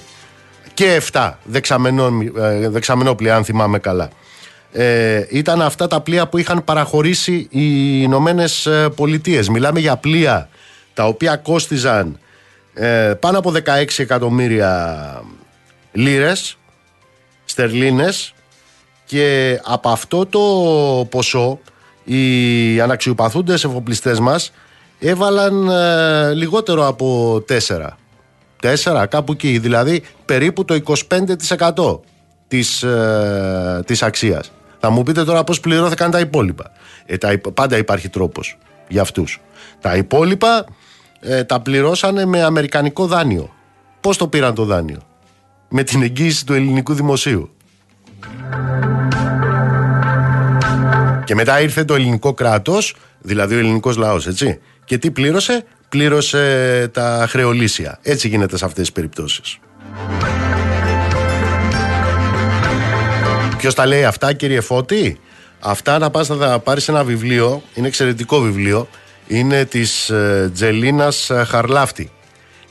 Και 0.74 1.02
7 1.12 1.34
δεξαμενό, 1.44 2.10
ε, 2.38 2.70
δεξαμενόπλια, 2.70 3.36
αν 3.36 3.44
θυμάμαι 3.44 3.80
καλά. 3.80 4.10
Ε, 4.72 5.26
ήταν 5.30 5.62
αυτά 5.62 5.88
τα 5.88 6.02
πλοία 6.02 6.28
που 6.28 6.38
είχαν 6.38 6.64
παραχωρήσει 6.64 7.34
οι 7.34 8.00
Ηνωμένες 8.02 8.70
Πολιτείες. 8.96 9.50
Μιλάμε 9.50 9.80
για 9.80 9.98
πλοία 9.98 10.50
τα 10.94 11.06
οποία 11.06 11.36
κόστιζαν 11.36 12.20
ε, 12.74 13.14
πάνω 13.20 13.38
από 13.38 13.54
16 13.66 13.86
εκατομμύρια 13.98 15.22
λίρες 15.96 16.58
στερλίνες 17.46 18.34
και 19.06 19.60
από 19.64 19.90
αυτό 19.90 20.26
το 20.26 20.40
ποσό 21.10 21.60
οι 22.04 22.82
αναξιοπαθούντες 22.82 23.64
εφοπλιστές 23.64 24.20
μας 24.20 24.52
έβαλαν 25.00 25.70
ε, 25.70 26.34
λιγότερο 26.34 26.88
από 26.88 27.36
4. 27.68 27.88
4 28.84 29.06
κάπου 29.10 29.32
εκεί, 29.32 29.58
δηλαδή 29.58 30.04
περίπου 30.26 30.66
το 30.66 30.80
25% 31.10 32.00
της, 32.48 32.84
ε, 32.84 33.84
της 33.86 34.04
αξίας. 34.04 34.52
Θα 34.80 34.90
μου 34.90 35.04
πείτε 35.04 35.24
τώρα 35.24 35.44
πώς 35.44 35.60
πληρώθηκαν 35.60 36.12
τα 36.12 36.20
υπόλοιπα. 36.20 36.72
Ε, 37.06 37.18
τα, 37.18 37.40
πάντα 37.54 37.78
υπάρχει 37.78 38.10
τρόπος 38.10 38.58
για 38.88 39.02
αυτούς. 39.02 39.42
Τα 39.82 39.96
υπόλοιπα 39.96 40.66
ε, 41.20 41.44
τα 41.44 41.60
πληρώσανε 41.60 42.26
με 42.26 42.44
αμερικανικό 42.44 43.06
δάνειο. 43.06 43.54
Πώς 44.02 44.18
το 44.18 44.28
πήραν 44.28 44.54
το 44.56 44.66
δάνειο; 44.66 45.00
Με 45.70 45.84
την 45.84 46.02
εγγύηση 46.02 46.46
του 46.46 46.54
ελληνικού 46.54 46.94
δημοσίου. 46.94 47.50
Και 51.26 51.36
μετά 51.36 51.62
ήρθε 51.62 51.84
το 51.84 51.96
ελληνικό 51.96 52.34
κράτος, 52.34 52.96
δηλαδή 53.20 53.56
ο 53.56 53.60
ελληνικός 53.60 53.98
λαός, 53.98 54.28
έτσι. 54.28 54.60
Και 54.86 54.98
τι 54.98 55.12
πλήρωσε, 55.12 55.66
πλήρωσε 55.90 56.90
τα 56.94 57.26
χρεολύσια. 57.30 58.00
Έτσι 58.02 58.28
γίνεται 58.28 58.58
σε 58.58 58.66
αυτές 58.66 58.82
τις 58.82 58.92
περιπτώσεις. 58.92 59.60
Ποιος 63.58 63.74
τα 63.74 63.86
λέει 63.86 64.06
αυτά, 64.06 64.34
κύριε 64.34 64.62
Φώτη, 64.62 65.20
Αυτά 65.68 65.98
να 65.98 66.10
πας 66.10 66.30
να 66.30 66.60
πάρεις 66.60 66.88
ένα 66.88 67.04
βιβλίο, 67.04 67.64
είναι 67.74 67.88
εξαιρετικό 67.88 68.40
βιβλίο, 68.40 68.88
είναι 69.28 69.66
της 69.66 70.10
ε, 70.10 70.52
Τζελίνας 70.54 71.30
ε, 71.30 71.44
Χαρλάφτη. 71.48 72.12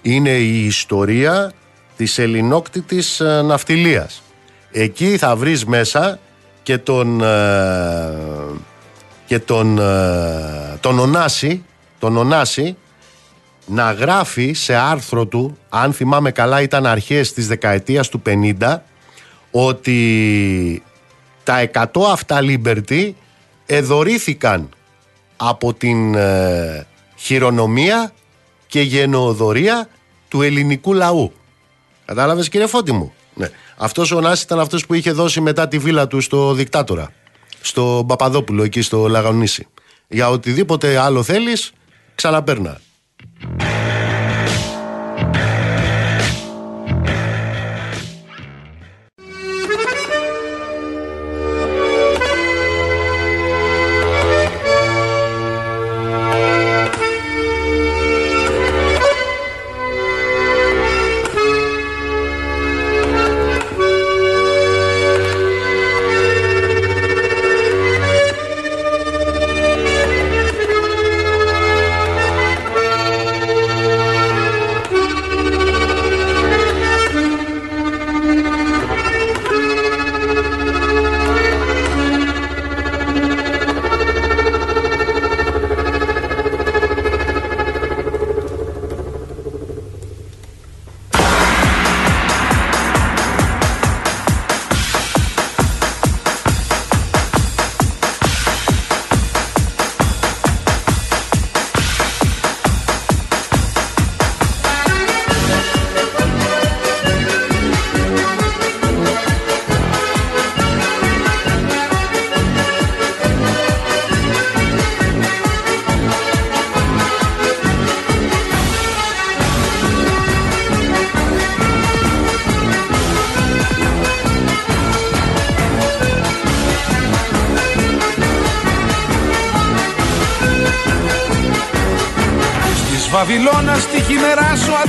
Είναι 0.03 0.31
η 0.31 0.65
ιστορία 0.65 1.53
της 1.97 2.19
ελληνόκτητης 2.19 3.21
ε, 3.21 3.43
ναυτιλίας. 3.43 4.23
Εκεί 4.71 5.17
θα 5.17 5.37
βρεις 5.37 5.65
μέσα 5.65 6.19
και 6.63 6.79
τον, 6.79 7.23
και 9.27 9.39
τον, 9.39 9.81
τον 10.81 10.99
Ονάση, 10.99 11.65
τον 11.99 12.17
Ονάση 12.17 12.77
να 13.67 13.93
γράφει 13.93 14.53
σε 14.53 14.75
άρθρο 14.75 15.27
του, 15.27 15.59
αν 15.69 15.93
θυμάμαι 15.93 16.31
καλά 16.31 16.63
ήταν 16.63 16.87
αρχές 16.87 17.33
της 17.33 17.49
δεκαετίας 17.49 18.09
του 18.09 18.23
50, 18.27 18.77
ότι 19.51 20.83
τα 21.43 21.71
100 21.73 21.87
αυτά 22.11 22.39
Liberty 22.41 23.13
εδωρήθηκαν 23.67 24.69
από 25.37 25.75
την 25.75 26.15
ε, 26.15 26.87
χειρονομία 27.17 28.13
και 28.67 28.81
γενοοδορία 28.81 29.89
του 30.29 30.43
ελληνικού 30.43 30.93
λαού. 30.93 31.33
Κατάλαβες 32.05 32.49
κύριε 32.49 32.67
Φώτη 32.67 32.93
μου; 32.93 33.13
Ναι. 33.35 33.49
Αυτός 33.77 34.11
ο 34.13 34.21
Νάσης 34.21 34.45
ήταν 34.45 34.61
αυτός 34.61 34.87
που 34.87 34.95
είχε 34.95 35.13
δώσει 35.13 35.41
μετά 35.41 35.69
τη 35.69 35.79
βίλα 35.79 36.07
του 36.07 36.21
στο 36.21 36.53
δικτάτορα. 36.53 37.13
Στο 37.61 38.05
Παπαδόπουλο 38.09 38.63
εκεί 38.63 38.83
στο 38.83 39.09
Λαγανίσι. 39.09 39.67
Για 40.09 40.29
οτιδήποτε 40.31 40.99
άλλο 40.99 41.23
θέλεις 41.23 41.73
ξαναπέρνα. 42.15 42.81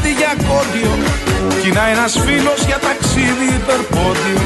Χειμερά 0.02 0.04
σου 0.04 0.04
αντί 0.04 0.12
για 0.20 0.34
κόντιο. 0.48 0.94
Κοινά 1.62 1.86
ένας 1.94 2.14
φίλος 2.26 2.60
για 2.70 2.80
ταξίδι 2.88 3.48
υπερπόντιο. 3.60 4.42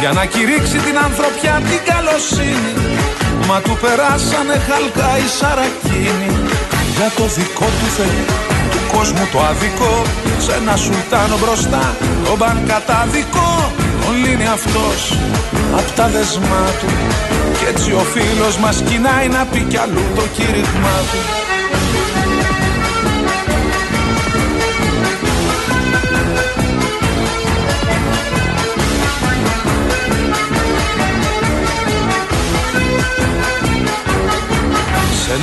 Για 0.00 0.12
να 0.18 0.24
κηρύξει 0.24 0.78
την 0.86 0.96
ανθρωπιά 1.06 1.54
την 1.68 1.80
καλοσύνη. 1.90 2.74
Μα 3.48 3.60
του 3.64 3.74
περάσανε 3.82 4.56
χαλκά 4.66 5.12
η 5.24 5.28
σαρακίνη. 5.38 6.30
Για 6.96 7.10
το 7.16 7.24
δικό 7.36 7.68
του 7.78 7.88
Θεό 7.96 8.24
του 8.72 8.80
κόσμου 8.92 9.26
το 9.32 9.38
αδικό. 9.50 9.94
Σε 10.44 10.52
ένα 10.60 10.76
σουλτάνο 10.76 11.36
μπροστά 11.42 11.84
τον 12.24 12.38
παν 12.38 12.58
καταδικό. 12.70 13.50
Τον 14.02 14.14
λύνει 14.22 14.46
αυτός 14.58 15.00
απ' 15.78 15.90
τα 15.96 16.06
δεσμά 16.14 16.64
του. 16.80 16.90
Κι 17.58 17.64
έτσι 17.72 17.90
ο 17.92 18.04
φίλος 18.12 18.54
μας 18.62 18.76
κοινάει 18.88 19.28
να 19.36 19.42
πει 19.50 19.60
κι 19.70 19.78
αλλού 19.84 20.04
το 20.16 20.24
κήρυγμά 20.36 20.96
του 21.10 21.51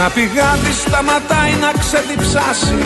Ένα 0.01 0.09
πηγάδι 0.09 0.71
σταματάει 0.83 1.53
να 1.65 1.71
ξεδιψάσει 1.81 2.77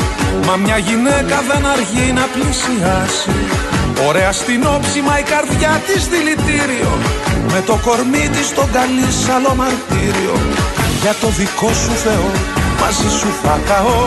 Μα 0.46 0.56
μια 0.64 0.78
γυναίκα 0.88 1.38
δεν 1.50 1.64
αργεί 1.76 2.08
να 2.20 2.26
πλησιάσει. 2.34 3.34
Ωραία 4.08 4.32
στην 4.42 4.62
όψιμα 4.76 5.14
η 5.24 5.26
καρδιά 5.34 5.74
της 5.88 6.02
δηλητήριο 6.14 6.92
Με 7.54 7.60
το 7.68 7.76
κορμί 7.86 8.26
της 8.36 8.48
τον 8.58 8.68
καλεί 8.78 9.10
άλλο 9.36 9.54
μαρτύριο. 9.62 10.36
Για 11.02 11.14
το 11.22 11.28
δικό 11.40 11.72
σου 11.84 11.94
Θεό 12.06 12.30
μαζί 12.82 13.10
σου 13.20 13.30
θα 13.44 13.56
καώ 13.70 14.02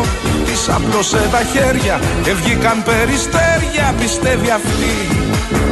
Της 0.47 0.63
απλώσε 0.77 1.23
τα 1.35 1.43
χέρια 1.53 1.97
και 2.25 2.33
βγήκαν 2.39 2.79
περιστέρια 2.89 3.87
Πιστεύει 4.01 4.51
αυτή. 4.61 4.95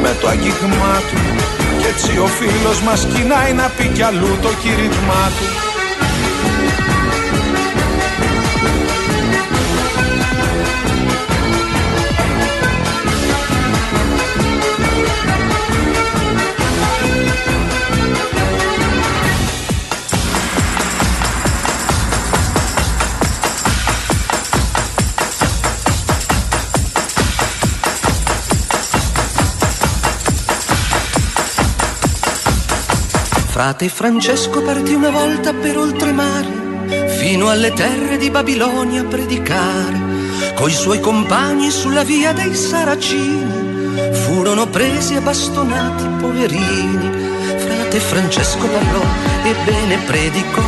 Με 0.03 0.11
το 0.19 0.25
αγγίγμα 0.33 0.93
του 1.09 1.19
Κι 1.79 1.87
έτσι 1.91 2.11
ο 2.25 2.27
φίλος 2.37 2.79
μας 2.87 2.99
κοινάει 3.13 3.53
να 3.61 3.67
πει 3.75 3.85
κι 3.95 4.03
αλλού 4.09 4.31
το 4.41 4.51
κήρυγμά 4.61 5.25
του 5.37 5.74
Frate 33.55 33.87
Francesco 33.87 34.61
partì 34.63 34.95
una 34.95 35.11
volta 35.11 35.53
per 35.53 35.77
oltremare, 35.77 37.07
fino 37.07 37.47
alle 37.47 37.71
terre 37.71 38.17
di 38.17 38.29
Babilonia 38.29 38.99
a 38.99 39.05
predicare, 39.05 39.97
coi 40.55 40.73
suoi 40.73 40.99
compagni 40.99 41.71
sulla 41.71 42.03
via 42.03 42.33
dei 42.33 42.53
Saracini, 42.53 44.11
furono 44.11 44.67
presi 44.67 45.15
e 45.15 45.21
bastonati 45.21 46.05
poverini. 46.19 47.09
Frate 47.55 47.99
Francesco 48.01 48.67
parlò 48.67 49.05
e 49.45 49.55
bene 49.63 49.99
predicò, 49.99 50.61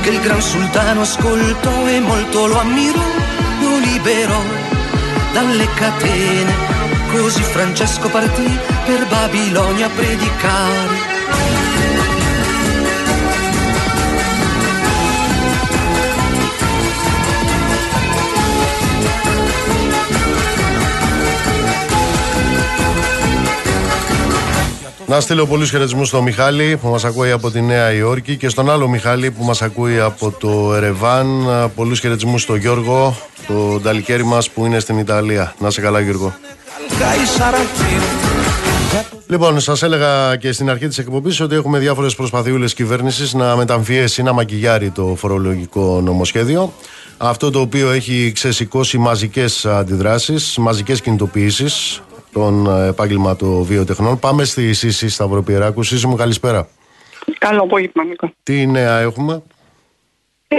che 0.00 0.08
il 0.08 0.20
gran 0.20 0.40
sultano 0.40 1.02
ascoltò 1.02 1.86
e 1.88 2.00
molto 2.00 2.46
lo 2.46 2.58
ammirò, 2.58 3.04
lo 3.60 3.76
liberò 3.80 4.42
dalle 5.34 5.68
catene. 5.74 6.54
Così 7.12 7.42
Francesco 7.42 8.08
partì 8.08 8.58
per 8.86 9.06
Babilonia 9.08 9.88
a 9.88 9.90
predicare. 9.90 11.09
Να 25.10 25.20
στείλω 25.20 25.46
πολλούς 25.46 25.70
χαιρετισμούς 25.70 26.08
στο 26.08 26.22
Μιχάλη 26.22 26.76
που 26.76 26.88
μας 26.88 27.04
ακούει 27.04 27.30
από 27.30 27.50
τη 27.50 27.60
Νέα 27.60 27.92
Υόρκη 27.92 28.36
και 28.36 28.48
στον 28.48 28.70
άλλο 28.70 28.88
Μιχάλη 28.88 29.30
που 29.30 29.44
μας 29.44 29.62
ακούει 29.62 30.00
από 30.00 30.30
το 30.30 30.74
Ερεβάν. 30.74 31.46
Πολλούς 31.74 32.00
χαιρετισμούς 32.00 32.42
στο 32.42 32.54
Γιώργο, 32.54 33.16
το 33.46 33.80
νταλικέρι 33.80 34.24
μας 34.24 34.50
που 34.50 34.66
είναι 34.66 34.78
στην 34.78 34.98
Ιταλία. 34.98 35.54
Να 35.58 35.70
σε 35.70 35.80
καλά, 35.80 36.00
Γιώργο. 36.00 36.34
Λοιπόν, 39.26 39.60
σας 39.60 39.82
έλεγα 39.82 40.36
και 40.36 40.52
στην 40.52 40.70
αρχή 40.70 40.88
της 40.88 40.98
εκπομπής 40.98 41.40
ότι 41.40 41.54
έχουμε 41.54 41.78
διάφορες 41.78 42.14
προσπαθειούλες 42.14 42.74
κυβέρνησης 42.74 43.34
να 43.34 43.56
μεταμφιέσει, 43.56 44.22
να 44.22 44.32
μακιγιάρει 44.32 44.90
το 44.90 45.14
φορολογικό 45.16 46.00
νομοσχέδιο. 46.04 46.72
Αυτό 47.16 47.50
το 47.50 47.60
οποίο 47.60 47.90
έχει 47.90 48.32
ξεσηκώσει 48.34 48.98
μαζικές 48.98 49.66
αντιδράσεις, 49.66 50.56
μαζικές 50.58 51.00
κινητοποιήσεις 51.00 52.02
των 52.32 52.66
ε, 52.66 52.88
επάγγελματο-βιοτεχνών. 52.88 54.18
Πάμε 54.18 54.44
στη 54.44 54.72
Σύση 54.72 55.08
Σταυροπιεράκου. 55.08 55.82
Σύση 55.82 56.06
μου, 56.06 56.16
καλησπέρα. 56.16 56.68
Καλό 57.38 57.62
απόγευμα, 57.62 58.04
Νίκο. 58.04 58.32
Τι 58.42 58.66
νέα 58.66 58.98
έχουμε; 58.98 59.42
Ε, 60.48 60.58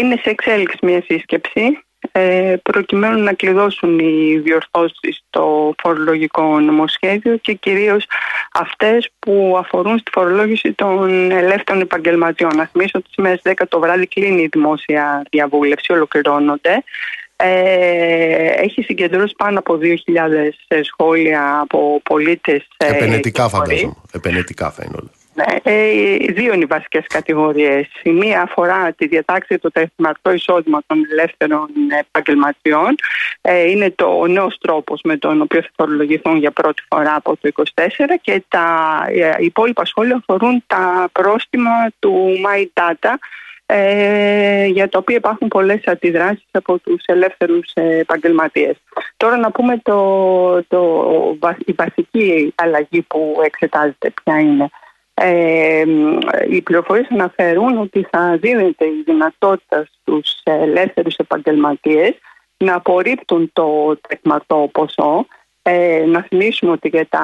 είναι 0.00 0.16
σε 0.22 0.30
εξέλιξη 0.30 0.78
μια 0.82 1.02
σύσκεψη 1.06 1.84
ε, 2.12 2.56
προκειμένου 2.62 3.22
να 3.22 3.32
κλειδώσουν 3.32 3.98
οι 3.98 4.38
διορθώσεις 4.38 5.22
στο 5.28 5.74
φορολογικό 5.82 6.60
νομοσχέδιο 6.60 7.36
και 7.36 7.52
κυρίως 7.52 8.06
αυτές 8.52 9.10
που 9.18 9.56
αφορούν 9.58 9.98
στη 9.98 10.10
φορολόγηση 10.14 10.72
των 10.72 11.30
ελεύθερων 11.30 11.80
επαγγελματιών. 11.80 12.56
Να 12.56 12.66
θυμίσω 12.66 12.98
ότι 12.98 13.08
σήμερα 13.10 13.36
στις 13.36 13.52
10 13.58 13.64
το 13.68 13.80
βράδυ 13.80 14.06
κλείνει 14.06 14.42
η 14.42 14.48
δημόσια 14.52 15.22
διαβούλευση, 15.30 15.92
ολοκληρώνονται. 15.92 16.84
Ε, 17.36 18.46
έχει 18.56 18.82
συγκεντρώσει 18.82 19.34
πάνω 19.36 19.58
από 19.58 19.78
2.000 19.82 20.80
σχόλια 20.82 21.60
από 21.60 22.00
πολίτες. 22.02 22.68
Ε, 22.76 22.86
επενετικά 22.86 23.48
φαντάζομαι. 23.48 23.94
Επενετικά 24.12 24.70
θα 24.70 24.82
είναι 24.86 24.96
όλα. 25.00 25.10
Ναι, 25.34 25.44
ε, 25.62 26.16
δύο 26.32 26.52
είναι 26.54 26.62
οι 26.62 26.66
βασικές 26.66 27.06
κατηγορίες. 27.06 27.86
Η 28.02 28.10
μία 28.10 28.42
αφορά 28.42 28.92
τη 28.92 29.06
διατάξη 29.06 29.58
του 29.58 29.70
τεχνικό 29.70 30.32
εισόδημα 30.32 30.80
των 30.86 31.06
ελεύθερων 31.10 31.68
επαγγελματιών. 32.00 32.94
Ε, 33.40 33.70
είναι 33.70 33.90
το 33.90 34.26
νέος 34.26 34.58
τρόπος 34.60 35.00
με 35.04 35.16
τον 35.16 35.40
οποίο 35.40 35.62
θα 35.62 35.70
φορολογηθούν 35.76 36.36
για 36.36 36.50
πρώτη 36.50 36.82
φορά 36.88 37.14
από 37.14 37.36
το 37.36 37.50
2024 37.74 38.18
και 38.20 38.42
τα 38.48 38.66
οι 39.40 39.44
υπόλοιπα 39.44 39.84
σχόλια 39.84 40.16
αφορούν 40.16 40.64
τα 40.66 41.08
πρόστιμα 41.12 41.90
του 41.98 42.32
My 42.46 42.66
Data 42.80 43.14
ε, 43.66 44.66
για 44.66 44.88
το 44.88 44.98
οποίο 44.98 45.16
υπάρχουν 45.16 45.48
πολλές 45.48 45.80
αντιδράσεις 45.84 46.48
από 46.50 46.78
τους 46.78 47.02
ελεύθερους 47.06 47.72
επαγγελματίες. 47.74 48.76
Τώρα 49.16 49.36
να 49.36 49.50
πούμε 49.50 49.78
το, 49.82 50.64
το, 50.68 51.38
η 51.64 51.72
βασική 51.72 52.52
αλλαγή 52.56 53.02
που 53.02 53.40
εξετάζεται 53.44 54.12
ποια 54.22 54.40
είναι. 54.40 54.68
Ε, 55.14 55.84
οι 56.50 56.62
πληροφορίες 56.62 57.06
αναφέρουν 57.10 57.78
ότι 57.78 58.06
θα 58.10 58.36
δίνεται 58.40 58.84
η 58.84 59.02
δυνατότητα 59.04 59.88
στους 60.00 60.40
ελεύθερους 60.44 61.16
επαγγελματίες 61.16 62.12
να 62.56 62.74
απορρίπτουν 62.74 63.50
το 63.52 63.98
τεκματό 64.08 64.68
ποσό 64.72 65.26
ε, 65.66 66.04
να 66.06 66.22
θυμίσουμε 66.22 66.72
ότι 66.72 66.88
για 66.88 67.06
τα, 67.08 67.22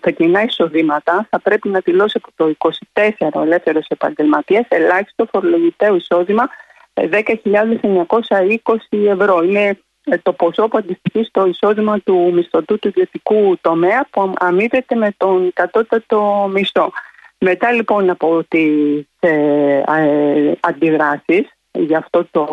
τα 0.00 0.10
κοινά 0.10 0.42
εισοδήματα 0.42 1.26
θα 1.30 1.40
πρέπει 1.40 1.68
να 1.68 1.78
δηλώσει 1.84 2.20
από 2.22 2.28
το 2.36 2.70
24 2.94 3.10
ο 3.32 3.42
ελεύθερος 3.42 3.86
επαγγελματίας 3.88 4.66
ελάχιστο 4.68 5.28
φορολογητέο 5.30 5.94
εισόδημα 5.94 6.48
10.920 6.94 7.10
ε, 8.88 9.10
ευρώ. 9.10 9.42
Είναι 9.42 9.78
ε, 10.04 10.18
το 10.18 10.32
ποσό 10.32 10.68
που 10.68 10.78
αντιστοιχεί 10.78 11.24
στο 11.24 11.46
εισόδημα 11.46 12.00
του 12.00 12.30
μισθωτού 12.32 12.78
του 12.78 12.88
ιδιωτικού 12.88 13.58
τομέα 13.60 14.06
που 14.10 14.32
αμείβεται 14.38 14.94
με 14.94 15.14
τον 15.16 15.50
κατώτατο 15.52 16.50
μισθό. 16.52 16.92
Μετά 17.38 17.72
λοιπόν 17.72 18.10
από 18.10 18.44
τις 18.48 19.06
ε, 19.20 19.82
ε, 19.86 20.52
αντιδράσεις 20.60 21.48
για 21.72 21.98
αυτό 21.98 22.26
το 22.30 22.46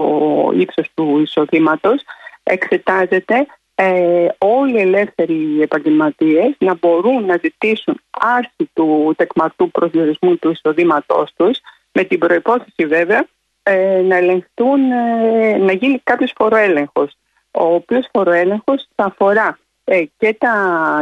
ύψος 0.55 0.89
του 0.93 1.19
εισοδήματος 1.19 2.01
εξετάζεται 2.43 3.45
ε, 3.81 4.27
όλοι 4.37 4.77
οι 4.77 4.81
ελεύθεροι 4.81 5.61
επαγγελματίες 5.61 6.55
να 6.57 6.75
μπορούν 6.75 7.25
να 7.25 7.39
ζητήσουν 7.41 8.01
άρση 8.09 8.69
του 8.73 9.13
τεκματού 9.17 9.71
προσδιορισμού 9.71 10.37
του 10.37 10.49
εισοδήματός 10.49 11.33
τους 11.35 11.59
με 11.91 12.03
την 12.03 12.19
προϋπόθεση 12.19 12.85
βέβαια 12.85 13.27
ε, 13.63 14.01
να 14.01 14.15
ελεγχθούν, 14.15 14.91
ε, 14.91 15.57
να 15.57 15.71
γίνει 15.71 15.99
κάποιος 16.03 16.33
φοροέλεγχος 16.35 17.17
ο 17.51 17.63
οποίος 17.73 18.07
φοροέλεγχος 18.13 18.87
θα 18.95 19.03
αφορά 19.03 19.59
ε, 19.83 20.03
και 20.17 20.35
τα 20.39 20.53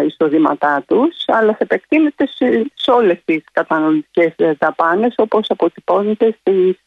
εισοδήματά 0.06 0.84
τους 0.88 1.24
αλλά 1.28 1.52
θα 1.52 1.60
επεκτείνεται 1.62 2.28
σε, 2.28 2.72
σε 2.74 2.92
όλες 2.92 3.18
τις 3.26 3.44
καταναλωτικές 3.52 4.34
δαπάνες 4.60 5.14
όπως 5.18 5.50
αποτυπώνεται 5.50 6.38
στις 6.40 6.80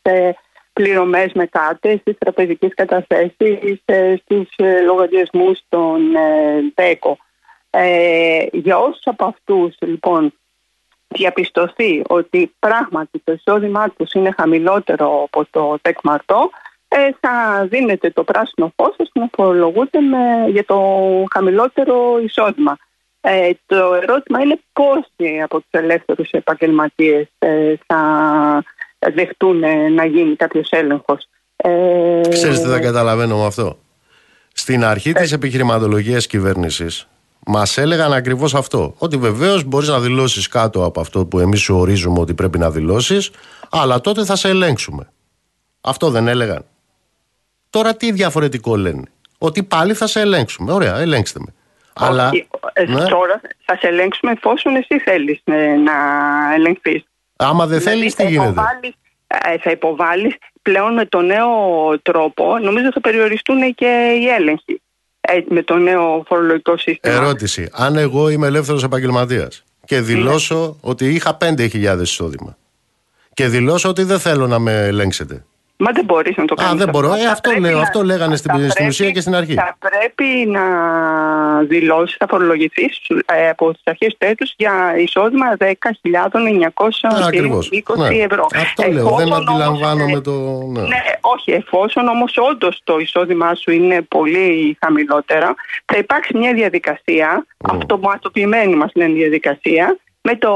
πληρωμές 0.73 1.33
με 1.33 1.47
κάρτες, 1.47 2.01
στις 2.01 2.19
τραπεζικές 2.19 2.75
καταθέσεις, 2.75 3.81
ε, 3.85 4.15
στους 4.25 4.49
ε, 4.57 4.81
λογαριασμούς 4.81 5.61
των 5.69 6.01
ΔΕΚΟ. 6.75 7.19
Ε, 7.71 8.47
για 8.53 8.79
όσους 8.79 9.03
από 9.05 9.25
αυτούς 9.25 9.77
λοιπόν 9.81 10.33
διαπιστωθεί 11.09 12.03
ότι 12.09 12.55
πράγματι 12.59 13.21
το 13.25 13.33
εισόδημά 13.33 13.91
τους 13.91 14.13
είναι 14.13 14.35
χαμηλότερο 14.37 15.23
από 15.23 15.47
το 15.51 15.79
ΤΕΚ-ΜΑΡΤΟ, 15.83 16.51
θα 17.21 17.67
δίνεται 17.69 18.11
το 18.11 18.25
πράσινο 18.25 18.73
φως 18.77 18.95
ώστε 18.99 19.21
να 19.21 19.29
φορολογούνται 19.33 20.01
με, 20.01 20.49
για 20.49 20.65
το 20.65 20.81
χαμηλότερο 21.31 22.21
εισόδημα. 22.25 22.77
Ε, 23.21 23.51
το 23.67 23.95
ερώτημα 23.95 24.41
είναι 24.41 24.61
πόσοι 24.73 25.41
από 25.43 25.61
τους 25.61 25.71
ελεύθερους 25.71 26.31
επαγγελματίες 26.31 27.29
θα 27.87 28.01
δεχτούν 29.15 29.59
να 29.95 30.05
γίνει 30.05 30.37
κάποιος 30.37 30.69
έλεγχος. 30.71 31.29
Ε... 31.57 32.21
Ξέρεις 32.29 32.61
τι 32.61 32.69
δεν 32.69 32.83
καταλαβαίνω 32.83 33.39
με 33.39 33.47
αυτό; 33.47 33.79
Στην 34.53 34.85
αρχή 34.85 35.09
ε... 35.09 35.13
της 35.13 35.33
επιχειρηματολογίας 35.33 36.27
κυβέρνησης 36.27 37.09
μας 37.47 37.79
έλεγαν 37.79 38.13
ακριβώς 38.13 38.55
αυτό. 38.55 38.95
Ότι 38.99 39.17
βεβαίως 39.17 39.65
μπορείς 39.65 39.89
να 39.89 40.01
δηλώσεις 40.01 40.49
κάτω 40.49 40.85
από 40.85 41.01
αυτό 41.01 41.27
που 41.27 41.39
εμείς 41.39 41.61
σου 41.61 41.77
ορίζουμε 41.77 42.21
ότι 42.21 42.35
πρέπει 42.35 42.59
να 42.59 42.71
δηλώσεις, 42.71 43.31
αλλά 43.71 44.01
τότε 44.01 44.25
θα 44.25 44.37
σε 44.37 44.49
ελέγξουμε. 44.49 45.13
Αυτό 45.81 46.11
δεν 46.11 46.29
έλεγαν. 46.29 46.65
Τώρα 47.71 47.97
τι 47.97 48.13
διαφορετικό 48.13 48.77
λένε; 48.77 49.03
Ότι 49.39 49.63
πάλι 49.63 49.95
θα 49.95 50.07
σε 50.07 50.21
ελέγξουμε. 50.21 50.73
Ωραία, 50.73 50.99
ελέγξτε 50.99 51.39
με. 51.41 51.55
Αλλά, 51.95 52.31
ε, 52.73 52.85
ναι. 52.85 53.05
Τώρα 53.05 53.41
θα 53.65 53.77
σε 53.77 53.87
ελέγξουμε 53.87 54.33
εφόσον 54.33 54.77
εσύ 54.77 54.99
θέλεις 54.99 55.41
ε, 55.45 55.75
να 55.75 55.93
ελεγχθείς. 56.55 57.05
Άμα 57.41 57.67
δεν 57.67 57.79
δηλαδή, 57.79 57.99
θέλει, 57.99 58.13
τι 58.13 58.35
γίνεται; 58.35 58.61
Ε, 59.27 59.59
θα 59.59 59.71
υποβάλεις 59.71 60.35
πλέον 60.63 60.95
με 60.95 61.07
το 61.07 61.21
νέο 61.21 61.49
τρόπο, 62.03 62.59
νομίζω 62.59 62.89
θα 62.93 63.01
περιοριστούν 63.01 63.75
και 63.75 64.19
οι 64.21 64.27
έλεγχοι 64.27 64.83
ε, 65.21 65.39
με 65.49 65.63
το 65.63 65.77
νέο 65.77 66.25
φορολογικό 66.27 66.77
σύστημα. 66.77 67.15
Ερώτηση. 67.15 67.69
Αν 67.73 67.97
εγώ 67.97 68.29
είμαι 68.29 68.47
ελεύθερος 68.47 68.83
επαγγελματίας 68.83 69.65
και 69.85 69.95
ναι. 69.95 70.03
δηλώσω 70.03 70.77
ότι 70.81 71.09
είχα 71.15 71.37
5.000 71.41 71.99
εισόδημα 72.01 72.57
και 73.35 73.49
δηλώσω 73.49 73.89
ότι 73.89 74.03
δεν 74.03 74.19
θέλω 74.19 74.47
να 74.47 74.59
με 74.59 74.87
ελέγξετε. 74.87 75.45
Μα 75.83 75.91
δεν 75.93 76.05
μπορείς 76.05 76.37
να 76.37 76.45
το 76.45 76.55
κάνεις. 76.55 76.73
Α, 76.73 76.77
δεν 76.77 76.89
μπορώ. 76.89 77.15
Ε, 77.15 77.27
αυτό, 77.27 77.51
λέω, 77.59 77.77
να... 77.77 77.83
αυτό 77.83 78.03
λέγανε 78.03 78.37
στην, 78.37 78.71
στην 78.71 78.87
ουσία 78.87 79.11
και 79.11 79.21
στην 79.21 79.35
αρχή. 79.35 79.55
Θα 79.55 79.77
πρέπει 79.79 80.47
να 80.51 80.63
δηλώσεις, 81.63 82.17
θα 82.17 82.27
φορολογηθείς 82.29 83.01
ε, 83.27 83.49
από 83.49 83.73
τις 83.73 83.83
αρχές 83.85 84.17
του 84.19 84.27
έτους 84.27 84.55
για 84.57 84.95
εισόδημα 84.99 85.57
10.920 85.59 85.73
ναι. 87.97 88.07
ευρώ. 88.17 88.47
Αυτό 88.55 88.83
εφόσον 88.83 88.93
λέω. 88.93 89.17
Δεν 89.17 89.33
αντιλαμβάνομαι 89.33 90.17
ε, 90.17 90.21
το. 90.21 90.31
Ναι. 90.67 90.81
ναι, 90.81 91.03
όχι. 91.21 91.53
Εφόσον 91.53 92.09
όμως 92.09 92.35
όντως 92.51 92.81
το 92.85 92.99
εισόδημά 92.99 93.55
σου 93.55 93.71
είναι 93.71 94.03
πολύ 94.03 94.77
χαμηλότερα, 94.81 95.55
θα 95.85 95.99
υπάρξει 95.99 96.37
μια 96.37 96.53
διαδικασία, 96.55 97.47
mm. 97.47 97.75
αυτοματοποιημένη 97.75 98.75
μας 98.75 98.91
λένε 98.95 99.13
διαδικασία, 99.13 99.99
με 100.23 100.37
το, 100.37 100.53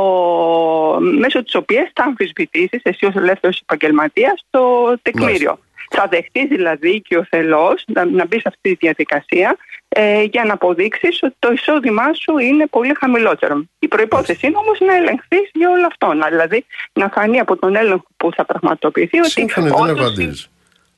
μέσω 1.18 1.42
της 1.42 1.54
οποίας 1.54 1.90
θα 1.94 2.04
αμφισβητήσεις 2.04 2.80
εσύ 2.82 3.06
ως 3.06 3.14
ελεύθερος 3.14 3.60
επαγγελματίας 3.60 4.44
το 4.50 4.60
τεκμήριο. 5.02 5.58
Θα 5.90 6.06
δεχτείς 6.10 6.48
δηλαδή 6.48 7.00
και 7.00 7.16
ο 7.16 7.26
θελός 7.30 7.84
να, 7.86 8.04
να 8.04 8.26
μπει 8.26 8.36
σε 8.36 8.48
αυτή 8.48 8.70
τη 8.70 8.76
διαδικασία 8.80 9.56
ε, 9.88 10.22
για 10.22 10.44
να 10.44 10.52
αποδείξεις 10.52 11.22
ότι 11.22 11.34
το 11.38 11.52
εισόδημά 11.52 12.12
σου 12.12 12.38
είναι 12.38 12.66
πολύ 12.66 12.94
χαμηλότερο. 12.98 13.64
Η 13.78 13.88
προϋπόθεση 13.88 14.46
είναι 14.46 14.56
όμως 14.56 14.80
να 14.80 14.96
ελεγχθείς 14.96 15.50
για 15.52 15.70
όλο 15.70 15.86
αυτό. 15.86 16.12
Να, 16.12 16.28
δηλαδή 16.28 16.64
να 16.92 17.08
φανεί 17.08 17.38
από 17.38 17.56
τον 17.56 17.76
έλεγχο 17.76 18.06
που 18.16 18.30
θα 18.36 18.44
πραγματοποιηθεί 18.44 19.18
ότι... 19.18 19.30
Σύμφωνοι, 19.30 19.70
δεν 19.70 19.88
έχω 19.88 20.04
αντίρρηση. 20.04 20.48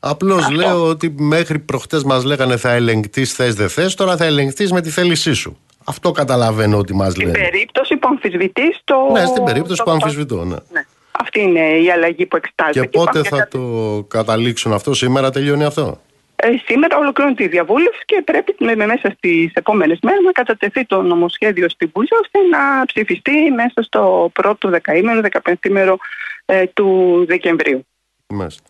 Απλώς 0.01 0.51
λέω 0.51 0.89
ότι 0.89 1.15
μέχρι 1.19 1.59
προχτές 1.59 2.05
μας 2.05 2.25
λέγανε 2.25 2.57
θα 2.57 2.71
ελεγκτεί 2.71 3.25
θες 3.25 3.55
δεν 3.55 3.69
θες, 3.69 3.95
τώρα 3.95 4.17
θα 4.17 4.25
ελεγκτεί 4.25 4.73
με 4.73 4.81
τη 4.81 4.91
θέλησή 4.91 5.33
σου. 5.33 5.59
Αυτό 5.87 6.11
καταλαβαίνω 6.13 6.79
ότι 6.79 6.95
μας 6.95 7.17
λένε. 7.17 7.31
Στην 7.31 7.43
περίπτωση 7.43 7.97
που 7.97 8.09
αμφισβητείς 8.09 8.81
το. 8.85 9.09
Ναι, 9.13 9.25
στην 9.25 9.45
περίπτωση 9.45 9.83
που 9.83 9.91
αμφισβητώ, 9.91 10.45
ναι. 10.45 10.57
ναι. 10.71 10.85
Αυτή 11.11 11.41
είναι 11.41 11.61
η 11.61 11.91
αλλαγή 11.91 12.27
που 12.27 12.37
εξετάζεται. 12.37 12.87
Και, 12.87 12.99
πότε 12.99 13.23
θα 13.23 13.49
το 13.49 13.61
καταλήξουν 14.09 14.73
αυτό, 14.73 14.95
σήμερα 14.95 15.31
τελειώνει 15.31 15.65
αυτό; 15.65 16.01
Ε, 16.37 16.49
σήμερα 16.67 16.97
ολοκληρώνεται 16.97 17.45
η 17.45 17.49
διαβούλευση 17.49 18.03
και 18.05 18.23
πρέπει 18.25 18.55
με, 18.59 18.87
μέσα 18.87 19.15
στις 19.17 19.53
επόμενες 19.53 19.99
μέρες 20.03 20.21
να 20.25 20.33
κατατεθεί 20.33 20.85
το 20.85 21.03
νομοσχέδιο 21.03 21.69
στην 21.69 21.91
Βουλή 21.95 22.09
ώστε 22.23 22.39
να 22.51 22.85
ψηφιστεί 22.87 23.51
μέσα 23.51 23.83
στο 23.83 24.31
πρώτο 24.33 24.69
δεκαήμερο, 24.69 25.21
δεκαπενθήμερο 25.21 25.97
ε, 26.45 26.67
του 26.67 27.25
Δεκεμβρίου. 27.29 27.87
Μάλιστα. 28.29 28.63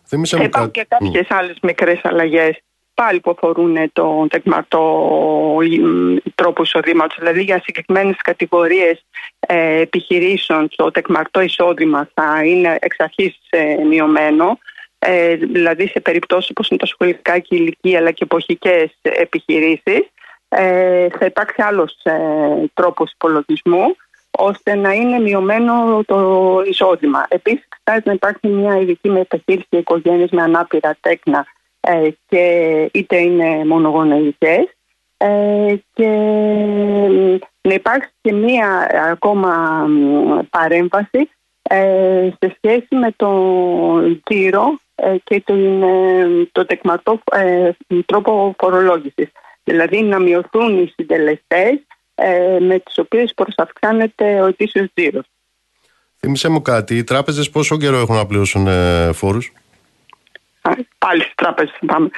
Υπάρχουν 0.43 0.71
και 0.71 0.85
κάποιες 0.87 1.25
mm. 1.29 1.35
άλλες 1.39 1.57
μικρές 1.61 1.99
αλλαγές 2.03 2.61
πάλι 3.01 3.19
που 3.19 3.31
αφορούν 3.31 3.91
τον 3.93 4.27
τεκματό 4.27 4.83
τρόπο 6.35 6.63
εισοδήματος. 6.63 7.17
Δηλαδή 7.19 7.43
για 7.43 7.61
συγκεκριμένες 7.63 8.15
κατηγορίες 8.17 9.05
ε, 9.39 9.81
επιχειρήσεων 9.81 10.69
το 10.75 10.91
τεκμαρτό 10.91 11.41
εισόδημα 11.41 12.09
θα 12.13 12.45
είναι 12.45 12.77
εξ 12.79 12.99
αρχής 12.99 13.37
ε, 13.49 13.75
μειωμένο. 13.89 14.59
Ε, 14.99 15.35
δηλαδή 15.35 15.87
σε 15.87 15.99
περιπτώσεις 15.99 16.49
όπως 16.49 16.69
είναι 16.69 16.79
τα 16.79 16.85
σχολικά 16.85 17.39
και 17.39 17.55
ηλικία 17.55 17.97
αλλά 17.99 18.11
και 18.11 18.23
εποχικές 18.23 18.97
επιχειρήσεις 19.01 20.01
ε, 20.49 21.07
θα 21.19 21.25
υπάρξει 21.25 21.61
άλλος 21.61 21.99
ε, 22.03 22.13
τρόπος 22.73 23.11
υπολογισμού 23.11 23.95
ώστε 24.31 24.75
να 24.75 24.91
είναι 24.93 25.19
μειωμένο 25.19 26.03
το 26.05 26.61
εισόδημα. 26.65 27.25
Επίσης, 27.29 27.67
θα 27.83 28.01
να 28.03 28.11
υπάρχει 28.11 28.47
μια 28.47 28.77
ειδική 28.77 29.09
μεταχείριση 29.09 29.67
για 29.69 29.79
οικογένειες 29.79 30.29
με 30.29 30.41
ανάπηρα 30.41 30.97
τέκνα 31.01 31.39
ε, 31.39 31.56
και 32.27 32.89
είτε 32.93 33.17
είναι 33.17 33.65
μονογονεϊκές 33.65 34.77
ε, 35.17 35.75
και 35.93 36.07
να 37.61 37.73
υπάρξει 37.73 38.09
και 38.21 38.33
μία 38.33 38.89
ακόμα 39.11 39.85
παρέμβαση 40.49 41.29
ε, 41.61 42.29
σε 42.39 42.57
σχέση 42.57 42.95
με 42.95 43.11
τον 43.15 44.21
κύρο 44.23 44.79
ε, 44.95 45.15
και 45.23 45.41
τον, 45.45 45.83
το 46.51 46.65
τεκματό 46.65 47.19
τρόπο 48.05 48.55
φορολόγησης. 48.57 49.31
Δηλαδή 49.63 50.01
να 50.01 50.19
μειωθούν 50.19 50.79
οι 50.79 50.93
συντελεστές 50.95 51.79
με 52.59 52.79
τις 52.79 52.97
οποίες 52.97 53.33
προσαυξάνεται 53.33 54.41
ο 54.41 54.45
ετήσιος 54.45 54.87
τζίρος. 54.93 55.25
Θύμησε 56.19 56.49
μου 56.49 56.61
κάτι, 56.61 56.97
οι 56.97 57.03
τράπεζες 57.03 57.49
πόσο 57.49 57.77
καιρό 57.77 57.97
έχουν 57.97 58.15
να 58.15 58.25
πληρώσουν 58.25 58.67
φόρους; 59.13 59.51
Πάλι 60.97 61.21
στις 61.21 61.33
τράπεζες 61.35 61.77
πάμε. 61.85 62.09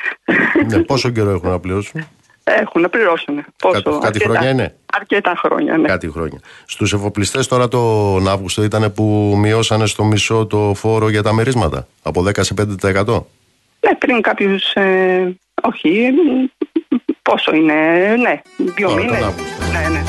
Ναι, 0.68 0.80
πόσο 0.80 1.10
καιρό 1.10 1.30
έχουν 1.30 1.50
να 1.50 1.60
πληρώσουν; 1.60 2.08
Έχουν 2.44 2.82
να 2.82 2.90
πληρώσουν. 2.90 3.46
Πόσο, 3.58 3.82
κάτι 3.82 4.06
αρκετά, 4.06 4.30
χρόνια 4.30 4.50
είναι; 4.50 4.76
Αρκετά 4.94 5.34
χρόνια, 5.38 5.78
ναι. 5.78 5.88
Κάτι 5.88 6.10
χρόνια. 6.10 6.40
Στους 6.66 6.94
εφοπλιστές 6.94 7.48
τώρα 7.48 7.68
τον 7.68 8.28
Αύγουστο 8.28 8.64
ήταν 8.64 8.94
που 8.94 9.36
μειώσανε 9.38 9.86
στο 9.86 10.04
μισό 10.04 10.46
το 10.46 10.74
φόρο 10.76 11.10
για 11.10 11.24
τα 11.24 11.34
μερίσματα; 11.34 11.88
Από 12.04 12.24
10 12.28 12.44
σε 12.44 12.54
5%. 12.54 13.26
Ναι, 13.82 13.96
πριν 13.98 14.22
κάποιους. 14.22 14.74
Ε, 14.74 15.38
όχι. 15.62 16.10
Πόσο 17.22 17.56
είναι, 17.56 17.74
ναι. 18.16 18.42
Δύο 18.58 18.94
μήνες. 18.94 19.20
Ναι, 19.72 19.90
ναι. 19.90 20.04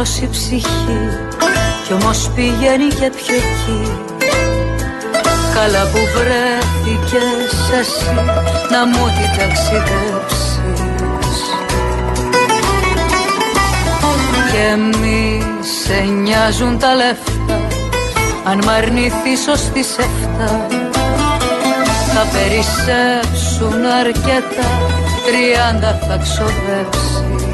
Η 0.00 0.28
ψυχή. 0.30 1.08
Κι 1.86 1.92
όμως 1.92 2.30
πηγαίνει 2.34 2.88
και 2.88 3.10
πιο 3.16 3.34
εκεί. 3.34 3.98
Καλά 5.54 5.82
που 5.92 5.98
βρέθηκες 6.14 7.78
εσύ 7.80 8.14
να 8.70 8.86
μου 8.86 9.06
την 9.06 9.38
ταξιδέψεις. 9.38 10.58
Και 14.52 14.98
μη 14.98 15.42
σε 15.84 16.00
νοιάζουν 16.02 16.78
τα 16.78 16.94
λεφτά 16.94 17.66
αν 18.44 18.58
μ' 18.64 18.68
αρνηθείς 18.68 19.48
ως 19.52 19.60
τις 19.72 19.88
εφτά. 19.98 20.66
Θα 22.14 22.26
περισσέψουν 22.32 23.84
αρκετά 24.00 24.68
τριάντα 25.26 25.98
θα 26.08 26.16
ξοδέψεις 26.16 27.49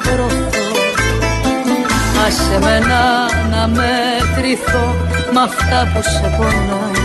σταυρωθώ 0.00 0.34
Άσε 2.26 2.58
με 2.60 2.78
να, 2.78 3.26
να 3.56 3.66
μετρηθώ 3.66 4.94
με 5.32 5.40
αυτά 5.40 5.90
που 5.94 6.02
σε 6.02 6.34
πονάνε 6.36 7.04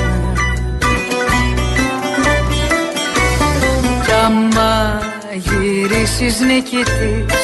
Κι 4.06 4.12
άμα 4.26 5.00
γυρίσεις 5.34 6.40
νικητής 6.40 7.40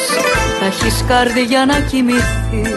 θα 0.60 0.66
έχεις 0.66 1.04
καρδιά 1.08 1.64
να 1.66 1.80
κοιμηθείς. 1.80 2.76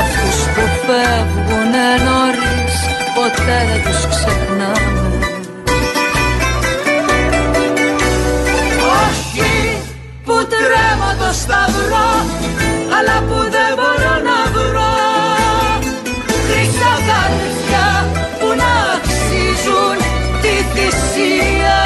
Αυτούς 0.00 0.38
που 0.54 0.62
φεύγουνε 0.86 1.88
νωρίς 2.04 2.76
ποτέ 3.14 3.66
δεν 3.72 3.82
τους 3.82 4.06
ξεχνάμε 4.08 4.93
σταυρό 11.42 12.10
αλλά 12.96 13.16
που 13.28 13.38
δεν 13.54 13.72
μπορώ 13.78 14.14
να 14.28 14.38
βρω. 14.54 14.94
Χρυσά 16.46 16.94
καρδιά 17.08 17.88
που 18.38 18.48
να 18.60 18.72
αξίζουν 18.96 19.96
τη 20.42 20.54
θυσία 20.72 21.83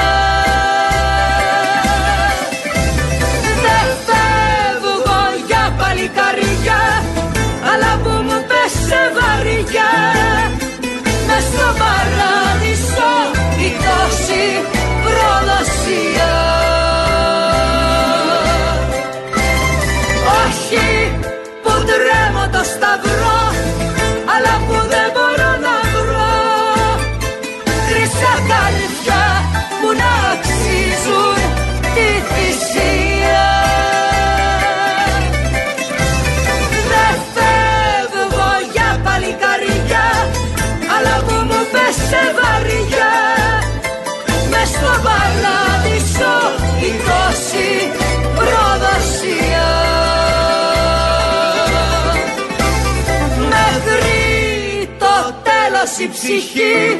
ψυχή 56.22 56.98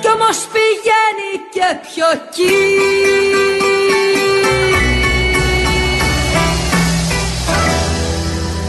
κι 0.00 0.08
όμως 0.14 0.38
πηγαίνει 0.52 1.30
και 1.52 1.68
πιο 1.82 2.06
εκεί 2.14 2.54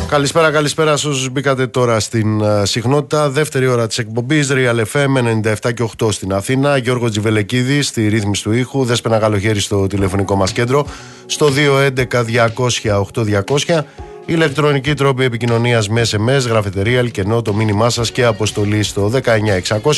Καλησπέρα, 0.09 0.51
καλησπέρα 0.51 0.97
σε 0.97 1.07
όσους 1.07 1.29
μπήκατε 1.29 1.67
τώρα 1.67 1.99
στην 1.99 2.41
uh, 2.43 2.61
συχνότητα. 2.63 3.29
Δεύτερη 3.29 3.67
ώρα 3.67 3.87
της 3.87 3.97
εκπομπής, 3.97 4.49
Real 4.51 4.83
FM 4.93 5.41
97 5.63 5.73
και 5.73 5.89
8 5.97 6.11
στην 6.11 6.33
Αθήνα. 6.33 6.77
Γιώργος 6.77 7.11
Τζιβελεκίδης 7.11 7.87
στη 7.87 8.07
ρύθμιση 8.07 8.43
του 8.43 8.51
ήχου. 8.51 8.83
Δέσπαινα 8.83 9.19
καλοχέρι 9.19 9.59
στο 9.59 9.87
τηλεφωνικό 9.87 10.35
μας 10.35 10.51
κέντρο. 10.51 10.85
Στο 11.25 11.47
211 11.47 12.23
200 12.23 13.83
Ηλεκτρονική 14.29 14.93
τρόπη 14.93 15.23
επικοινωνίας 15.23 15.89
με 15.89 16.01
SMS, 16.11 16.47
γραφετερία, 16.47 16.99
αλκενό, 16.99 17.41
το 17.41 17.53
μήνυμά 17.53 17.89
σας 17.89 18.11
και 18.11 18.25
αποστολή 18.25 18.83
στο 18.83 19.11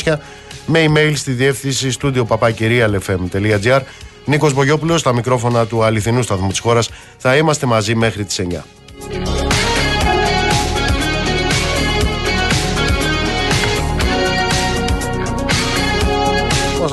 19600 0.04 0.18
με 0.66 0.84
email 0.88 1.12
στη 1.14 1.32
διεύθυνση 1.32 1.90
studio 2.00 2.26
papakirialfm.gr 2.26 3.80
Νίκος 4.24 4.54
Μπογιόπουλος, 4.54 5.00
στα 5.00 5.12
μικρόφωνα 5.12 5.66
του 5.66 5.84
αληθινού 5.84 6.22
σταθμού 6.22 6.48
της 6.48 6.58
χώρας. 6.58 6.90
Θα 7.16 7.36
είμαστε 7.36 7.66
μαζί 7.66 7.94
μέχρι 7.94 8.24
τις 8.24 8.38
9. 8.38 9.49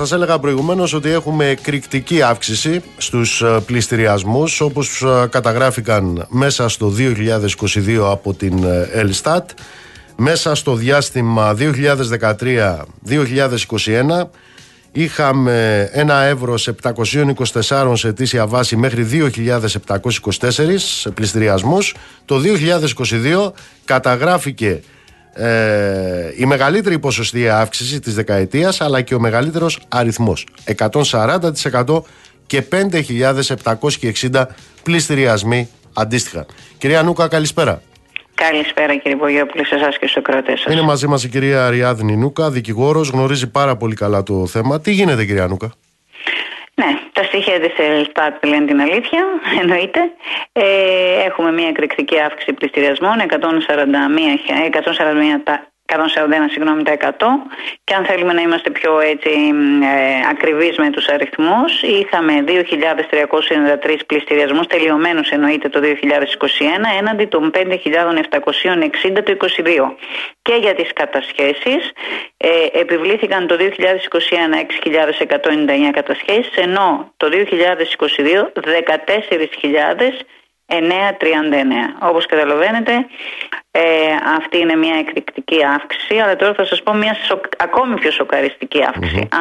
Σας 0.07 0.15
έλεγα 0.15 0.39
προηγουμένως 0.39 0.93
ότι 0.93 1.09
έχουμε 1.09 1.49
εκρηκτική 1.49 2.21
αύξηση 2.21 2.81
στους 2.97 3.41
ε, 3.41 3.59
πληστηριασμούς 3.65 4.61
όπως 4.61 5.01
ε, 5.01 5.27
καταγράφηκαν 5.29 6.27
μέσα 6.29 6.69
στο 6.69 6.93
2022 6.97 8.11
από 8.11 8.33
την 8.33 8.63
ε, 8.63 8.89
Ελστάτ. 8.91 9.49
Μέσα 10.15 10.55
στο 10.55 10.75
διάστημα 10.75 11.55
2013-2021 11.59 11.63
είχαμε 14.91 15.89
ένα 15.91 16.21
ευρώ 16.21 16.57
σε 16.57 16.75
724 16.81 17.91
σε 17.93 18.07
αιτήσια 18.07 18.47
βάση 18.47 18.75
μέχρι 18.75 19.07
2.724 19.11 21.11
πληστηριασμούς. 21.13 21.95
Το 22.25 22.41
2022 23.47 23.51
καταγράφηκε 23.85 24.81
ε, 25.37 26.33
η 26.37 26.45
μεγαλύτερη 26.45 26.99
ποσοστή 26.99 27.49
αύξηση 27.49 27.99
της 27.99 28.15
δεκαετίας 28.15 28.81
αλλά 28.81 29.01
και 29.01 29.15
ο 29.15 29.19
μεγαλύτερος 29.19 29.79
αριθμός 29.87 30.45
140% 31.01 32.01
και 32.45 32.63
5.760 32.71 34.45
πληστηριασμοί 34.83 35.69
αντίστοιχα. 35.93 36.45
Κυρία 36.77 37.03
Νούκα 37.03 37.27
καλησπέρα. 37.27 37.81
Καλησπέρα 38.35 38.95
κύριε 38.95 39.17
Βογιόπουλο, 39.17 39.65
σε 39.65 39.75
εσάς 39.75 39.97
και 39.97 40.05
στους 40.05 40.17
ακροατές 40.17 40.59
σας. 40.59 40.73
Είναι 40.73 40.81
μαζί 40.81 41.07
μας 41.07 41.23
η 41.23 41.29
κυρία 41.29 41.69
Ριάδνη 41.69 42.15
Νούκα, 42.15 42.49
δικηγόρος, 42.51 43.09
γνωρίζει 43.09 43.47
πάρα 43.47 43.75
πολύ 43.75 43.95
καλά 43.95 44.23
το 44.23 44.47
θέμα. 44.47 44.81
Τι 44.81 44.91
γίνεται, 44.91 45.25
κυρία 45.25 45.47
Νούκα; 45.47 45.71
Ναι, 46.81 46.99
τα 47.13 47.23
στοιχεία 47.23 47.59
της 47.59 47.73
Ελστάτ 47.77 48.45
λένε 48.45 48.65
την 48.65 48.81
αλήθεια, 48.81 49.25
εννοείται. 49.61 50.11
Ε, 50.51 51.23
έχουμε 51.25 51.51
μια 51.51 51.67
εκρηκτική 51.67 52.19
αύξηση 52.19 52.53
πληστηριασμών, 52.53 53.15
141, 53.29 53.33
141 55.45 55.76
141 55.87 55.95
συγγνώμη 56.51 56.83
τα 56.83 56.97
100 57.01 57.07
και 57.83 57.93
αν 57.93 58.05
θέλουμε 58.05 58.33
να 58.33 58.41
είμαστε 58.41 58.69
πιο 58.69 58.99
έτσι 58.99 59.29
ε, 59.29 60.27
ακριβείς 60.29 60.77
με 60.77 60.89
τους 60.89 61.07
αριθμούς 61.07 61.81
είχαμε 61.81 62.43
2.393 62.47 63.99
πληστηριασμούς 64.05 64.67
τελειωμένους 64.67 65.29
εννοείται 65.29 65.69
το 65.69 65.79
2021 65.83 65.85
έναντι 66.99 67.25
των 67.25 67.51
5.760 67.55 67.67
το 68.29 69.37
2022 69.39 69.91
και 70.41 70.53
για 70.53 70.75
τις 70.75 70.93
κατασχέσεις 70.93 71.91
ε, 72.37 72.49
επιβλήθηκαν 72.79 73.47
το 73.47 73.57
2021 73.59 73.63
6.199 74.85 75.91
κατασχέσεις 75.91 76.55
ενώ 76.55 77.13
το 77.17 77.27
2022 77.31 78.51
14.000 78.53 80.36
9.39. 80.67 80.75
Όπως 81.99 82.25
καταλαβαίνετε 82.25 83.05
ε, 83.71 83.81
αυτή 84.37 84.57
είναι 84.59 84.75
μια 84.75 84.95
εκρηκτική 84.99 85.59
αύξηση 85.75 86.15
αλλά 86.15 86.35
τώρα 86.35 86.53
θα 86.53 86.65
σας 86.65 86.83
πω 86.83 86.93
μια 86.93 87.15
ακόμη 87.57 87.93
πιο 87.99 88.11
σοκαριστική 88.11 88.83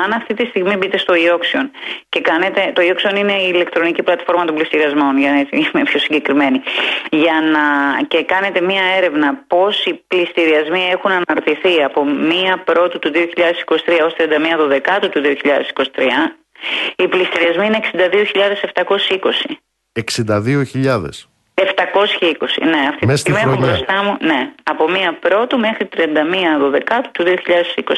Αν 0.05 0.13
αυτή 0.13 0.35
τη 0.35 0.47
στιγμή 0.47 0.77
μπείτε 0.77 0.99
στο 0.99 1.15
e 1.15 1.61
και 2.09 2.21
κάνετε, 2.21 2.73
το 2.75 2.83
e 2.83 3.19
είναι 3.19 3.33
η 3.33 3.51
ηλεκτρονική 3.55 4.03
πλατφόρμα 4.03 4.45
των 4.45 4.55
πληστηριασμών 4.55 5.19
για 5.19 5.31
να 5.31 5.39
είμαι 5.39 5.83
πιο 5.85 5.99
συγκεκριμένη 5.99 6.63
για 7.11 7.41
να, 7.53 7.63
και 8.09 8.25
κάνετε 8.25 8.61
μια 8.61 8.83
έρευνα 8.97 9.45
πόσοι 9.47 10.05
πληστηριασμοί 10.07 10.89
έχουν 10.93 11.11
αναρτηθεί 11.11 11.83
από 11.83 12.07
1 12.55 12.61
πρώτου 12.65 12.99
του 12.99 13.13
2023 13.15 13.19
ως 14.05 14.15
31 14.19 14.67
Δεκάτου 14.69 15.09
του 15.09 15.23
2023 15.23 16.03
οι 16.97 17.09
πληστηριασμοί 17.09 17.67
είναι 17.67 17.81
62.720 17.93 19.57
62.000. 19.97 21.29
720, 21.55 21.63
ναι. 22.63 22.89
Αυτή 22.89 23.07
τη 23.07 23.17
στιγμή 23.17 23.41
έχω 23.41 23.57
μπροστά 23.57 24.03
μου, 24.03 24.17
ναι. 24.21 24.53
Από 24.63 24.85
1 24.89 25.15
πρώτου 25.21 25.59
μέχρι 25.59 25.89
31 25.97 26.71
Δεκάτου 26.71 27.11
του 27.11 27.25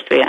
2023. 0.09 0.23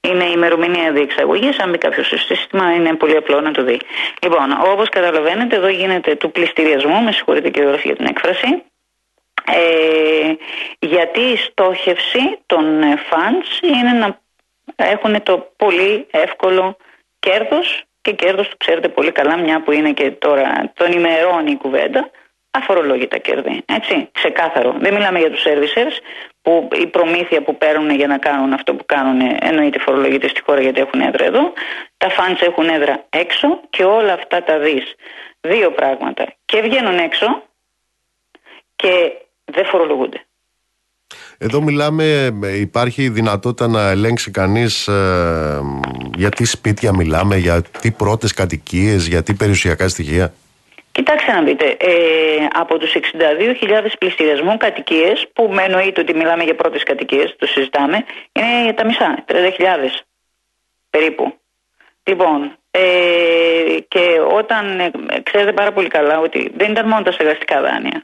Είναι 0.00 0.24
η 0.24 0.32
ημερομηνία 0.34 0.92
διεξαγωγής. 0.92 1.58
Αν 1.58 1.70
μπει 1.70 1.78
κάποιος 1.78 2.06
στο 2.06 2.16
σύστημα, 2.16 2.74
είναι 2.74 2.94
πολύ 2.94 3.16
απλό 3.16 3.40
να 3.40 3.50
το 3.50 3.64
δει. 3.64 3.80
Λοιπόν, 4.22 4.58
όπως 4.72 4.88
καταλαβαίνετε, 4.88 5.56
εδώ 5.56 5.68
γίνεται 5.68 6.14
του 6.14 6.30
πληστηριασμού. 6.30 7.02
Με 7.02 7.12
συγχωρείτε 7.12 7.50
και 7.50 7.62
γραφή 7.62 7.86
για 7.86 7.96
την 7.96 8.06
έκφραση. 8.06 8.62
Ε, 9.46 10.32
γιατί 10.78 11.20
η 11.20 11.36
στόχευση 11.36 12.38
των 12.46 12.64
funds 13.10 13.62
είναι 13.62 13.92
να 13.92 14.20
έχουν 14.76 15.22
το 15.22 15.52
πολύ 15.56 16.06
εύκολο 16.10 16.76
κέρδος 17.18 17.84
και 18.04 18.12
κέρδος 18.12 18.48
του 18.48 18.56
ξέρετε 18.56 18.88
πολύ 18.88 19.12
καλά, 19.12 19.36
μια 19.36 19.62
που 19.62 19.72
είναι 19.72 19.92
και 19.92 20.10
τώρα 20.10 20.72
τον 20.74 20.92
ημερώνει 20.92 21.50
η 21.50 21.56
κουβέντα, 21.56 22.10
αφορολόγητα 22.50 23.18
κέρδη. 23.18 23.62
Έτσι, 23.66 24.08
ξεκάθαρο. 24.12 24.74
Δεν 24.78 24.94
μιλάμε 24.94 25.18
για 25.18 25.30
τους 25.30 25.44
servicers 25.46 25.96
που 26.42 26.68
η 26.72 26.86
προμήθεια 26.86 27.42
που 27.42 27.56
παίρνουν 27.56 27.90
για 27.90 28.06
να 28.06 28.18
κάνουν 28.18 28.52
αυτό 28.52 28.74
που 28.74 28.84
κάνουν 28.86 29.36
εννοείται 29.40 29.78
φορολογείται 29.78 30.28
στη 30.28 30.40
χώρα 30.42 30.60
γιατί 30.60 30.80
έχουν 30.80 31.00
έδρα 31.00 31.24
εδώ. 31.24 31.52
Τα 31.96 32.08
funds 32.08 32.40
έχουν 32.40 32.68
έδρα 32.68 33.04
έξω 33.10 33.60
και 33.70 33.84
όλα 33.84 34.12
αυτά 34.12 34.42
τα 34.42 34.58
δεις. 34.58 34.94
Δύο 35.40 35.70
πράγματα. 35.70 36.34
Και 36.44 36.60
βγαίνουν 36.60 36.98
έξω 36.98 37.42
και 38.76 39.12
δεν 39.44 39.64
φορολογούνται. 39.64 40.23
Εδώ 41.38 41.62
μιλάμε, 41.62 42.36
υπάρχει 42.60 43.08
δυνατότητα 43.08 43.68
να 43.68 43.90
ελέγξει 43.90 44.30
κανείς 44.30 44.88
ε, 44.88 45.60
για 46.16 46.30
τι 46.30 46.44
σπίτια 46.44 46.94
μιλάμε, 46.94 47.36
για 47.36 47.62
τι 47.80 47.90
πρώτες 47.90 48.32
κατοικίες, 48.34 49.06
για 49.06 49.22
τι 49.22 49.34
περιουσιακά 49.34 49.88
στοιχεία. 49.88 50.32
Κοιτάξτε 50.92 51.32
να 51.32 51.42
δείτε, 51.42 51.76
ε, 51.80 51.92
από 52.52 52.78
τους 52.78 52.94
62.000 52.94 53.96
πληστηριασμού 53.98 54.56
κατοικίες, 54.56 55.28
που 55.32 55.50
με 55.52 55.62
εννοείται 55.62 56.00
ότι 56.00 56.14
μιλάμε 56.14 56.44
για 56.44 56.54
πρώτες 56.54 56.82
κατοικίες, 56.82 57.34
το 57.38 57.46
συζητάμε, 57.46 58.04
είναι 58.32 58.72
τα 58.72 58.84
μισά, 58.84 59.24
30.000 59.26 60.04
περίπου. 60.90 61.34
Λοιπόν, 62.04 62.56
ε, 62.70 62.80
και 63.88 64.20
όταν 64.32 64.80
ε, 64.80 64.90
ξέρετε 65.22 65.52
πάρα 65.52 65.72
πολύ 65.72 65.88
καλά 65.88 66.18
ότι 66.18 66.52
δεν 66.56 66.70
ήταν 66.70 66.88
μόνο 66.88 67.02
τα 67.02 67.12
στεγαστικά 67.12 67.60
δάνεια, 67.60 68.02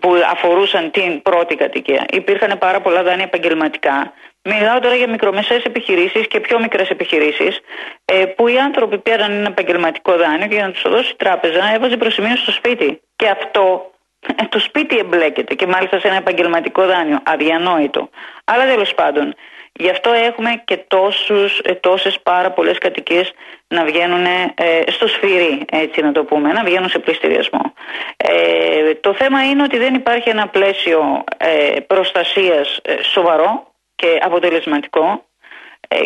που 0.00 0.14
αφορούσαν 0.30 0.90
την 0.90 1.22
πρώτη 1.22 1.54
κατοικία. 1.54 2.04
Υπήρχαν 2.12 2.58
πάρα 2.58 2.80
πολλά 2.80 3.02
δάνεια 3.02 3.24
επαγγελματικά. 3.24 4.12
Μιλάω 4.42 4.78
τώρα 4.80 4.94
για 4.94 5.08
μικρομεσαίες 5.08 5.64
επιχειρήσεις 5.64 6.26
και 6.26 6.40
πιο 6.40 6.60
μικρές 6.60 6.90
επιχειρήσεις 6.90 7.60
ε, 8.04 8.24
που 8.24 8.48
οι 8.48 8.58
άνθρωποι 8.58 8.98
πήραν 8.98 9.30
ένα 9.30 9.48
επαγγελματικό 9.48 10.16
δάνειο 10.16 10.46
και 10.46 10.54
για 10.54 10.66
να 10.66 10.72
τους 10.72 10.82
το 10.82 10.90
δώσει 10.90 11.10
η 11.10 11.16
τράπεζα 11.16 11.74
έβαζε 11.74 11.96
προσημείωση 11.96 12.42
στο 12.42 12.52
σπίτι. 12.52 13.00
Και 13.16 13.28
αυτό 13.28 13.90
ε, 14.36 14.44
το 14.48 14.58
σπίτι 14.58 14.98
εμπλέκεται 14.98 15.54
και 15.54 15.66
μάλιστα 15.66 15.98
σε 15.98 16.06
ένα 16.06 16.16
επαγγελματικό 16.16 16.86
δάνειο. 16.86 17.18
Αδιανόητο. 17.24 18.10
Αλλά 18.44 18.66
τέλος 18.66 18.94
πάντων 18.94 19.34
Γι' 19.72 19.90
αυτό 19.90 20.12
έχουμε 20.12 20.62
και 20.64 20.76
τόσους, 20.76 21.58
ε, 21.58 21.74
τόσες 21.74 22.20
πάρα 22.22 22.50
πολλές 22.50 22.78
κατοικίες 22.78 23.32
να 23.68 23.84
βγαίνουν 23.84 24.24
ε, 24.24 24.54
στο 24.86 25.06
σφυρί, 25.06 25.64
έτσι 25.72 26.00
να 26.00 26.12
το 26.12 26.24
πούμε, 26.24 26.52
να 26.52 26.64
βγαίνουν 26.64 26.88
σε 26.88 26.98
πληστηριασμό. 26.98 27.72
Ε, 28.16 28.94
το 28.94 29.14
θέμα 29.14 29.44
είναι 29.44 29.62
ότι 29.62 29.78
δεν 29.78 29.94
υπάρχει 29.94 30.28
ένα 30.28 30.48
πλαίσιο 30.48 31.24
ε, 31.36 31.80
προστασίας 31.80 32.78
ε, 32.82 33.02
σοβαρό 33.02 33.72
και 33.94 34.18
αποτελεσματικό. 34.22 35.24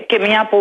Και 0.07 0.19
μια 0.19 0.47
που 0.51 0.59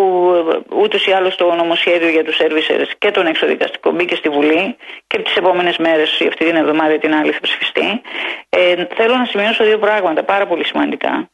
ούτως 0.70 1.06
ή 1.06 1.12
άλλως 1.12 1.36
το 1.36 1.54
νομοσχέδιο 1.54 2.10
για 2.10 2.24
τους 2.24 2.38
servicers 2.41 2.91
και 2.97 3.12
τον 3.12 3.26
εξοδικαστικό 3.26 3.91
μπήκε 3.91 4.16
στη 4.16 4.30
Βουλή 4.30 4.76
και 5.08 5.22
τις 5.22 5.36
επόμενες 5.36 5.78
μέρες, 5.78 6.22
αυτή 6.28 6.45
την 6.45 6.56
εβδομάδα 6.56 6.93
ή 6.93 6.97
την 6.97 7.14
άλλη 7.14 7.32
θα 7.32 7.39
ψηφιστεί, 7.41 8.01
ε, 8.49 8.86
θέλω 8.95 9.16
να 9.16 9.26
σημειώσω 9.26 9.64
δύο 9.64 9.78
πράγματα 9.78 10.24
πάρα 10.24 10.47
πολύ 10.47 10.66
σημαντικά. 10.66 11.12
ε, 11.12 11.33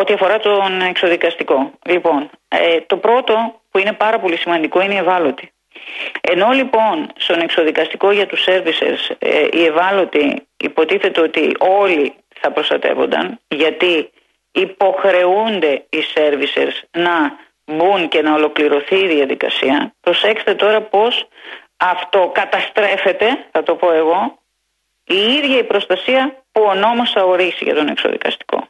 ό,τι 0.00 0.12
αφορά 0.12 0.38
τον 0.38 0.80
εξοδικαστικό. 0.80 1.70
Λοιπόν, 1.86 2.30
ε, 2.48 2.80
το 2.80 2.96
πρώτο 2.96 3.60
που 3.70 3.78
είναι 3.78 3.92
πάρα 3.92 4.18
πολύ 4.18 4.36
σημαντικό 4.36 4.80
είναι 4.80 4.94
η 4.94 4.98
ευάλωτη. 4.98 5.52
Ενώ 6.20 6.50
λοιπόν 6.50 7.10
στον 7.16 7.40
εξοδικαστικό 7.40 8.10
για 8.10 8.26
τους 8.26 8.44
services 8.48 9.14
ε, 9.18 9.46
οι 9.52 9.64
ευάλωτοι 9.64 10.46
υποτίθεται 10.56 11.20
ότι 11.20 11.54
όλοι 11.58 12.14
θα 12.40 12.52
προστατεύονταν 12.52 13.40
γιατί 13.48 14.10
υποχρεούνται 14.52 15.84
οι 15.88 15.98
servicers 16.14 16.82
να 16.90 17.38
μπουν 17.64 18.08
και 18.08 18.22
να 18.22 18.34
ολοκληρωθεί 18.34 18.96
η 18.96 19.06
διαδικασία. 19.06 19.94
Προσέξτε 20.00 20.54
τώρα 20.54 20.80
πώς 20.80 21.28
αυτό 21.76 22.30
καταστρέφεται, 22.34 23.46
θα 23.50 23.62
το 23.62 23.74
πω 23.74 23.92
εγώ, 23.92 24.38
η 25.04 25.16
ίδια 25.16 25.58
η 25.58 25.64
προστασία 25.64 26.42
που 26.52 26.62
ο 26.62 26.74
νόμος 26.74 27.10
θα 27.10 27.24
ορίσει 27.24 27.64
για 27.64 27.74
τον 27.74 27.88
εξοδικαστικό. 27.88 28.67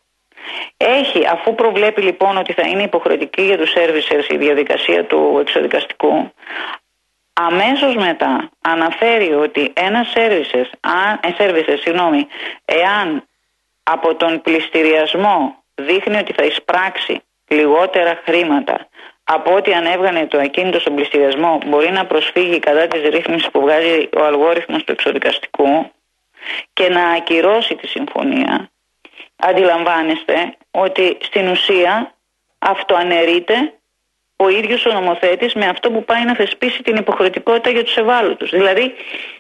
Έχει, 0.76 1.26
αφού 1.26 1.54
προβλέπει 1.54 2.02
λοιπόν 2.02 2.36
ότι 2.36 2.52
θα 2.52 2.68
είναι 2.68 2.82
υποχρεωτική 2.82 3.42
για 3.42 3.58
τους 3.58 3.72
servicers 3.76 4.32
η 4.32 4.36
διαδικασία 4.36 5.04
του 5.04 5.36
εξοδικαστικού, 5.40 6.32
αμέσως 7.32 7.94
μετά 7.94 8.50
αναφέρει 8.60 9.34
ότι 9.34 9.72
ένα 9.76 10.06
services, 10.14 10.66
ε, 11.20 11.28
services 11.38 11.78
συγγνώμη, 11.80 12.26
εάν 12.64 13.24
από 13.82 14.14
τον 14.14 14.40
πληστηριασμό 14.42 15.62
δείχνει 15.74 16.16
ότι 16.16 16.32
θα 16.32 16.44
εισπράξει 16.44 17.22
λιγότερα 17.48 18.20
χρήματα 18.24 18.88
από 19.30 19.54
ό,τι 19.54 19.72
αν 19.72 19.86
έβγανε 19.86 20.26
το 20.26 20.38
ακίνητο 20.38 20.80
στον 20.80 20.94
πληστηριασμό 20.94 21.58
μπορεί 21.66 21.90
να 21.90 22.06
προσφύγει 22.06 22.58
κατά 22.58 22.86
της 22.86 23.02
ρύθμισης 23.02 23.50
που 23.50 23.60
βγάζει 23.60 24.08
ο 24.16 24.24
αλγόριθμος 24.24 24.84
του 24.84 24.92
εξοδικαστικού 24.92 25.92
και 26.72 26.88
να 26.88 27.08
ακυρώσει 27.08 27.74
τη 27.74 27.86
συμφωνία 27.86 28.70
αντιλαμβάνεστε 29.38 30.56
ότι 30.70 31.16
στην 31.20 31.48
ουσία 31.48 32.14
αυτοαναιρείται 32.58 33.72
ο 34.36 34.48
ίδιος 34.48 34.86
ο 34.86 34.92
νομοθέτης 34.92 35.54
με 35.54 35.66
αυτό 35.66 35.90
που 35.90 36.04
πάει 36.04 36.24
να 36.24 36.34
θεσπίσει 36.34 36.82
την 36.82 36.96
υποχρεωτικότητα 36.96 37.70
για 37.70 37.84
τους 37.84 37.96
ευάλωτους. 37.96 38.50
Δηλαδή, 38.50 38.94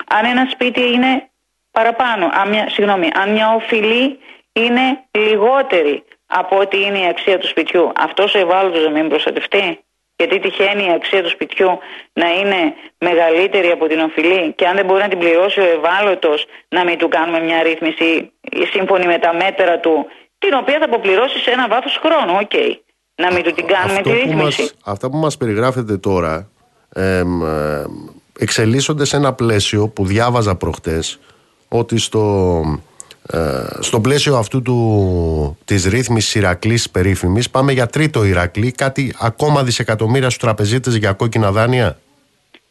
αν 0.06 0.24
ένα 0.24 0.48
σπίτι 0.50 0.80
είναι 0.80 1.28
παραπάνω, 1.70 2.28
αν 2.32 2.48
μια, 2.48 2.68
συγγνώμη, 2.70 3.10
αν 3.14 3.32
μια 3.32 3.54
οφειλή 3.54 4.18
είναι 4.52 5.04
λιγότερη 5.10 6.04
από 6.26 6.58
ό,τι 6.58 6.82
είναι 6.82 6.98
η 6.98 7.06
αξία 7.06 7.38
του 7.38 7.46
σπιτιού, 7.46 7.92
αυτός 7.96 8.34
ο 8.34 8.38
ευάλωτος 8.38 8.84
να 8.84 8.90
μην 8.90 9.08
προστατευτεί; 9.08 9.84
Γιατί 10.20 10.38
τυχαίνει 10.38 10.84
η 10.86 10.92
αξία 10.98 11.22
του 11.22 11.28
σπιτιού 11.28 11.70
να 12.12 12.28
είναι 12.38 12.60
μεγαλύτερη 12.98 13.70
από 13.70 13.86
την 13.86 13.98
οφειλή 14.00 14.52
και 14.52 14.66
αν 14.66 14.74
δεν 14.76 14.84
μπορεί 14.86 15.02
να 15.02 15.08
την 15.08 15.18
πληρώσει 15.18 15.60
ο 15.60 15.68
ευάλωτος, 15.76 16.46
να 16.68 16.84
μην 16.84 16.98
του 16.98 17.08
κάνουμε 17.08 17.40
μια 17.40 17.62
ρύθμιση 17.62 18.32
σύμφωνη 18.72 19.06
με 19.06 19.18
τα 19.18 19.34
μέτρα 19.34 19.78
του, 19.78 20.06
την 20.38 20.52
οποία 20.60 20.78
θα 20.78 20.84
αποπληρώσει 20.84 21.38
σε 21.38 21.50
ένα 21.50 21.68
βάθος 21.68 22.00
χρόνου. 22.04 22.38
OK. 22.42 22.50
Okay. 22.50 22.70
Να 23.14 23.32
μην 23.32 23.42
του 23.42 23.52
την 23.52 23.66
κάνουμε 23.66 24.00
τη 24.00 24.10
ρύθμιση. 24.10 24.62
μας, 24.62 24.74
αυτά 24.84 25.10
που 25.10 25.16
μας 25.16 25.36
περιγράφετε 25.36 25.96
τώρα 25.96 26.50
ε, 26.94 27.22
εξελίσσονται 28.38 29.04
σε 29.04 29.16
ένα 29.16 29.32
πλαίσιο 29.32 29.88
που 29.88 30.06
διάβαζα 30.06 30.54
προχτές 30.54 31.18
ότι 31.68 31.98
στο 31.98 32.62
ε, 33.32 33.38
στο 33.82 34.00
πλαίσιο 34.00 34.36
αυτού 34.36 34.62
του, 34.62 35.58
της 35.64 35.84
ρύθμισης 35.84 36.34
Ηρακλής 36.34 36.90
περίφημης 36.90 37.50
πάμε 37.50 37.72
για 37.72 37.86
τρίτο 37.86 38.24
Ηρακλή, 38.24 38.70
κάτι 38.72 39.14
ακόμα 39.20 39.62
δισεκατομμύρια 39.62 40.30
στους 40.30 40.42
τραπεζίτες 40.42 40.94
για 40.96 41.12
κόκκινα 41.12 41.50
δάνεια; 41.50 41.98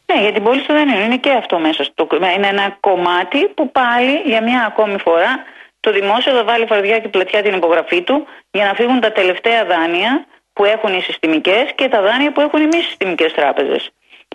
Ναι, 0.06 0.22
για 0.22 0.34
την 0.34 0.44
πώληση 0.44 0.68
των 0.68 0.76
δανείων 0.76 1.02
είναι 1.02 1.18
και 1.18 1.32
αυτό 1.32 1.60
μέσα. 1.60 1.84
Στο, 1.84 2.08
είναι 2.36 2.48
ένα 2.48 2.78
κομμάτι 2.80 3.48
που 3.56 3.72
πάλι 3.72 4.22
για 4.26 4.44
μια 4.44 4.66
ακόμη 4.66 4.98
φορά 5.00 5.44
το 5.80 5.92
δημόσιο 5.92 6.32
θα 6.34 6.44
βάλει 6.44 6.66
φαρδιά 6.66 7.00
και 7.00 7.08
πλατιά 7.08 7.42
την 7.42 7.54
υπογραφή 7.54 8.02
του 8.02 8.26
για 8.52 8.66
να 8.66 8.74
φύγουν 8.74 9.00
τα 9.00 9.12
τελευταία 9.12 9.66
δάνεια 9.66 10.26
που 10.54 10.66
έχουν 10.66 10.94
οι 10.94 11.02
συστημικές 11.02 11.72
και 11.76 11.88
τα 11.88 12.02
δάνεια 12.02 12.32
που 12.32 12.42
έχουν 12.42 12.62
οι 12.62 12.66
μη 12.66 12.82
συστημικές 12.82 13.34
τράπεζες. 13.34 13.90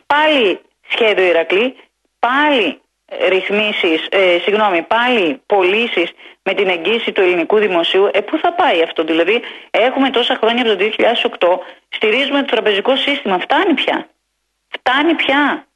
Πάλι 0.07 0.61
σχέδιο 0.89 1.25
Ηρακλή, 1.25 1.77
πάλι 2.19 2.81
ρυθμίσεις, 3.29 4.07
ε, 4.11 4.39
συγγνώμη, 4.43 4.83
πάλι 4.83 5.43
πωλήσεις 5.47 6.11
με 6.43 6.55
την 6.55 6.69
εγγύηση 6.69 7.13
του 7.13 7.21
ελληνικού 7.21 7.59
δημοσίου, 7.59 8.09
ε, 8.13 8.21
πού 8.21 8.39
θα 8.39 8.53
πάει 8.53 8.83
αυτό. 8.83 9.05
Δηλαδή, 9.05 9.43
έχουμε 9.71 10.11
τόσα 10.11 10.39
χρόνια 10.43 10.63
από 10.63 10.71
το 10.71 10.77
2008, 10.77 11.61
στηρίζουμε 11.89 12.41
το 12.41 12.47
τραπεζικό 12.47 12.97
σύστημα. 12.97 13.39
Φτάνει 13.39 13.75
πια. 13.75 14.09
Φτάνει 14.69 15.15
πια. 15.15 15.67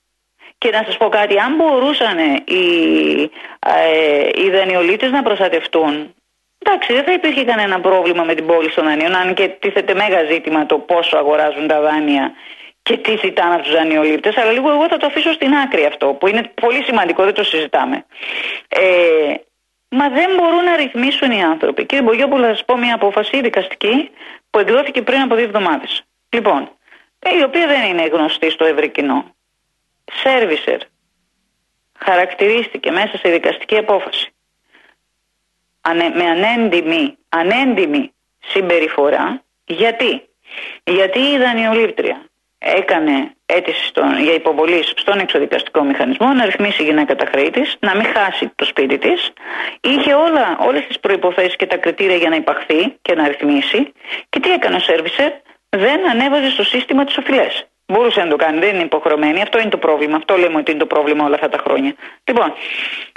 Και 0.59 0.71
να 0.71 0.83
σας 0.87 0.97
πω 0.97 1.09
κάτι, 1.09 1.39
αν 1.39 1.55
μπορούσαν 1.55 2.19
οι, 2.45 2.65
ε, 3.59 4.43
οι 4.43 4.51
δανειολίτες 4.51 5.11
να 5.11 5.23
προστατευτούν, 5.23 6.15
εντάξει 6.59 6.93
δεν 6.93 7.05
θα 7.05 7.13
υπήρχε 7.13 7.45
κανένα 7.45 7.81
πρόβλημα 7.81 8.23
με 8.23 8.35
την 8.35 8.47
πόλη 8.47 8.71
των 8.71 8.85
δανείων, 8.85 9.15
αν 9.15 9.35
και 9.35 9.49
τίθεται 9.49 9.95
μέγα 9.95 10.25
ζήτημα 10.31 10.67
το 10.67 10.79
πόσο 10.79 11.17
αγοράζουν 11.17 11.67
τα 11.67 11.81
δάνεια 11.81 12.33
και 12.87 12.97
τι 12.97 13.17
ζητάνε 13.17 13.55
από 13.55 13.63
τους 13.63 13.73
δανειολήπτε, 13.73 14.33
αλλά 14.37 14.53
λίγο 14.53 14.71
εγώ 14.71 14.89
θα 14.89 14.97
το 14.97 15.07
αφήσω 15.07 15.33
στην 15.33 15.55
άκρη 15.55 15.85
αυτό, 15.85 16.07
που 16.07 16.27
είναι 16.27 16.43
πολύ 16.43 16.83
σημαντικό, 16.83 17.25
δεν 17.25 17.35
το 17.35 17.45
συζητάμε. 17.45 18.05
Ε, 18.69 19.35
μα 19.89 20.09
δεν 20.09 20.35
μπορούν 20.37 20.65
να 20.65 20.77
ρυθμίσουν 20.77 21.31
οι 21.31 21.43
άνθρωποι. 21.43 21.87
Κύριε 21.87 22.05
Μπογιόπουλο, 22.05 22.43
θα 22.43 22.55
σας 22.55 22.65
πω 22.65 22.77
μια 22.77 22.95
απόφαση 22.95 23.41
δικαστική 23.41 24.11
που 24.51 24.59
εκδόθηκε 24.59 25.03
πριν 25.03 25.21
από 25.21 25.35
δύο 25.35 25.45
εβδομάδες. 25.45 26.03
Λοιπόν, 26.29 26.71
η 27.39 27.43
οποία 27.43 27.67
δεν 27.67 27.83
είναι 27.83 28.07
γνωστή 28.07 28.51
στο 28.51 28.65
ευρύ 28.65 28.89
κοινό. 28.89 29.35
Σέρβισερ 30.13 30.79
χαρακτηρίστηκε 31.99 32.91
μέσα 32.91 33.19
σε 33.19 33.29
δικαστική 33.29 33.77
απόφαση 33.77 34.31
με 36.15 36.25
ανέντιμη, 36.25 37.17
ανέντιμη 37.29 38.13
συμπεριφορά. 38.39 39.43
Γιατί; 39.65 40.29
Γιατί 40.85 41.19
η 41.19 41.39
δανειολήπτρια 41.39 42.26
έκανε 42.59 43.31
αίτηση 43.47 43.87
στον, 43.87 44.23
για 44.23 44.35
υποβολή 44.35 44.83
στον 44.83 45.19
εξοδικαστικό 45.19 45.83
μηχανισμό 45.83 46.33
να 46.33 46.45
ρυθμίσει 46.45 46.83
η 46.83 46.85
γυναίκα 46.85 47.17
τα 47.17 47.27
χρέη 47.27 47.51
της, 47.51 47.77
να 47.81 47.97
μην 47.97 48.05
χάσει 48.05 48.53
το 48.55 48.65
σπίτι 48.65 48.99
της. 48.99 49.33
Είχε 49.81 50.15
όλα, 50.15 50.59
όλες 50.61 50.87
τις 50.87 51.01
προϋποθέσεις 51.01 51.57
και 51.57 51.67
τα 51.67 51.77
κριτήρια 51.77 52.17
για 52.17 52.29
να 52.29 52.37
υπαχθεί 52.37 52.97
και 53.03 53.15
να 53.15 53.29
ρυθμίσει. 53.29 53.93
Και 54.29 54.41
τι 54.41 54.51
έκανε 54.51 54.77
ο 54.77 54.81
σέρβισερ, 54.81 55.33
δεν 55.69 56.09
ανέβαζε 56.11 56.51
στο 56.51 56.65
σύστημα 56.65 57.05
τις 57.05 57.17
οφειλές. 57.17 57.67
Μπορούσε 57.87 58.21
να 58.21 58.29
το 58.29 58.37
κάνει, 58.37 58.59
δεν 58.59 58.75
είναι 58.75 58.83
υποχρεωμένη. 58.83 59.43
Αυτό 59.43 59.59
είναι 59.61 59.69
το 59.69 59.77
πρόβλημα. 59.77 60.17
Αυτό 60.17 60.37
λέμε 60.37 60.57
ότι 60.59 60.71
είναι 60.71 60.81
το 60.81 60.87
πρόβλημα 60.87 61.25
όλα 61.25 61.35
αυτά 61.35 61.49
τα 61.49 61.59
χρόνια. 61.59 61.95
Λοιπόν, 62.25 62.53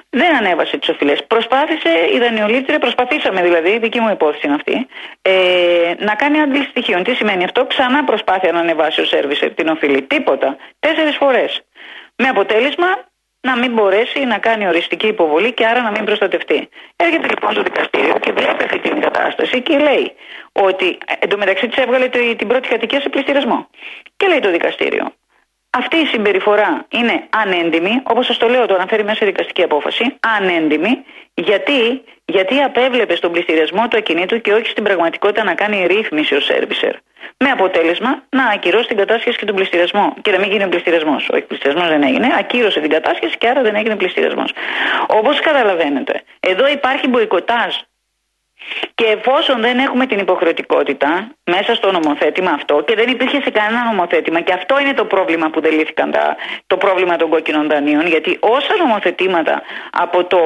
δεν 0.10 0.36
ανέβασε 0.36 0.78
τις 0.78 0.90
οφειλές. 0.90 1.24
Προσπάθησε 1.28 1.90
η 2.14 2.20
δανειολήτρια, 2.20 2.80
προσπαθήσαμε 2.80 3.42
δηλαδή, 3.42 3.80
δική 3.80 4.00
μου 4.00 4.10
υπόθεση 4.10 4.46
είναι 4.46 4.56
αυτή, 4.56 4.88
ε, 5.22 5.94
να 5.98 6.16
κάνει 6.16 6.40
αντίληψη 6.40 6.70
στοιχείων. 6.70 7.04
Τι 7.04 7.14
σημαίνει 7.14 7.44
αυτό, 7.44 7.66
ξανά 7.66 8.04
προσπάθεια 8.04 8.52
να 8.52 8.60
ανεβάσει 8.60 9.02
ο 9.02 9.06
σερβισερ 9.06 9.54
την 9.54 9.68
οφειλή. 9.68 10.02
Τίποτα. 10.02 10.58
Τέσσερις 10.80 11.16
φορές. 11.16 11.62
Με 12.16 12.28
αποτέλεσμα 12.28 12.88
να 13.42 13.58
μην 13.58 13.72
μπορέσει 13.74 14.20
να 14.26 14.38
κάνει 14.38 14.68
οριστική 14.68 15.08
υποβολή 15.08 15.52
και 15.54 15.66
άρα 15.66 15.82
να 15.82 15.92
μην 15.92 16.06
προστατευτεί. 16.06 16.70
Έρχεται 16.96 17.28
λοιπόν 17.28 17.52
στο 17.52 17.64
δικαστήριο 17.64 18.16
και 18.20 18.32
βλέπει 18.32 18.64
αυτή 18.64 18.80
την 18.80 19.00
κατάσταση 19.02 19.62
και 19.62 19.78
λέει 19.78 20.12
ότι 20.52 20.98
εντωμεταξύ 21.20 21.68
της 21.68 21.78
έβγαλε 21.78 22.08
την 22.36 22.48
πρώτη 22.48 22.68
κατοικία 22.68 23.02
σε 23.02 23.10
πληστηριασμό. 23.10 23.70
Και 24.20 24.28
λέει 24.28 24.40
το 24.40 24.52
δικαστήριο, 24.52 25.06
αυτή 25.70 25.98
η 25.98 26.06
συμπεριφορά 26.06 26.86
είναι 26.90 27.24
ανέντιμη, 27.30 28.02
όπως 28.04 28.26
σας 28.26 28.38
το 28.38 28.48
λέω 28.48 28.66
το 28.66 28.74
αναφέρει 28.74 29.04
μέσα 29.04 29.26
δικαστική 29.26 29.64
απόφαση, 29.64 30.18
ανέντιμη, 30.38 31.04
γιατί, 31.34 32.04
γιατί 32.26 32.62
απέβλεπε 32.62 33.16
στον 33.16 33.32
πληστηριασμό 33.32 33.88
του 33.88 33.98
ακινήτου 33.98 34.42
και 34.42 34.54
όχι 34.54 34.70
στην 34.70 34.84
πραγματικότητα 34.84 35.44
να 35.44 35.54
κάνει 35.54 35.86
ρύθμιση 35.88 36.36
ο 36.36 36.40
σέρβισερ. 36.40 36.94
Με 37.38 37.50
αποτέλεσμα 37.50 38.24
να 38.30 38.44
ακυρώσει 38.44 38.88
την 38.88 38.98
κατάσχεση 38.98 39.38
και 39.38 39.46
τον 39.46 39.56
πληστηριασμό. 39.56 40.14
Και 40.22 40.32
να 40.32 40.40
μην 40.40 40.52
γίνει 40.52 40.64
ο 40.64 40.70
πληστηριασμό. 40.70 41.16
Όχι, 41.16 41.42
πληστηριασμό 41.42 41.90
δεν 41.90 42.04
έγινε. 42.04 42.28
Ακύρωσε 42.40 42.80
την 42.80 42.90
κατάσχεση 42.90 43.38
και 43.38 43.48
άρα 43.48 43.62
δεν 43.62 43.76
έγινε 43.76 43.96
πληστηριασμό. 43.96 44.44
Όπως 45.08 45.40
καταλαβαίνετε, 45.40 46.22
εδώ 46.40 46.68
υπάρχει 46.68 47.08
μποϊκοτάζ 47.08 47.76
και 48.96 49.06
εφόσον 49.06 49.62
δεν 49.62 49.80
έχουμε 49.80 50.06
την 50.06 50.20
υποχρεωτικότητα 50.20 51.32
μέσα 51.44 51.76
στο 51.76 51.92
νομοθέτημα 51.92 52.52
αυτό 52.52 52.84
και 52.88 52.96
δεν 52.96 53.10
υπήρχε 53.10 53.42
σε 53.42 53.50
κανένα 53.50 53.84
νομοθέτημα 53.84 54.42
και 54.42 54.54
αυτό 54.54 54.80
είναι 54.80 54.94
το 54.94 55.06
πρόβλημα 55.06 55.50
που 55.50 55.62
δεν 55.62 55.72
λύθηκαν 55.72 56.12
τα, 56.12 56.36
το 56.68 56.78
πρόβλημα 56.78 57.16
των 57.16 57.30
κόκκινων 57.30 57.68
δανείων 57.68 58.08
γιατί 58.08 58.38
όσα 58.40 58.74
νομοθετήματα 58.78 59.62
από 59.92 60.24
το, 60.26 60.40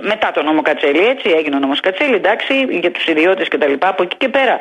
μετά 0.00 0.30
το 0.30 0.42
νόμο 0.42 0.62
Κατσέλη 0.62 1.04
έτσι 1.04 1.30
έγινε 1.30 1.56
ο 1.56 1.58
νόμος 1.58 1.80
Κατσέλη 1.80 2.14
εντάξει 2.14 2.66
για 2.70 2.90
τους 2.90 3.06
ιδιώτες 3.06 3.48
και 3.48 3.58
τα 3.58 3.66
λοιπά 3.66 3.88
από 3.88 4.02
εκεί 4.02 4.16
και 4.16 4.28
πέρα 4.28 4.60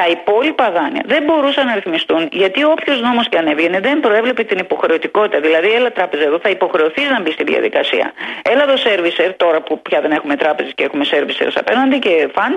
τα 0.00 0.08
υπόλοιπα 0.08 0.70
δάνεια 0.70 1.02
δεν 1.06 1.22
μπορούσαν 1.24 1.66
να 1.66 1.74
ρυθμιστούν 1.74 2.28
γιατί 2.32 2.64
όποιος 2.64 3.00
νόμος 3.00 3.28
και 3.28 3.38
αν 3.38 3.46
έβγαινε 3.46 3.80
δεν 3.80 4.00
προέβλεπε 4.00 4.42
την 4.44 4.58
υποχρεωτικότητα. 4.58 5.40
Δηλαδή, 5.40 5.68
έλα 5.72 5.92
τράπεζα 5.92 6.22
εδώ, 6.22 6.38
θα 6.38 6.48
υποχρεωθείς 6.48 7.08
να 7.10 7.20
μπεις 7.20 7.32
στη 7.32 7.44
διαδικασία. 7.44 8.12
Έλα 8.42 8.62
εδώ 8.62 8.76
σερβισερ, 8.76 9.36
τώρα 9.36 9.60
που 9.60 9.82
πια 9.82 10.00
δεν 10.00 10.12
έχουμε 10.12 10.36
τράπεζες 10.36 10.72
και 10.74 10.84
έχουμε 10.84 11.04
σερβισερ 11.04 11.58
απέναντι 11.58 11.98
και 11.98 12.28
φαν, 12.34 12.52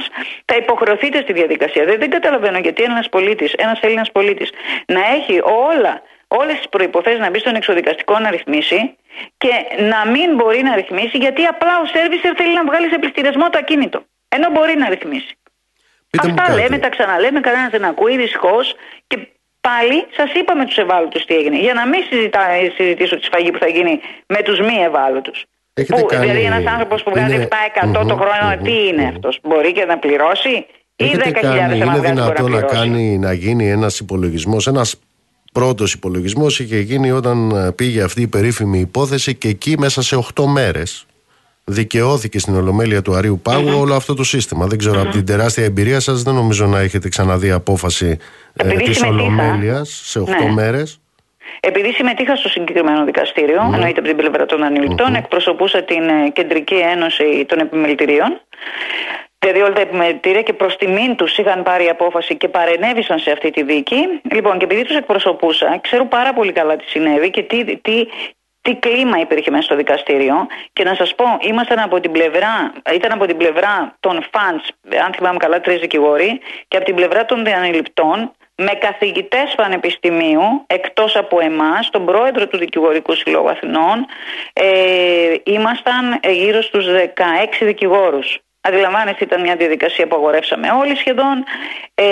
θα 0.46 0.56
υποχρεωθείτε 0.56 1.22
στη 1.22 1.34
διαδικασία. 1.34 1.86
Δεν, 1.86 2.00
δεν 2.00 2.10
καταλαβαίνω 2.10 2.58
γιατί 2.58 2.84
ένας 2.84 3.10
πολίτης, 3.10 3.54
ένας 3.54 3.80
Έλληνας 3.80 4.12
πολίτης, 4.12 4.50
να 4.86 5.02
έχει 5.18 5.42
όλα 5.44 6.02
όλες 6.28 6.56
τις 6.56 6.70
προποθέσει 6.70 7.20
να 7.20 7.30
μπει 7.30 7.40
στον 7.40 7.56
εξοδικαστικό 7.56 8.20
να 8.20 8.30
ρυθμίσει 8.30 8.96
και 9.38 9.54
να 9.92 10.12
μην 10.12 10.36
μπορεί 10.36 10.62
να 10.64 10.76
ρυθμίσει 10.76 11.18
γιατί 11.18 11.46
απλά 11.46 11.74
ο 11.84 11.86
σερβισερ 11.86 12.34
θέλει 12.38 12.54
να 12.54 12.64
βγάλει 12.66 12.88
σε 12.90 12.98
πληστηριασμό 12.98 13.50
το 13.50 13.58
ακίνητο. 13.58 14.00
Ενώ 14.36 14.50
μπορεί 14.50 14.76
να 14.78 14.90
ρυθμίσει. 14.90 15.38
Πείτε 16.14 16.28
Αυτά 16.42 16.54
λέμε, 16.56 16.78
τα 16.78 16.90
ξαναλέμε, 16.90 17.40
κανένας 17.40 17.70
δεν 17.72 17.84
ακούει 17.86 18.18
δυστυχώ. 18.18 18.58
Και 19.08 19.18
πάλι 19.62 19.98
σας 20.18 20.30
είπαμε 20.40 20.66
τους 20.66 20.78
ευάλωτους 20.78 21.26
τι 21.26 21.34
έγινε. 21.36 21.58
Για 21.60 21.74
να 21.74 21.88
μην 21.88 22.02
συζητά, 22.10 22.42
συζητήσω 22.78 23.16
τη 23.20 23.24
σφαγή 23.26 23.52
που 23.52 23.60
θα 23.60 23.68
γίνει 23.68 24.00
με 24.28 24.42
τους 24.46 24.60
μη 24.60 24.76
ευάλωτους. 24.90 25.46
Έχετε 25.74 26.00
Που, 26.00 26.06
κάνει... 26.06 26.26
Δηλαδή, 26.26 26.42
ένας 26.52 26.66
άνθρωπος 26.74 27.04
που 27.04 27.12
βγάζει 27.12 27.36
Είναι- 27.36 27.48
7% 27.84 27.92
το 27.94 28.00
Μμμ, 28.04 28.20
χρόνο, 28.22 28.56
μμμ, 28.56 28.64
τι 28.64 28.88
είναι 28.88 29.02
μμμ. 29.04 29.08
αυτός, 29.16 29.40
μπορεί 29.44 29.72
και 29.72 29.86
να 29.86 29.98
πληρώσει 29.98 30.50
Ή 30.96 31.06
10.000 31.06 31.20
Έχετε 31.20 31.32
κάνει, 31.32 31.60
άμα 31.60 31.76
είναι 31.76 31.86
βγάζει 31.86 32.00
μπορεί 32.00 32.08
δυνατόν 32.08 32.52
να, 32.52 32.58
πληρώσει. 32.58 32.76
κάνει, 32.76 33.18
να 33.18 33.34
γίνει 33.34 33.70
ένας 33.70 34.00
υπολογισμός, 34.00 34.68
ένας 34.68 34.96
πρώτος 35.54 35.94
υπολογισμός 35.94 36.60
είχε 36.60 36.80
γίνει 36.80 37.12
όταν 37.12 37.52
ε, 37.52 37.72
πήγε 37.72 38.02
αυτή 38.02 38.22
η 38.22 38.28
περίφημη 38.28 38.80
υπόθεση 38.80 39.36
και 39.36 39.48
εκεί 39.48 39.76
μέσα 39.80 40.02
σε 40.02 40.16
8 40.36 40.44
μέρες 40.46 41.06
δικαιώθηκε 41.66 42.40
στην 42.40 42.56
Ολομέλεια 42.56 43.02
του 43.02 43.14
Αρίου 43.16 43.40
Πάγου 43.44 43.80
όλο 43.80 43.94
αυτό 43.96 44.14
το 44.14 44.24
σύστημα. 44.24 44.66
Δεν 44.68 44.78
ξερω 44.78 45.02
από 45.02 45.10
την 45.12 45.26
τεράστια 45.26 45.64
εμπειρία 45.64 46.00
σας 46.00 46.24
δεν 46.24 46.34
νομίζω 46.34 46.66
να 46.66 46.80
έχετε 46.80 47.10
ξαναδεί 47.10 47.52
απόφαση 47.52 48.18
ε, 48.54 48.68
Επειδή 48.68 48.84
της 48.84 48.98
συμμετείχα. 48.98 49.24
Ολομέλειας 49.24 50.02
σε 50.06 50.20
8 50.20 50.24
Ναι. 50.26 50.52
μέρες. 50.52 50.98
Επειδή 51.60 51.92
συμμετείχα 51.92 52.36
στο 52.36 52.50
συγκεκριμένο 52.50 53.06
δικαστήριο, 53.06 53.62
εννοείται 53.74 54.00
από 54.00 54.08
την 54.08 54.16
πλευρά 54.18 54.46
των 54.46 54.64
ανηλικτών, 54.64 55.16
εκπροσωπούσα 55.16 55.84
την 55.84 56.04
ε, 56.10 56.30
Κεντρική 56.34 56.76
Ένωση 56.76 57.46
των 57.48 57.60
Επιμελητηρίων. 57.60 58.42
Δηλαδή 59.40 59.62
όλα 59.62 59.74
τα 59.74 59.82
επιμελητήρια 59.82 60.42
και 60.42 60.54
προς 60.54 60.76
τιμήν 60.78 61.16
τους 61.16 61.38
είχαν 61.38 61.64
πάρει 61.64 61.88
απόφαση 61.90 62.36
και 62.38 62.48
παρενέβησαν 62.48 63.20
σε 63.20 63.32
αυτή 63.32 63.52
τη 63.52 63.64
δίκη. 63.64 63.96
Λοιπόν, 64.32 64.58
και 64.58 64.64
επειδή 64.64 64.84
τους 64.84 64.96
εκπροσωπούσα, 64.96 65.80
ξέρω 65.82 66.06
πάρα 66.06 66.34
πολύ 66.34 66.52
καλά 66.52 66.76
τι 66.76 66.84
συνέβη 66.88 67.30
και 67.30 67.44
τι, 67.44 67.78
τι, 67.78 67.94
τι 68.64 68.76
κλίμα 68.76 69.18
υπήρχε 69.20 69.52
μέσα 69.52 69.64
στο 69.64 69.76
δικαστήριο. 69.76 70.48
Και 70.74 70.84
να 70.84 70.96
σας 70.96 71.16
πω, 71.16 71.26
ήμασταν 71.42 71.80
από 71.80 72.00
την 72.00 72.12
πλευρά, 72.12 72.74
ήταν 72.94 73.12
από 73.12 73.26
την 73.26 73.38
πλευρά 73.38 73.96
των 74.00 74.26
φαντς, 74.32 74.70
αν 75.06 75.14
θυμάμαι 75.14 75.38
καλά, 75.38 75.62
τρεις 75.62 75.80
δικηγόροι, 75.80 76.40
και 76.68 76.78
από 76.78 76.86
την 76.86 76.96
πλευρά 76.96 77.26
των 77.26 77.44
διανελιπτών, 77.44 78.32
με 78.56 78.72
καθηγητές 78.80 79.54
πανεπιστημίου, 79.56 80.64
εκτός 80.68 81.16
από 81.16 81.40
εμάς, 81.40 81.90
τον 81.90 82.06
πρόεδρο 82.06 82.48
του 82.48 82.58
Δικηγορικού 82.58 83.16
Συλλόγου 83.16 83.50
Αθηνών, 83.50 84.06
ε, 84.54 85.34
ήμασταν 85.44 86.20
ε, 86.22 86.32
γύρω 86.32 86.62
στους 86.62 86.86
16 86.86 87.66
δικηγόρους. 87.66 88.40
Αντιλαμβάνεστε, 88.62 89.24
ήταν 89.24 89.42
μια 89.42 89.56
διαδικασία 89.56 90.08
που 90.08 90.16
αγορεύσαμε 90.16 90.72
όλοι 90.72 90.96
σχεδόν, 90.96 91.44
ε, 91.94 92.06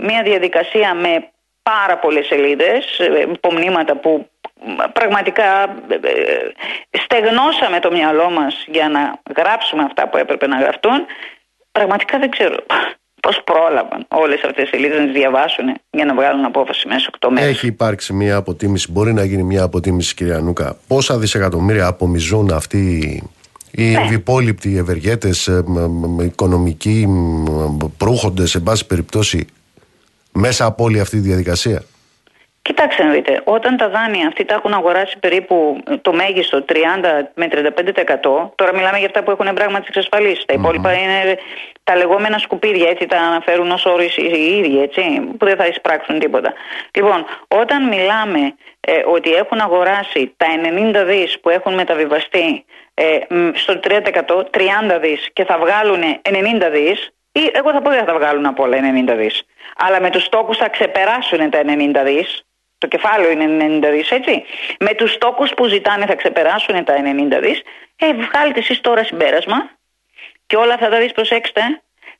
μια 0.00 0.22
διαδικασία 0.22 0.94
με 0.94 1.28
πάρα 1.70 1.98
πολλές 1.98 2.26
σελίδες, 2.26 2.98
ε, 2.98 3.20
υπομνήματα 3.32 3.96
που 3.96 4.28
μ, 4.66 4.92
πραγματικά 4.92 5.62
ε, 5.88 5.94
ε, 5.94 6.98
στεγνώσαμε 7.04 7.80
το 7.80 7.90
μυαλό 7.90 8.30
μας 8.30 8.54
για 8.66 8.88
να 8.88 9.02
γράψουμε 9.36 9.82
αυτά 9.82 10.08
που 10.08 10.16
έπρεπε 10.16 10.46
να 10.46 10.58
γραφτούν. 10.60 10.98
Πραγματικά 11.72 12.18
δεν 12.18 12.30
ξέρω 12.30 12.56
πώς 13.24 13.40
πρόλαβαν 13.44 14.06
όλες 14.08 14.40
αυτές 14.44 14.62
τις 14.62 14.68
σελίδες 14.68 14.98
να 14.98 15.04
τις 15.04 15.14
διαβάσουν 15.14 15.66
για 15.90 16.04
να 16.04 16.14
βγάλουν 16.14 16.44
απόφαση 16.44 16.88
μέσα 16.88 17.00
σε 17.00 17.10
8 17.20 17.28
μέρες. 17.30 17.50
Έχει 17.50 17.66
υπάρξει 17.66 18.12
μια 18.12 18.36
αποτίμηση, 18.36 18.92
μπορεί 18.92 19.12
να 19.12 19.24
γίνει 19.24 19.42
μια 19.42 19.62
αποτίμηση 19.62 20.14
κυρία 20.14 20.38
Νούκα. 20.40 20.76
Πόσα 20.86 21.18
δισεκατομμύρια 21.18 21.86
απομιζούν 21.86 22.50
αυτοί 22.52 22.82
οι 23.70 23.90
Ναι. 23.90 24.00
ευυπόλοιπτοι 24.00 24.76
ευεργέτες, 24.76 25.48
ε, 25.48 25.62
μ, 25.66 25.78
μ, 25.80 26.20
οικονομικοί 26.20 27.06
μ, 27.08 27.76
προύχοντες, 27.96 28.50
σε 28.50 28.60
πάση 28.60 28.86
περιπτώσει, 28.86 29.46
μέσα 30.34 30.64
από 30.64 30.84
όλη 30.84 31.00
αυτή 31.00 31.16
τη 31.20 31.22
διαδικασία. 31.22 31.82
Κοιτάξτε 32.62 33.02
να 33.02 33.10
δείτε, 33.10 33.40
όταν 33.44 33.76
τα 33.76 33.88
δάνεια 33.88 34.26
αυτοί 34.26 34.44
τα 34.44 34.54
έχουν 34.54 34.72
αγοράσει 34.72 35.18
περίπου 35.18 35.82
το 36.02 36.12
μέγιστο 36.12 36.64
30 36.68 36.74
με 37.34 37.48
35%, 37.50 38.50
τώρα 38.54 38.74
μιλάμε 38.74 38.98
για 38.98 39.06
αυτά 39.06 39.22
που 39.22 39.30
έχουν 39.30 39.54
πράγματι 39.54 39.84
εξασφαλίσεις. 39.88 40.44
Τα 40.44 40.54
υπόλοιπα 40.54 40.92
είναι 40.92 41.38
τα 41.82 41.96
λεγόμενα 41.96 42.38
σκουπίδια, 42.38 42.88
έτσι 42.88 43.06
τα 43.06 43.16
αναφέρουν 43.16 43.70
ως 43.70 43.84
όρου 43.84 44.02
οι 44.02 44.56
ίδιοι, 44.58 44.80
έτσι, 44.80 45.02
που 45.38 45.46
δεν 45.46 45.56
θα 45.56 45.66
εισπράξουν 45.66 46.18
τίποτα. 46.18 46.52
Λοιπόν, 46.94 47.24
όταν 47.48 47.88
μιλάμε 47.88 48.54
ε, 48.80 48.92
ότι 49.06 49.30
έχουν 49.32 49.60
αγοράσει 49.60 50.34
τα 50.36 50.46
90 51.02 51.04
δις 51.06 51.40
που 51.40 51.48
έχουν 51.48 51.74
μεταβιβαστεί 51.74 52.64
ε, 52.94 53.34
μ, 53.34 53.50
στο 53.54 53.80
3%, 53.84 54.00
30 54.96 55.00
δις 55.00 55.28
και 55.32 55.44
θα 55.44 55.58
βγάλουν 55.58 56.02
90 56.22 56.70
δις, 56.72 57.10
ή 57.36 57.50
εγώ 57.52 57.70
θα 57.72 57.82
πω 57.82 57.90
δεν 57.90 58.04
θα 58.04 58.14
βγάλουν 58.14 58.46
από 58.46 58.62
όλα 58.62 58.76
90 59.08 59.14
δις. 59.16 59.42
Αλλά 59.76 60.00
με 60.00 60.10
τους 60.10 60.22
στόχους 60.24 60.56
θα 60.56 60.68
ξεπεράσουν 60.68 61.50
τα 61.50 61.60
90 61.64 62.02
δις. 62.04 62.44
Το 62.78 62.86
κεφάλαιο 62.86 63.30
είναι 63.30 63.44
90 63.88 63.90
δις, 63.90 64.10
έτσι. 64.10 64.44
Με 64.80 64.94
τους 64.94 65.12
στόχους 65.12 65.50
που 65.54 65.66
ζητάνε 65.66 66.06
θα 66.06 66.14
ξεπεράσουν 66.14 66.84
τα 66.84 66.94
90 66.94 67.38
δις. 67.40 67.62
Ε, 67.96 68.12
βγάλετε 68.14 68.58
εσείς 68.58 68.80
τώρα 68.80 69.04
συμπέρασμα 69.04 69.70
και 70.46 70.56
όλα 70.56 70.74
αυτά 70.74 70.88
τα 70.88 70.98
δις, 70.98 71.12
προσέξτε, 71.12 71.60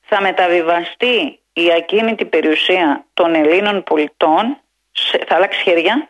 θα 0.01 0.21
μεταβιβαστεί 0.21 1.39
η 1.53 1.73
ακίνητη 1.77 2.25
περιουσία 2.25 3.05
των 3.15 3.35
Ελλήνων 3.35 3.83
πολιτών, 3.83 4.59
σε- 4.93 5.25
θα 5.27 5.35
αλλάξει 5.35 5.63
χέρια 5.63 6.09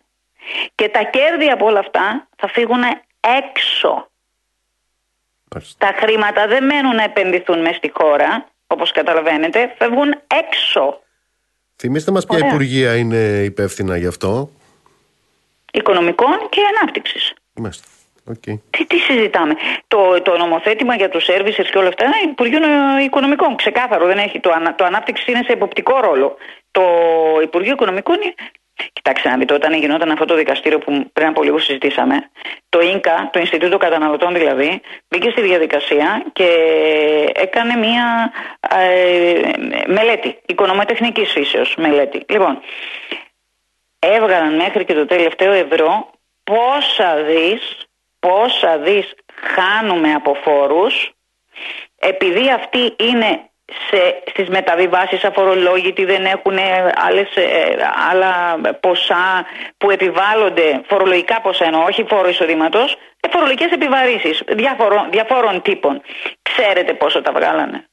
και 0.75 0.89
τα 0.89 1.03
κέρδη 1.03 1.51
από 1.51 1.67
όλα 1.67 1.79
αυτά 1.79 2.29
θα 2.37 2.49
φύγουν 2.49 2.83
έξω. 3.41 4.09
Μάλιστα. 5.55 5.87
Τα 5.87 5.95
χρήματα 6.01 6.47
δεν 6.47 6.65
μένουν 6.65 6.95
να 6.95 7.03
επενδυθούν 7.03 7.61
μέσα 7.61 7.75
στη 7.75 7.91
χώρα, 7.95 8.47
όπως 8.67 8.93
καταλαβαίνετε, 8.93 9.75
φεύγουν 9.79 10.15
έξω. 10.27 11.01
Θυμήστε 11.77 12.11
μας 12.11 12.27
ποια 12.27 12.37
Ωραία. 12.37 12.49
υπουργεία 12.49 12.97
είναι 12.97 13.43
υπεύθυνα 13.45 13.97
γι' 13.97 14.07
αυτό. 14.07 14.51
Οικονομικών 15.73 16.49
και 16.49 16.61
ανάπτυξης. 16.77 17.33
Μάλιστα. 17.55 17.87
Οκ. 18.31 18.43
Τι, 18.71 18.87
τι 18.87 18.97
συζητάμε; 18.99 19.55
Το, 19.89 20.23
το 20.23 20.37
νομοθέτημα 20.37 20.95
για 20.95 21.09
τους 21.09 21.27
servicers 21.29 21.67
και 21.73 21.79
όλα 21.79 21.89
αυτά 21.89 22.05
είναι 22.05 22.31
Υπουργείο 22.31 22.59
Οικονομικών. 23.05 23.57
Ξεκάθαρο 23.57 24.07
δεν 24.07 24.19
έχει. 24.19 24.41
Το, 24.41 24.51
ανα- 24.51 24.75
το 24.75 24.85
ανάπτυξης 24.85 25.27
είναι 25.27 25.43
σε 25.47 25.53
εποπτικό 25.53 26.01
ρόλο. 26.01 26.37
Το 26.71 26.83
Υπουργείο 27.43 27.73
Οικονομικών 27.73 28.15
είναι. 28.23 28.35
Κοιτάξτε 28.93 29.29
να 29.29 29.37
δείτε, 29.37 29.55
όταν 29.55 29.73
γινόταν 29.75 30.11
αυτό 30.11 30.25
το 30.25 30.35
δικαστήριο 30.35 30.79
που 30.79 31.11
πριν 31.13 31.27
από 31.27 31.43
λίγο 31.43 31.59
συζητήσαμε, 31.59 32.31
το 32.69 32.81
ΙΝΚΑ, 32.81 33.31
το 33.33 33.39
Ινστιτούτο 33.39 33.77
Καταναλωτών 33.77 34.35
δηλαδή, 34.35 34.81
μπήκε 35.09 35.31
στη 35.31 35.41
διαδικασία 35.41 36.25
και 36.33 36.49
έκανε 37.35 37.77
μία 37.77 38.33
ε, 38.71 39.41
μελέτη, 39.87 40.39
οικονομοτεχνικής 40.47 41.33
φύσεως 41.33 41.75
μελέτη. 41.77 42.25
Λοιπόν, 42.29 42.61
έβγαλαν 43.99 44.55
μέχρι 44.55 44.85
και 44.85 44.95
το 44.95 45.07
τελευταίο 45.07 45.53
ευρώ 45.53 46.11
πόσα 46.45 47.23
δις, 47.23 47.87
πόσα 48.19 48.79
δις 48.79 49.15
χάνουμε 49.35 50.13
από 50.13 50.35
φόρους 50.35 51.15
επειδή 51.99 52.51
αυτοί 52.51 52.95
είναι 52.99 53.51
σε, 53.67 54.23
στις 54.27 54.49
μεταβιβάσεις 54.49 55.25
αφορολόγητοι 55.25 56.05
δεν 56.05 56.25
έχουν 56.25 56.59
άλλες, 56.95 57.37
ε, 57.37 57.77
άλλα 58.11 58.61
ποσά 58.81 59.47
που 59.77 59.91
επιβάλλονται, 59.91 60.81
φορολογικά 60.87 61.41
ποσά 61.41 61.65
εννοώ, 61.65 61.83
όχι 61.85 62.05
φόρο 62.09 62.29
εισοδήματος, 62.29 62.97
ε, 63.21 63.29
φορολογικές 63.29 63.71
επιβαρύσεις 63.71 64.43
διαφορών, 64.49 65.11
διαφόρων 65.11 65.63
τύπων. 65.63 66.03
Ξέρετε 66.43 66.95
πόσο 66.95 67.23
τα 67.23 67.33
βγάλανε. 67.33 67.89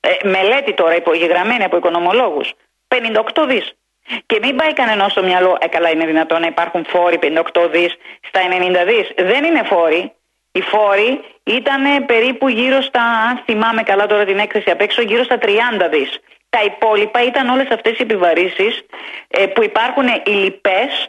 Ε, 0.00 0.28
μελέτη 0.28 0.74
τώρα 0.74 0.96
υπογεγραμμένη 0.96 1.64
από 1.64 1.76
οικονομολόγους. 1.76 2.52
58 2.88 3.46
δις. 3.46 3.72
Και 4.26 4.38
μην 4.42 4.56
πάει 4.56 4.72
κανένα 4.72 5.08
στο 5.08 5.22
μυαλό, 5.22 5.56
ε 5.60 5.66
καλά 5.66 5.90
είναι 5.90 6.06
δυνατόν 6.06 6.40
να 6.40 6.46
υπάρχουν 6.46 6.84
φόροι 6.84 7.18
58 7.22 7.68
δις 7.70 7.96
στα 8.20 8.40
90 8.40 8.84
δις. 8.84 9.12
Δεν 9.16 9.44
είναι 9.44 9.62
φόροι. 9.62 10.12
Οι 10.52 10.60
φόροι 10.60 11.24
ήταν 11.42 12.06
περίπου 12.06 12.48
γύρω 12.48 12.80
στα, 12.80 13.02
αν 13.02 13.42
θυμάμαι 13.44 13.82
καλά 13.82 14.06
τώρα 14.06 14.24
την 14.24 14.38
έκθεση 14.38 14.70
απ' 14.70 14.80
έξω, 14.80 15.02
γύρω 15.02 15.22
στα 15.22 15.38
30 15.42 15.88
δις. 15.90 16.18
Τα 16.48 16.62
υπόλοιπα 16.64 17.22
ήταν 17.22 17.48
όλες 17.48 17.68
αυτές 17.70 17.92
οι 17.98 18.02
επιβαρύσεις 18.02 18.84
ε, 19.28 19.46
που 19.46 19.62
υπάρχουν 19.62 20.06
οι 20.24 20.30
λοιπές 20.30 21.08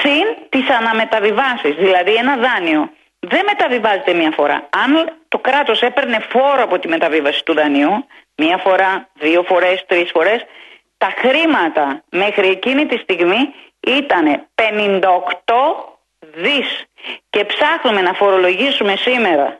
συν 0.00 0.26
τις 0.48 0.70
αναμεταβιβάσεις. 0.70 1.74
Δηλαδή 1.74 2.14
ένα 2.14 2.36
δάνειο 2.36 2.90
δεν 3.18 3.42
μεταβιβάζεται 3.46 4.12
μία 4.12 4.30
φορά. 4.30 4.68
Αν 4.84 5.18
το 5.28 5.38
κράτος 5.38 5.82
έπαιρνε 5.82 6.18
φόρο 6.30 6.62
από 6.62 6.78
τη 6.78 6.88
μεταβίβαση 6.88 7.44
του 7.44 7.54
δανείου, 7.54 8.06
μία 8.36 8.56
φορά, 8.56 9.08
δύο 9.14 9.42
φορές, 9.42 9.84
τρεις 9.86 10.10
φορές, 10.10 10.44
τα 10.98 11.14
χρήματα 11.16 12.02
μέχρι 12.10 12.48
εκείνη 12.48 12.86
τη 12.86 12.96
στιγμή 12.96 13.54
ήταν 13.80 14.46
58 14.54 15.04
δις 16.20 16.84
και 17.30 17.44
ψάχνουμε 17.44 18.00
να 18.00 18.12
φορολογήσουμε 18.12 18.96
σήμερα 18.96 19.58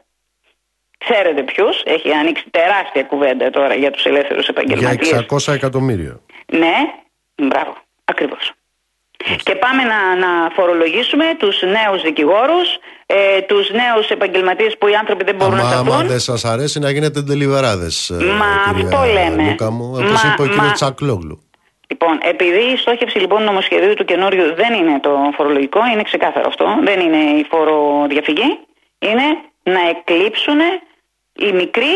ξέρετε 0.98 1.42
ποιους, 1.42 1.82
έχει 1.84 2.12
ανοίξει 2.12 2.44
τεράστια 2.50 3.02
κουβέντα 3.02 3.50
τώρα 3.50 3.74
για 3.74 3.90
τους 3.90 4.04
ελεύθερους 4.04 4.44
Για 4.48 4.54
επαγγελματίες 4.56 5.24
600 5.48 5.52
εκατομμύρια. 5.54 6.20
ναι, 6.46 6.74
μπράβο, 7.36 7.76
ακριβώς. 8.04 8.52
Και 9.42 9.54
πάμε 9.54 9.82
να, 9.82 10.16
να 10.16 10.50
φορολογήσουμε 10.54 11.24
τους 11.38 11.62
νέους 11.62 12.02
δικηγόρους, 12.02 12.68
ε, 13.06 13.40
τους 13.40 13.70
νέους 13.70 14.08
επαγγελματίες 14.08 14.78
που 14.78 14.88
οι 14.88 14.94
άνθρωποι 14.94 15.24
δεν 15.24 15.34
μπορούν 15.34 15.58
Άμα, 15.58 15.68
να 15.70 15.76
άμα 15.76 15.88
σταθούν. 15.90 16.06
δεν 16.08 16.18
σας 16.20 16.44
αρέσει 16.44 16.78
να 16.78 16.90
γίνετε 16.90 17.20
ντελιβεράδες. 17.22 18.10
ε, 18.10 18.14
Μα 18.14 18.72
κυρία 18.72 18.86
αυτό 18.98 19.12
λέμε. 19.12 19.48
Λούκα 19.50 19.70
μου, 19.70 19.84
όπως 19.90 20.22
Μα- 20.22 20.30
είπε 20.32 20.42
ο 20.42 20.46
κύριος 20.46 20.66
μα- 20.66 20.72
Τσακλόγλου. 20.72 21.42
Λοιπόν, 21.94 22.18
επειδή 22.22 22.72
η 22.72 22.76
στόχευση 22.76 23.18
λοιπόν 23.18 23.38
του 23.38 23.44
νομοσχεδίου 23.44 23.94
του 23.94 24.04
καινούριου 24.04 24.54
δεν 24.54 24.72
είναι 24.74 25.00
το 25.00 25.30
φορολογικό, 25.36 25.80
είναι 25.92 26.02
ξεκάθαρο 26.02 26.46
αυτό, 26.48 26.78
δεν 26.82 27.00
είναι 27.00 27.16
η 27.16 27.46
φοροδιαφυγή, 27.50 28.58
είναι 28.98 29.26
να 29.62 29.88
εκλείψουν 29.88 30.60
οι 31.32 31.52
μικροί 31.52 31.94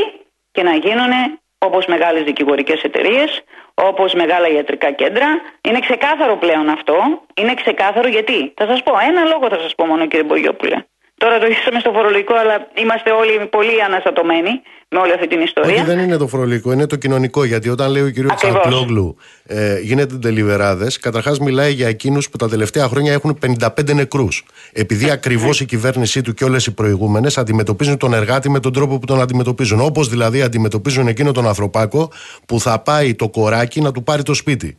και 0.50 0.62
να 0.62 0.74
γίνουν 0.74 1.12
όπως 1.58 1.86
μεγάλες 1.86 2.22
δικηγορικές 2.22 2.82
εταιρείες, 2.82 3.42
όπως 3.74 4.14
μεγάλα 4.14 4.48
ιατρικά 4.48 4.90
κέντρα. 4.90 5.26
Είναι 5.60 5.78
ξεκάθαρο 5.80 6.36
πλέον 6.36 6.68
αυτό. 6.68 7.22
Είναι 7.34 7.54
ξεκάθαρο 7.54 8.08
γιατί. 8.08 8.52
Θα 8.56 8.66
σας 8.66 8.82
πω, 8.82 8.92
ένα 9.08 9.24
λόγο 9.24 9.48
θα 9.48 9.58
σας 9.58 9.74
πω 9.74 9.86
μόνο 9.86 10.06
κύριε 10.06 10.24
Μπογιόπουλε. 10.24 10.76
Τώρα 11.16 11.38
το 11.38 11.46
είσαμε 11.46 11.80
στο 11.80 11.92
φορολογικό, 11.92 12.34
αλλά 12.34 12.68
είμαστε 12.74 13.10
όλοι 13.10 13.46
πολύ 13.46 13.82
αναστατωμένοι. 13.82 14.62
Με 14.90 14.98
όλη 14.98 15.12
αυτή 15.12 15.26
την 15.26 15.40
ιστορία. 15.40 15.74
Όχι, 15.74 15.84
δεν 15.84 15.98
είναι 15.98 16.16
το 16.16 16.26
φορολογικό, 16.26 16.72
είναι 16.72 16.86
το 16.86 16.96
κοινωνικό. 16.96 17.44
Γιατί 17.44 17.68
όταν 17.68 17.90
λέει 17.90 18.02
ο 18.02 18.12
κ. 18.12 18.34
Τσαρκλόγλου 18.34 19.16
ε, 19.46 19.78
γίνεται 19.80 20.14
τελειβεράδες, 20.16 20.98
καταρχάς 20.98 21.38
μιλάει 21.38 21.72
για 21.72 21.88
εκείνους 21.88 22.30
που 22.30 22.36
τα 22.36 22.48
τελευταία 22.48 22.88
χρόνια 22.88 23.12
έχουν 23.12 23.38
55 23.58 23.94
νεκρούς. 23.94 24.44
Επειδή 24.72 25.10
ακριβώς 25.10 25.60
η 25.60 25.64
κυβέρνησή 25.64 26.22
του 26.22 26.34
και 26.34 26.44
όλες 26.44 26.66
οι 26.66 26.74
προηγούμενες 26.74 27.38
αντιμετωπίζουν 27.38 27.96
τον 27.96 28.14
εργάτη 28.14 28.50
με 28.50 28.60
τον 28.60 28.72
τρόπο 28.72 28.98
που 28.98 29.06
τον 29.06 29.20
αντιμετωπίζουν. 29.20 29.80
Όπως 29.80 30.08
δηλαδή 30.08 30.42
αντιμετωπίζουν 30.42 31.06
εκείνο 31.06 31.32
τον 31.32 31.46
ανθρωπάκο 31.46 32.10
που 32.46 32.60
θα 32.60 32.82
πάει 32.82 33.14
το 33.14 33.28
κοράκι 33.28 33.80
να 33.80 33.92
του 33.92 34.02
πάρει 34.02 34.22
το 34.22 34.34
σπίτι. 34.34 34.78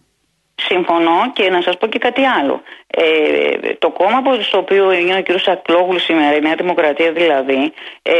Συμφωνώ 0.55 1.32
και 1.34 1.49
να 1.49 1.62
σας 1.62 1.78
πω 1.78 1.88
και 1.88 1.99
κάτι 1.99 2.26
άλλο. 2.26 2.62
Ε, 2.88 3.74
το 3.80 3.89
κόμμα 3.89 4.41
στο 4.41 4.57
οποίο 4.57 4.91
είναι 4.91 5.16
ο 5.18 5.24
κ. 5.24 5.39
Σακλόγλου 5.39 5.99
σήμερα, 5.99 6.36
η 6.36 6.41
Νέα 6.41 6.55
Δημοκρατία 6.55 7.12
δηλαδή, 7.12 7.74
ε, 8.01 8.14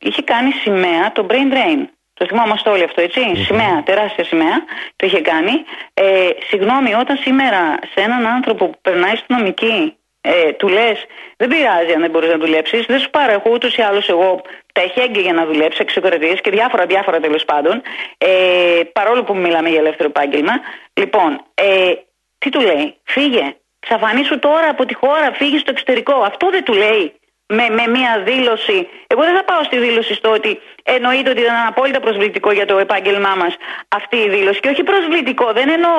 είχε 0.00 0.22
κάνει 0.22 0.50
σημαία 0.52 1.12
το 1.12 1.26
brain 1.30 1.52
drain. 1.54 1.80
Το 2.14 2.26
θυμόμαστε 2.26 2.70
όλοι 2.70 2.82
αυτό, 2.82 3.00
έτσι; 3.00 3.20
Σημαία, 3.36 3.82
τεράστια 3.84 4.24
σημαία, 4.24 4.64
το 4.96 5.06
είχε 5.06 5.20
κάνει. 5.20 5.52
Ε, 5.94 6.28
συγγνώμη, 6.48 6.94
όταν 6.94 7.16
σήμερα 7.16 7.78
σε 7.92 8.00
έναν 8.00 8.26
άνθρωπο 8.26 8.68
που 8.68 8.78
περνάει 8.82 9.16
στην 9.16 9.36
νομική 9.36 9.94
ε, 10.20 10.52
του 10.52 10.68
λες, 10.68 11.06
δεν 11.36 11.48
πειράζει 11.48 11.92
αν 11.92 12.00
δεν 12.00 12.10
μπορείς 12.10 12.30
να 12.30 12.38
δουλέψεις, 12.38 12.86
δεν 12.86 12.98
σου 12.98 13.10
πάρω 13.10 13.32
εγώ 13.32 13.50
ούτως 13.54 13.76
ή 13.76 13.82
άλλως 13.82 14.08
εγώ 14.08 14.42
τα 14.72 14.80
εχέγγυα 14.80 15.20
για 15.22 15.32
να 15.32 15.46
δουλέψει, 15.46 15.78
εξωκρατίε 15.80 16.34
και 16.34 16.50
διάφορα 16.50 16.86
διάφορα 16.86 17.20
τέλος 17.20 17.44
πάντων, 17.44 17.82
ε, 18.18 18.80
παρόλο 18.92 19.24
που 19.24 19.36
μιλάμε 19.36 19.68
για 19.68 19.78
ελεύθερο 19.78 20.08
επάγγελμα. 20.08 20.52
Λοιπόν, 20.92 21.44
ε, 21.54 21.92
τι 22.38 22.48
του 22.50 22.60
λέει, 22.60 22.96
φύγε, 23.04 23.54
ξαφανίσου 23.80 24.38
τώρα 24.38 24.68
από 24.68 24.84
τη 24.84 24.94
χώρα, 24.94 25.32
φύγε 25.32 25.58
στο 25.58 25.70
εξωτερικό. 25.70 26.14
Αυτό 26.14 26.50
δεν 26.50 26.64
του 26.64 26.72
λέει 26.72 27.19
με, 27.56 27.64
με 27.78 27.84
μία 27.96 28.12
δήλωση. 28.24 28.88
Εγώ 29.06 29.22
δεν 29.22 29.34
θα 29.34 29.44
πάω 29.44 29.62
στη 29.62 29.76
δήλωση 29.78 30.14
στο 30.14 30.30
ότι 30.30 30.60
εννοείται 30.82 31.30
ότι 31.30 31.40
ήταν 31.40 31.66
απόλυτα 31.66 32.00
προσβλητικό 32.00 32.52
για 32.52 32.66
το 32.66 32.78
επάγγελμά 32.78 33.34
μας 33.34 33.56
αυτή 33.88 34.16
η 34.16 34.28
δήλωση. 34.28 34.60
Και 34.60 34.68
όχι 34.68 34.82
προσβλητικό, 34.82 35.52
δεν 35.52 35.68
εννοώ 35.68 35.94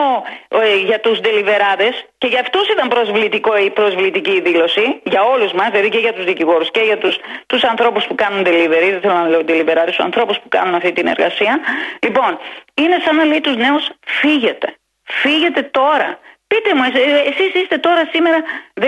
ε, 0.48 0.76
για 0.76 1.00
τους 1.00 1.20
ντελιβεράδε. 1.20 1.90
Και 2.18 2.28
για 2.28 2.40
αυτού 2.40 2.60
ήταν 2.72 2.88
προσβλητικό 2.88 3.58
η 3.58 3.70
προσβλητική 3.70 4.42
δήλωση. 4.42 5.02
Για 5.04 5.24
όλους 5.24 5.52
μας, 5.52 5.70
δηλαδή 5.70 5.90
και 5.90 5.98
για 5.98 6.14
τους 6.14 6.26
δικηγόρους 6.26 6.72
και 6.72 6.82
για 6.82 6.98
τους 6.98 7.18
τους 7.46 7.64
ανθρώπους 7.64 8.06
που 8.08 8.16
κάνουν 8.16 8.42
delivery. 8.46 8.90
Δεν 8.92 9.02
θέλω 9.02 9.14
να 9.14 9.28
λέω 9.28 9.42
delivery, 9.48 9.84
τους 9.86 10.00
ανθρώπους 10.00 10.40
που 10.40 10.50
κάνουν 10.50 10.76
αυτή 10.76 10.92
την 10.92 11.08
εργασία. 11.08 11.60
Λοιπόν, 12.00 12.40
είναι 12.74 12.98
σαν 13.06 13.16
να 13.16 13.24
λέει 13.24 13.42
τους 13.42 13.56
νέους, 13.56 13.90
φύγετε. 14.06 14.76
Φύγετε 15.04 15.62
τώρα. 15.62 16.20
Πείτε 16.52 16.76
μου, 16.76 16.84
εσείς 17.32 17.62
είστε 17.62 17.78
τώρα 17.78 18.04
σήμερα 18.12 18.40
18-19 18.82 18.88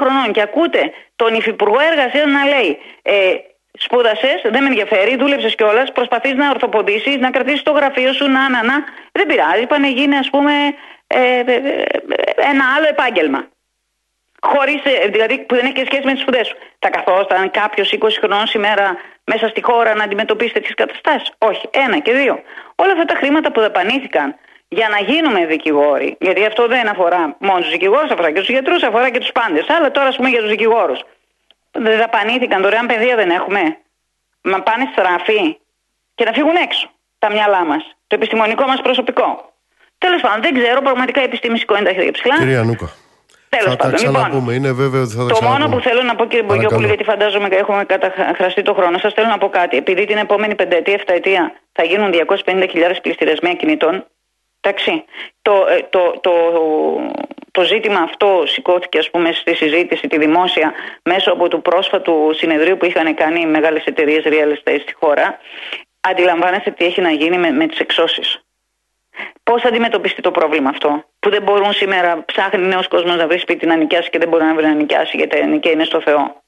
χρονών 0.00 0.32
και 0.32 0.40
ακούτε 0.40 0.92
τον 1.16 1.34
Υφυπουργό 1.34 1.80
Εργασίας 1.90 2.26
να 2.26 2.44
λέει 2.44 2.78
ε, 3.02 3.34
Σπούδασες, 3.78 4.40
δεν 4.42 4.62
με 4.62 4.68
ενδιαφέρει, 4.68 5.16
δούλεψες 5.16 5.54
κιόλας, 5.54 5.92
προσπαθείς 5.92 6.34
να 6.34 6.50
ορθοποδήσεις, 6.50 7.16
να 7.16 7.30
κρατήσεις 7.30 7.62
το 7.62 7.72
γραφείο 7.72 8.12
σου, 8.12 8.26
να, 8.30 8.48
να, 8.48 8.62
να. 8.62 8.76
Δεν 9.12 9.26
πειράζει, 9.26 9.66
πάνε 9.66 9.88
γίνει, 9.90 10.16
ας 10.16 10.30
πούμε, 10.30 10.52
ε, 11.06 11.42
ε, 11.46 11.52
ε, 11.52 11.84
ένα 12.52 12.64
άλλο 12.76 12.86
επάγγελμα. 12.88 13.46
Χωρίς, 14.40 14.80
ε, 14.84 15.08
δηλαδή 15.08 15.38
που 15.38 15.54
δεν 15.54 15.64
έχει 15.64 15.74
και 15.74 15.84
σχέση 15.84 16.04
με 16.04 16.12
τις 16.12 16.20
σπουδές 16.20 16.46
σου. 16.46 16.56
Θα 16.78 16.90
καθόσταν 16.90 17.50
κάποιος 17.50 17.92
20 17.92 18.18
χρονών 18.18 18.46
σήμερα 18.46 18.96
μέσα 19.24 19.48
στη 19.48 19.62
χώρα 19.62 19.94
να 19.94 20.04
αντιμετωπίσει 20.04 20.52
τέτοιε 20.52 20.74
καταστάσεις. 20.76 21.32
Όχι. 21.38 21.68
Ένα 21.70 21.98
και 21.98 22.12
δύο. 22.12 22.42
Όλα 22.74 22.92
αυτά 22.92 23.04
τα 23.04 23.14
χρήματα 23.14 23.52
που 23.52 23.60
δαπανήθηκαν 23.60 24.36
για 24.78 24.88
να 24.88 24.98
γίνουμε 25.10 25.46
δικηγόροι. 25.46 26.16
Γιατί 26.20 26.44
αυτό 26.44 26.66
δεν 26.66 26.88
αφορά 26.88 27.36
μόνο 27.38 27.58
τους 27.58 27.70
δικηγόρους, 27.70 28.10
αφορά 28.10 28.30
και 28.30 28.38
τους 28.38 28.48
γιατρούς, 28.48 28.82
αφορά 28.82 29.10
και 29.10 29.18
τους 29.18 29.32
πάντες. 29.32 29.64
Αλλά 29.68 29.90
τώρα, 29.90 30.08
ας 30.08 30.16
πούμε, 30.16 30.28
για 30.28 30.40
τους 30.40 30.50
δικηγόρους. 30.50 31.00
Δεν 31.72 31.98
δαπανήθηκαν, 31.98 32.62
δωρεάν 32.62 32.86
παιδεία 32.86 33.16
δεν 33.16 33.30
έχουμε. 33.30 33.60
Μα 34.42 34.62
πάνε 34.62 34.84
στραφή 34.92 35.58
και 36.14 36.24
να 36.24 36.32
φύγουν 36.32 36.56
έξω 36.56 36.90
τα 37.18 37.30
μυαλά 37.30 37.64
μας. 37.64 37.82
Το 38.06 38.14
επιστημονικό 38.16 38.64
μας 38.66 38.80
προσωπικό. 38.80 39.52
Τέλος 39.98 40.20
πάντων, 40.20 40.42
δεν 40.42 40.54
ξέρω, 40.54 40.80
πραγματικά 40.80 41.20
η 41.20 41.24
επιστήμη 41.24 41.58
σηκώνει 41.58 41.84
τα 41.84 41.92
χέρια 41.92 42.12
ψηλά. 42.12 42.36
Κυρία 42.38 42.62
Νούκα. 42.62 42.88
Τέλος 43.48 43.76
πάντων, 43.76 43.98
λοιπόν, 44.00 44.54
είναι 44.54 44.72
βέβαιο 44.72 45.02
ότι 45.02 45.14
θα 45.14 45.26
το 45.26 45.42
μόνο 45.42 45.68
που 45.68 45.80
θέλω 45.80 46.02
να 46.02 46.14
πω, 46.14 46.24
κύριε 46.26 46.44
Μπογιόπουλο, 46.44 46.86
γιατί 46.86 47.04
φαντάζομαι 47.04 47.48
και 47.48 47.54
έχουμε 47.54 47.84
καταχραστεί 47.84 48.62
το 48.62 48.74
χρόνο, 48.74 48.98
σας 48.98 49.12
θέλω 49.12 49.28
να 49.28 49.38
πω 49.38 49.48
κάτι. 49.48 49.76
Επειδή 49.76 50.04
την 50.04 50.16
επόμενη 50.16 50.54
πενταετία, 50.54 50.94
εφταετία 50.94 51.52
θα 51.72 51.84
γίνουν 51.84 52.10
250.000 52.12 53.00
πληστηριασμοί 53.02 53.56
κινητών, 53.56 54.06
Εντάξει. 54.66 55.04
Το, 55.42 55.66
ε, 55.68 55.86
το, 55.90 56.18
το, 56.20 56.32
το 57.50 57.62
ζήτημα 57.62 58.00
αυτό 58.00 58.42
σηκώθηκε 58.46 58.98
ας 58.98 59.10
πούμε 59.10 59.32
στη 59.32 59.54
συζήτηση 59.54 60.06
τη 60.06 60.18
δημόσια 60.18 60.72
μέσω 61.02 61.32
από 61.32 61.48
του 61.48 61.62
πρόσφατου 61.62 62.30
συνεδρίου 62.34 62.76
που 62.76 62.84
είχαν 62.84 63.14
κάνει 63.14 63.40
οι 63.40 63.46
μεγάλες 63.46 63.84
εταιρείες 63.84 64.22
real 64.26 64.52
estate 64.52 64.80
στη 64.82 64.94
χώρα. 64.94 65.38
Αντιλαμβάνεστε 66.00 66.70
τι 66.70 66.84
έχει 66.84 67.00
να 67.00 67.10
γίνει 67.10 67.38
με, 67.38 67.50
με 67.50 67.66
τις 67.66 67.78
εξώσεις. 67.78 68.44
Πώς 69.42 69.62
θα 69.62 69.68
αντιμετωπιστεί 69.68 70.22
το 70.22 70.30
πρόβλημα 70.30 70.68
αυτό 70.68 71.04
που 71.18 71.30
δεν 71.30 71.42
μπορούν 71.42 71.72
σήμερα 71.72 72.24
ψάχνει 72.24 72.66
νέος 72.66 72.88
κόσμος 72.88 73.16
να 73.16 73.26
βρει 73.26 73.38
σπίτι 73.38 73.66
να 73.66 73.76
νοικιάσει 73.76 74.10
και 74.10 74.18
δεν 74.18 74.28
μπορεί 74.28 74.44
να 74.44 74.54
βρει 74.54 74.66
να 74.66 74.74
νοικιάσει 74.74 75.16
γιατί 75.16 75.38
η 75.38 75.46
νοικία 75.46 75.72
είναι 75.72 75.84
στο 75.84 76.00
Θεό. 76.00 76.42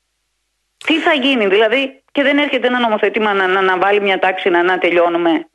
Τι 0.86 0.98
θα 0.98 1.12
γίνει 1.12 1.46
δηλαδή 1.46 2.02
και 2.12 2.22
δεν 2.22 2.38
έρχεται 2.38 2.66
ένα 2.66 2.78
νομοθετήμα 2.78 3.32
να, 3.32 3.46
να, 3.46 3.60
να 3.60 3.78
βάλει 3.78 4.00
μια 4.00 4.18
τάξη 4.18 4.48
να, 4.48 4.62
να 4.62 4.78
τελειώνουμε. 4.78 5.48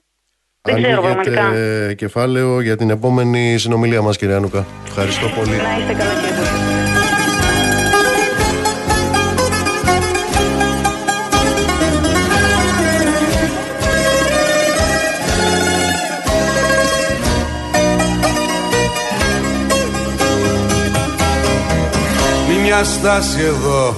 Δεν 0.64 0.84
ξέρω 0.84 1.02
πραγματικά. 1.02 1.94
κεφάλαιο 1.94 2.62
για 2.62 2.78
την 2.78 2.90
επόμενη 2.90 3.58
συνομιλία 3.58 4.02
μας 4.02 4.18
κυρία 4.18 4.40
Νούκα. 4.40 4.66
Ευχαριστώ 4.88 5.28
πολύ. 5.28 5.50
Να 5.50 5.78
είστε 5.80 5.94
καλά 5.94 6.14
κύριε 6.14 6.72
μια 22.64 22.84
στάση 22.84 23.42
εδώ 23.42 23.96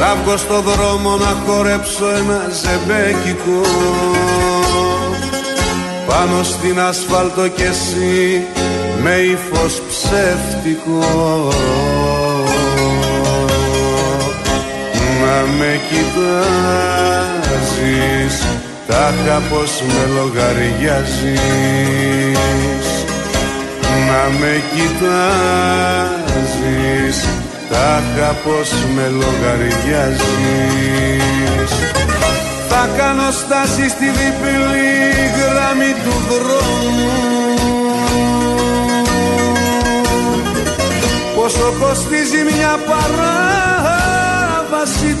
Να 0.00 0.14
βγω 0.14 0.36
στο 0.36 0.60
δρόμο 0.60 1.16
να 1.16 1.36
χορέψω 1.46 2.08
ένα 2.08 2.42
ζεμπέκικο 2.62 3.60
πάνω 6.08 6.42
στην 6.42 6.80
ασφάλτο 6.80 7.48
κι 7.48 7.62
εσύ 7.62 8.46
με 9.02 9.14
ύφος 9.14 9.82
ψεύτικο. 9.88 11.52
Να 15.20 15.36
με 15.58 15.80
κοιτάζεις 15.88 16.86
τάχα 18.86 19.38
πως 19.50 19.82
με 19.86 20.04
λογαριάζεις. 20.14 21.38
Να 24.08 24.22
με 24.38 24.62
κοιτάζεις 24.74 25.98
τάχα 27.70 28.30
πως 28.44 28.70
με 28.94 29.06
λογαριάζεις 29.08 30.68
θα 32.68 32.88
κάνω 32.96 33.30
στάση 33.30 33.88
στη 33.88 34.04
διπλή 34.04 34.92
γραμμή 35.36 35.92
του 36.04 36.14
δρόμου. 36.28 37.12
Πόσο 41.34 41.68
κοστίζει 41.80 42.42
μια 42.54 42.74
παράβαση 42.90 43.90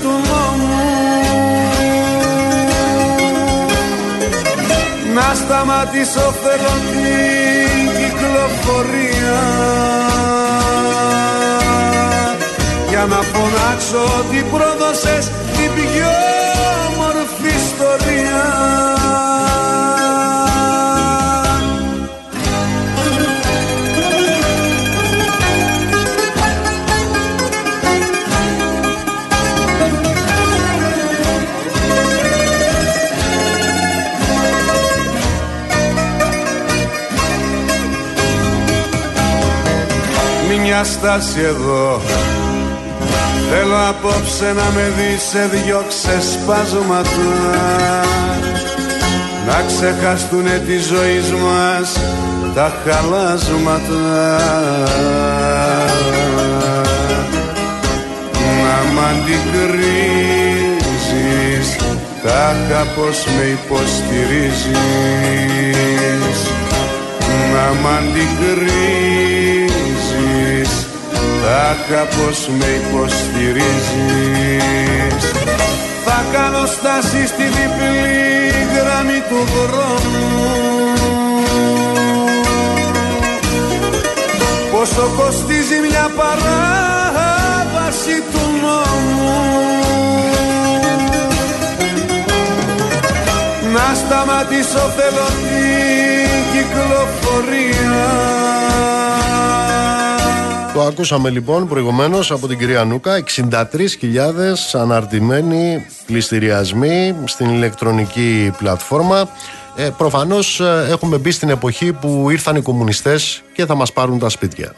του 0.02 0.12
νόμου. 0.28 0.78
Να 5.14 5.28
σταματήσω 5.34 6.26
θέλω 6.42 6.74
την 6.90 7.88
κυκλοφορία 7.98 9.40
Για 12.98 13.06
να 13.06 13.22
φωνάξω 13.22 14.18
ότι 14.18 14.44
πρόδωσες 14.50 15.26
την 15.26 15.72
πιο 15.74 16.10
ιστορία. 17.56 18.66
Μια 40.62 40.84
στάση 40.84 41.40
εδώ 41.40 42.00
Θέλω 43.50 43.88
απόψε 43.88 44.52
να 44.52 44.70
με 44.74 44.92
δεις 44.96 45.22
σε 45.22 45.48
δυο 45.52 45.84
ξεσπάσματα 45.88 47.04
Να 49.46 49.62
ξεχαστούνε 49.66 50.62
τη 50.66 50.78
ζωή 50.78 51.20
μας 51.42 51.88
τα 52.54 52.72
χαλάσματα. 52.84 53.96
Να 58.62 58.76
μ' 58.92 59.00
αντικρίζεις 59.10 60.48
Τάχα 62.22 62.82
πως 62.96 63.18
με 63.36 63.44
υποστηρίζεις. 63.44 64.68
Να 67.52 67.66
μ' 67.80 67.86
αντικρίζεις 67.86 69.27
Τάχα 71.48 72.04
πως 72.04 72.48
με 72.58 72.66
υποστηρίζεις. 72.66 73.62
Θα 76.04 76.24
κάνω 76.32 76.66
στάση 76.66 77.26
στη 77.26 77.42
διπλή 77.42 78.52
γραμμή 78.74 79.22
του 79.28 79.40
δρόμου. 79.54 80.26
Πόσο 84.72 85.10
κοστίζει 85.16 85.78
μια 85.88 86.10
παράβαση 86.16 88.16
του 88.32 88.44
νόμου. 88.62 89.36
Να 93.72 93.86
σταματήσω 93.94 94.92
θέλω 94.96 95.28
την 95.42 96.40
κυκλοφορία 96.52 98.06
Το 100.74 100.82
ακούσαμε 100.82 101.30
λοιπόν 101.30 101.68
προηγουμένως 101.68 102.30
από 102.30 102.48
την 102.48 102.58
κυρία 102.58 102.84
Νούκα 102.84 103.22
63.000 103.36 103.50
αναρτημένοι 104.72 105.86
πληστηριασμοί 106.06 107.16
στην 107.24 107.50
ηλεκτρονική 107.50 108.52
πλατφόρμα 108.58 109.28
ε, 109.76 109.90
προφανώς 109.96 110.60
ε, 110.60 110.86
έχουμε 110.90 111.18
μπει 111.18 111.30
στην 111.30 111.48
εποχή 111.48 111.92
που 111.92 112.30
ήρθαν 112.30 112.56
οι 112.56 112.62
κομμουνιστές 112.62 113.42
και 113.52 113.66
θα 113.66 113.74
μας 113.74 113.92
πάρουν 113.92 114.18
τα 114.18 114.28
σπίτια. 114.28 114.74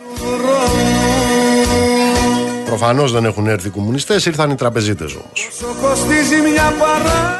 Προφανώς 2.66 3.12
δεν 3.12 3.24
έχουν 3.24 3.46
έρθει 3.46 3.66
οι 3.66 3.70
κομμουνιστές, 3.70 4.26
ήρθαν 4.26 4.50
οι 4.50 4.54
τραπεζίτες 4.54 5.14
όμως. 5.14 5.48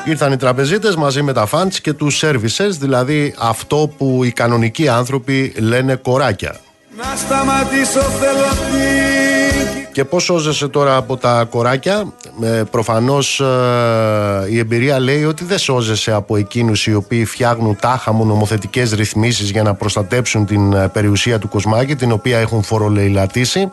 Ήρθαν 0.05 0.33
οι 0.33 0.37
τραπεζίτες 0.37 0.97
μαζί 0.97 1.23
με 1.23 1.33
τα 1.33 1.49
funds 1.53 1.75
και 1.83 1.93
τους 1.93 2.25
services, 2.25 2.71
δηλαδή 2.79 3.35
αυτό 3.39 3.93
που 3.97 4.25
οι 4.25 4.33
κανονικοί 4.33 4.89
άνθρωποι 4.89 5.55
λένε 5.59 5.95
κοράκια. 5.95 6.61
Να 7.01 7.17
σταματήσω 7.17 8.01
θέλω 8.01 8.51
και 9.93 10.05
πώς 10.05 10.23
σώζεσαι 10.23 10.69
τώρα 10.69 10.97
από 10.97 11.17
τα 11.17 11.45
κοράκια; 11.51 12.13
Ε, 12.43 12.63
Προφανώς 12.71 13.41
ε, 13.41 13.45
η 14.51 14.59
εμπειρία 14.59 14.99
λέει 14.99 15.25
ότι 15.25 15.45
δεν 15.45 15.59
σώζεσαι 15.59 16.13
από 16.13 16.37
εκείνους 16.37 16.87
οι 16.87 16.95
οποίοι 16.95 17.25
φτιάχνουν 17.25 17.77
τάχα 17.81 18.13
μου 18.13 18.25
νομοθετικές 18.25 18.93
ρυθμίσεις 18.93 19.51
για 19.51 19.63
να 19.63 19.75
προστατέψουν 19.75 20.47
την 20.47 20.73
ε, 20.73 20.89
περιουσία 20.89 21.39
του 21.39 21.49
Κοσμάκη 21.49 21.97
την 21.97 22.13
οποία 22.13 22.39
έχουν 22.39 22.63
φορολεηλατήσει 22.63 23.71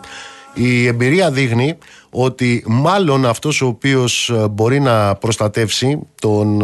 η 0.53 0.87
εμπειρία 0.87 1.31
δείχνει 1.31 1.77
ότι 2.09 2.63
μάλλον 2.67 3.25
αυτός 3.25 3.61
ο 3.61 3.65
οποίος 3.65 4.29
ε, 4.29 4.47
μπορεί 4.47 4.79
να 4.79 5.15
προστατεύσει 5.15 5.99
τον 6.21 6.61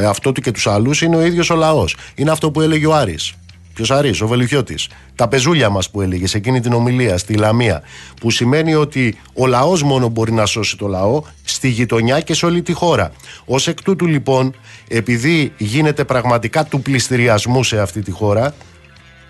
εαυτό 0.00 0.32
του 0.32 0.40
και 0.40 0.50
τους 0.50 0.66
άλλους 0.66 1.02
είναι 1.02 1.16
ο 1.16 1.24
ίδιος 1.24 1.50
ο 1.50 1.54
λαός. 1.54 1.96
Είναι 2.14 2.30
αυτό 2.30 2.50
που 2.50 2.60
έλεγε 2.60 2.86
ο 2.86 2.94
Άρης. 2.94 3.34
Ποιος 3.76 3.90
Αρή, 3.90 4.14
ο 4.22 4.26
Βελουχιώτης. 4.26 4.88
Τα 5.14 5.28
πεζούλια 5.28 5.68
μας 5.68 5.90
που 5.90 6.00
έλεγες 6.00 6.30
σε 6.30 6.36
εκείνη 6.36 6.60
την 6.60 6.72
ομιλία 6.72 7.18
στη 7.18 7.34
Λαμία. 7.34 7.82
Που 8.20 8.30
σημαίνει 8.30 8.74
ότι 8.74 9.18
ο 9.34 9.46
λαός 9.46 9.82
μόνο 9.82 10.08
μπορεί 10.08 10.32
να 10.32 10.46
σώσει 10.46 10.76
το 10.76 10.86
λαό 10.86 11.22
στη 11.44 11.68
γειτονιά 11.68 12.20
και 12.20 12.34
σε 12.34 12.46
όλη 12.46 12.62
τη 12.62 12.72
χώρα. 12.72 13.12
Ω 13.46 13.54
εκ 13.66 13.82
τούτου 13.82 14.06
λοιπόν, 14.06 14.54
επειδή 14.88 15.52
γίνεται 15.56 16.04
πραγματικά 16.04 16.64
του 16.64 16.82
πληστηριασμού 16.82 17.62
σε 17.64 17.80
αυτή 17.80 18.02
τη 18.02 18.10
χώρα, 18.10 18.54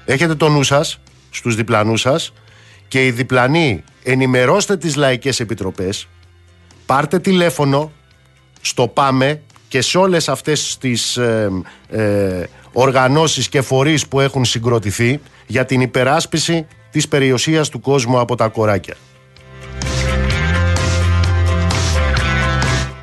έχετε 0.04 0.34
το 0.34 0.48
νου 0.48 0.62
σας 0.62 1.00
στους 1.30 1.54
διπλανούς 1.54 2.00
σας 2.00 2.32
και 2.88 3.06
οι 3.06 3.10
διπλανοί 3.10 3.84
ενημερώστε 4.02 4.76
τις 4.76 4.96
λαϊκές 4.96 5.40
επιτροπές 5.40 6.08
πάρτε 6.86 7.18
τηλέφωνο 7.18 7.92
στο 8.60 8.88
ΠΑΜΕ 8.88 9.40
και 9.68 9.80
σε 9.80 9.98
όλες 9.98 10.28
αυτές 10.28 10.76
τις 10.80 11.16
ε, 11.16 11.50
ε, 11.88 12.42
οργανώσεις 12.78 13.48
και 13.48 13.60
φορείς 13.60 14.06
που 14.06 14.20
έχουν 14.20 14.44
συγκροτηθεί 14.44 15.20
για 15.46 15.64
την 15.64 15.80
υπεράσπιση 15.80 16.66
της 16.90 17.08
περιουσίας 17.08 17.68
του 17.68 17.80
κόσμου 17.80 18.18
από 18.18 18.34
τα 18.34 18.48
κοράκια. 18.48 18.94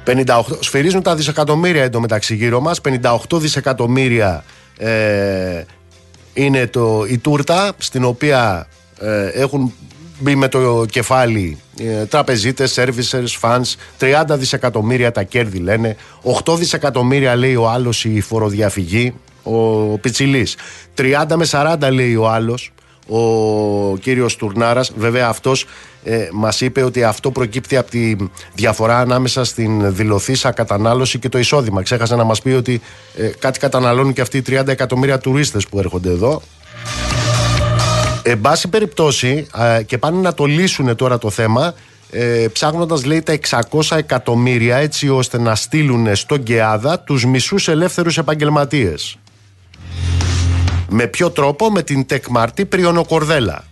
58, 0.06 0.42
σφυρίζουν 0.60 1.02
τα 1.02 1.16
δισεκατομμύρια 1.16 1.84
εντωμεταξύ 1.84 2.36
γύρω 2.36 2.60
μας. 2.60 2.82
58 3.02 3.18
δισεκατομμύρια 3.32 4.44
ε, 4.78 5.64
είναι 6.34 6.68
το, 6.68 7.06
η 7.10 7.18
τούρτα 7.18 7.74
στην 7.78 8.04
οποία 8.04 8.68
ε, 9.00 9.28
έχουν 9.28 9.74
μπει 10.20 10.36
με 10.36 10.48
το 10.48 10.86
κεφάλι 10.90 11.58
ε, 11.80 12.06
τραπεζίτες, 12.06 12.80
services, 12.80 13.26
funds 13.42 13.74
30 14.00 14.24
δισεκατομμύρια 14.30 15.12
τα 15.12 15.24
κέρδη 15.24 15.58
λένε. 15.58 15.96
8 16.46 16.58
δισεκατομμύρια 16.58 17.36
λέει 17.36 17.56
ο 17.56 17.70
άλλος 17.70 18.06
η 18.06 18.22
φοροδιαφυγή 18.22 19.14
ο 19.44 19.58
Πιτσιλής. 19.98 20.56
30 20.98 21.36
με 21.36 21.48
40 21.52 21.92
λέει 21.92 22.16
ο 22.16 22.30
άλλος 22.30 22.72
ο 23.08 23.98
κύριος 23.98 24.36
Τουρνάρας. 24.36 24.92
Βέβαια 24.98 25.28
αυτός 25.28 25.66
ε, 26.04 26.28
μας 26.32 26.62
είπε 26.62 26.84
ότι 26.84 27.04
αυτό 27.04 27.32
προκύπτει 27.32 27.78
από 27.78 27.90
τη 27.90 28.16
διαφορά 28.54 29.00
ανάμεσα 29.00 29.44
στην 29.44 29.96
δηλωθήσα 29.96 30.52
κατανάλωση 30.52 31.20
και 31.20 31.30
το 31.30 31.38
εισόδημα. 31.38 31.82
Ξέχασε 31.82 32.16
να 32.16 32.24
μας 32.24 32.42
πει 32.42 32.50
ότι 32.50 32.82
ε, 33.18 33.28
κάτι 33.40 33.60
καταναλώνουν 33.60 34.14
και 34.14 34.22
αυτοί 34.22 34.38
οι 34.38 34.44
30 34.48 34.68
εκατομμύρια 34.68 35.18
τουρίστες 35.18 35.68
που 35.68 35.80
έρχονται 35.80 36.10
εδώ. 36.10 36.42
Εν 38.26 38.42
πάση 38.42 38.68
περιπτώσει 38.68 39.48
και 39.86 39.98
πάνε 39.98 40.22
να 40.22 40.34
το 40.34 40.46
λύσουν 40.46 40.96
τώρα 40.96 41.18
το 41.18 41.30
θέμα 41.30 41.74
ε, 42.12 42.48
ψάχνοντας 42.52 43.06
λέει 43.06 43.22
τα 43.22 43.38
600 43.72 43.98
εκατομμύρια 43.98 44.78
έτσι 44.78 45.10
ώστε 45.10 45.40
να 45.40 45.56
στείλουν 45.56 46.16
στον 46.16 46.42
Γκεάδα 46.42 47.00
τους 47.00 47.26
μισούς 47.26 47.68
ελεύθερους 47.68 48.18
επαγγελματίες. 48.18 49.18
Με 50.90 51.08
ποιο 51.08 51.30
τρόπο, 51.30 51.72
με 51.72 51.82
την 51.82 52.06
Τεκμαρτή 52.06 52.66
Πριονοκορδέλα. 52.66 53.64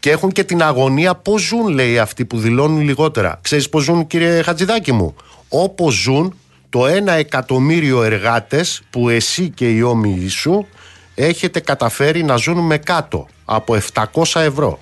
Και 0.00 0.10
έχουν 0.10 0.32
και 0.32 0.44
την 0.44 0.62
αγωνία 0.62 1.14
πώς 1.14 1.42
ζουν, 1.42 1.68
λέει 1.68 1.98
αυτοί 1.98 2.24
που 2.24 2.38
δηλώνουν 2.38 2.80
λιγότερα. 2.80 3.38
Ξέρεις 3.42 3.68
πώς 3.68 3.82
ζουν, 3.82 4.06
κύριε 4.06 4.42
Χατζηδάκη 4.42 4.92
μου; 4.92 5.14
Όπως 5.48 5.94
ζουν 5.94 6.34
το 6.70 6.86
ένα 6.86 7.12
εκατομμύριο 7.12 8.02
εργάτες 8.02 8.82
που 8.90 9.08
εσύ 9.08 9.50
και 9.50 9.70
οι 9.70 9.82
όμοιοι 9.82 10.28
σου 10.28 10.66
έχετε 11.14 11.60
καταφέρει 11.60 12.22
να 12.22 12.36
ζουν 12.36 12.58
με 12.58 12.78
κάτω 12.78 13.28
από 13.44 13.78
700 13.94 14.40
ευρώ. 14.40 14.78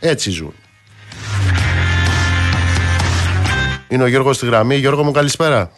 Έτσι 0.00 0.30
ζουν. 0.30 0.54
Είναι 3.88 4.02
ο 4.02 4.06
Γιώργος 4.06 4.36
στη 4.36 4.46
γραμμή. 4.46 4.76
Γιώργο 4.76 5.02
μου 5.02 5.10
καλησπέρα. 5.12 5.70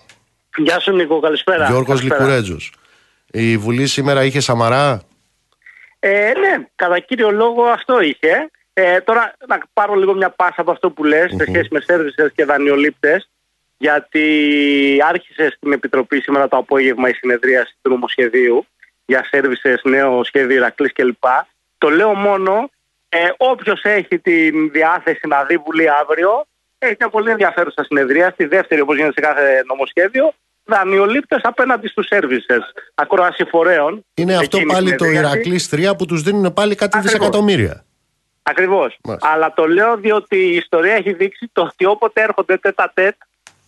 Γεια 0.57 0.81
σου 0.81 0.93
Νίκο, 0.93 1.21
καλησπέρα. 1.21 1.67
Γιώργος 1.67 2.03
Λικουρέτζος. 2.03 2.73
Η 3.33 3.57
Βουλή 3.57 3.87
σήμερα 3.87 4.25
είχε 4.25 4.41
Σαμαρά; 4.41 5.03
Ε, 5.99 6.33
ναι, 6.39 6.67
κατά 6.75 6.99
κύριο 6.99 7.31
λόγο 7.31 7.63
αυτό 7.63 8.01
είχε. 8.01 8.51
Ε, 8.73 9.01
τώρα 9.01 9.35
να 9.47 9.61
πάρω 9.73 9.95
λίγο 9.95 10.15
μια 10.15 10.31
πάσα 10.31 10.61
από 10.61 10.71
αυτό 10.71 10.91
που 10.91 11.05
λες 11.05 11.35
σε 11.37 11.45
σχέση 11.45 11.69
με 11.71 11.81
σέρβισες 11.81 12.33
και 12.35 12.45
δανειολήπτες 12.45 13.29
γιατί 13.79 14.25
άρχισε 15.09 15.51
στην 15.57 15.73
Επιτροπή 15.73 16.21
σήμερα 16.21 16.49
το 16.49 16.57
απόγευμα 16.57 17.09
η 17.09 17.13
συνεδρίαση 17.13 17.77
του 17.83 17.91
νομοσχεδίου 17.91 18.67
για 19.07 19.25
σέρβισες, 19.25 19.81
νέο 19.85 20.25
σχέδιο 20.25 20.57
Ηρακλής 20.57 20.93
κλπ. 20.93 21.25
Το 21.79 21.89
λέω 21.89 22.15
μόνο 22.15 22.71
ε, 23.09 23.29
όποιος 23.37 23.83
έχει 23.83 24.19
τη 24.19 24.51
διάθεση 24.69 25.27
να 25.27 25.45
δει 25.45 25.57
Βουλή 25.57 25.91
αύριο 25.91 26.47
έχει 26.79 26.97
μια 26.99 27.09
πολύ 27.09 27.31
ενδιαφέρουσα 27.31 27.85
συνεδρία 27.85 28.31
στη 28.31 28.45
δεύτερη 28.45 28.81
όπως 28.81 28.97
γίνεται 28.97 29.13
σε 29.13 29.21
κάθε 29.21 29.63
νομοσχέδιο 29.67 30.35
δανειολήπτες 30.69 31.41
απέναντι 31.43 31.89
στους 31.89 32.07
σέρβισες 32.07 32.61
ακρόαση 32.95 33.45
φορέων. 33.45 34.05
Είναι 34.15 34.37
αυτό 34.37 34.59
πάλι 34.73 34.95
το 34.95 35.05
Ηρακλή 35.05 35.61
3 35.71 35.93
που 35.99 36.07
τους 36.07 36.23
δίνουν 36.23 36.53
πάλι 36.53 36.75
κάτι 36.75 36.97
Ακριβώς. 36.97 37.19
δισεκατομμύρια. 37.19 37.85
Ακριβώς. 38.43 38.99
Αλλά 39.21 39.53
το 39.55 39.67
λέω 39.67 39.97
διότι 39.97 40.37
η 40.37 40.55
ιστορία 40.57 40.95
έχει 40.95 41.13
δείξει 41.13 41.51
το 41.53 41.63
ότι 41.63 41.85
όποτε 41.85 42.23
έρχονται 42.23 42.57
τέτα 42.57 42.91
τέτ 42.95 43.15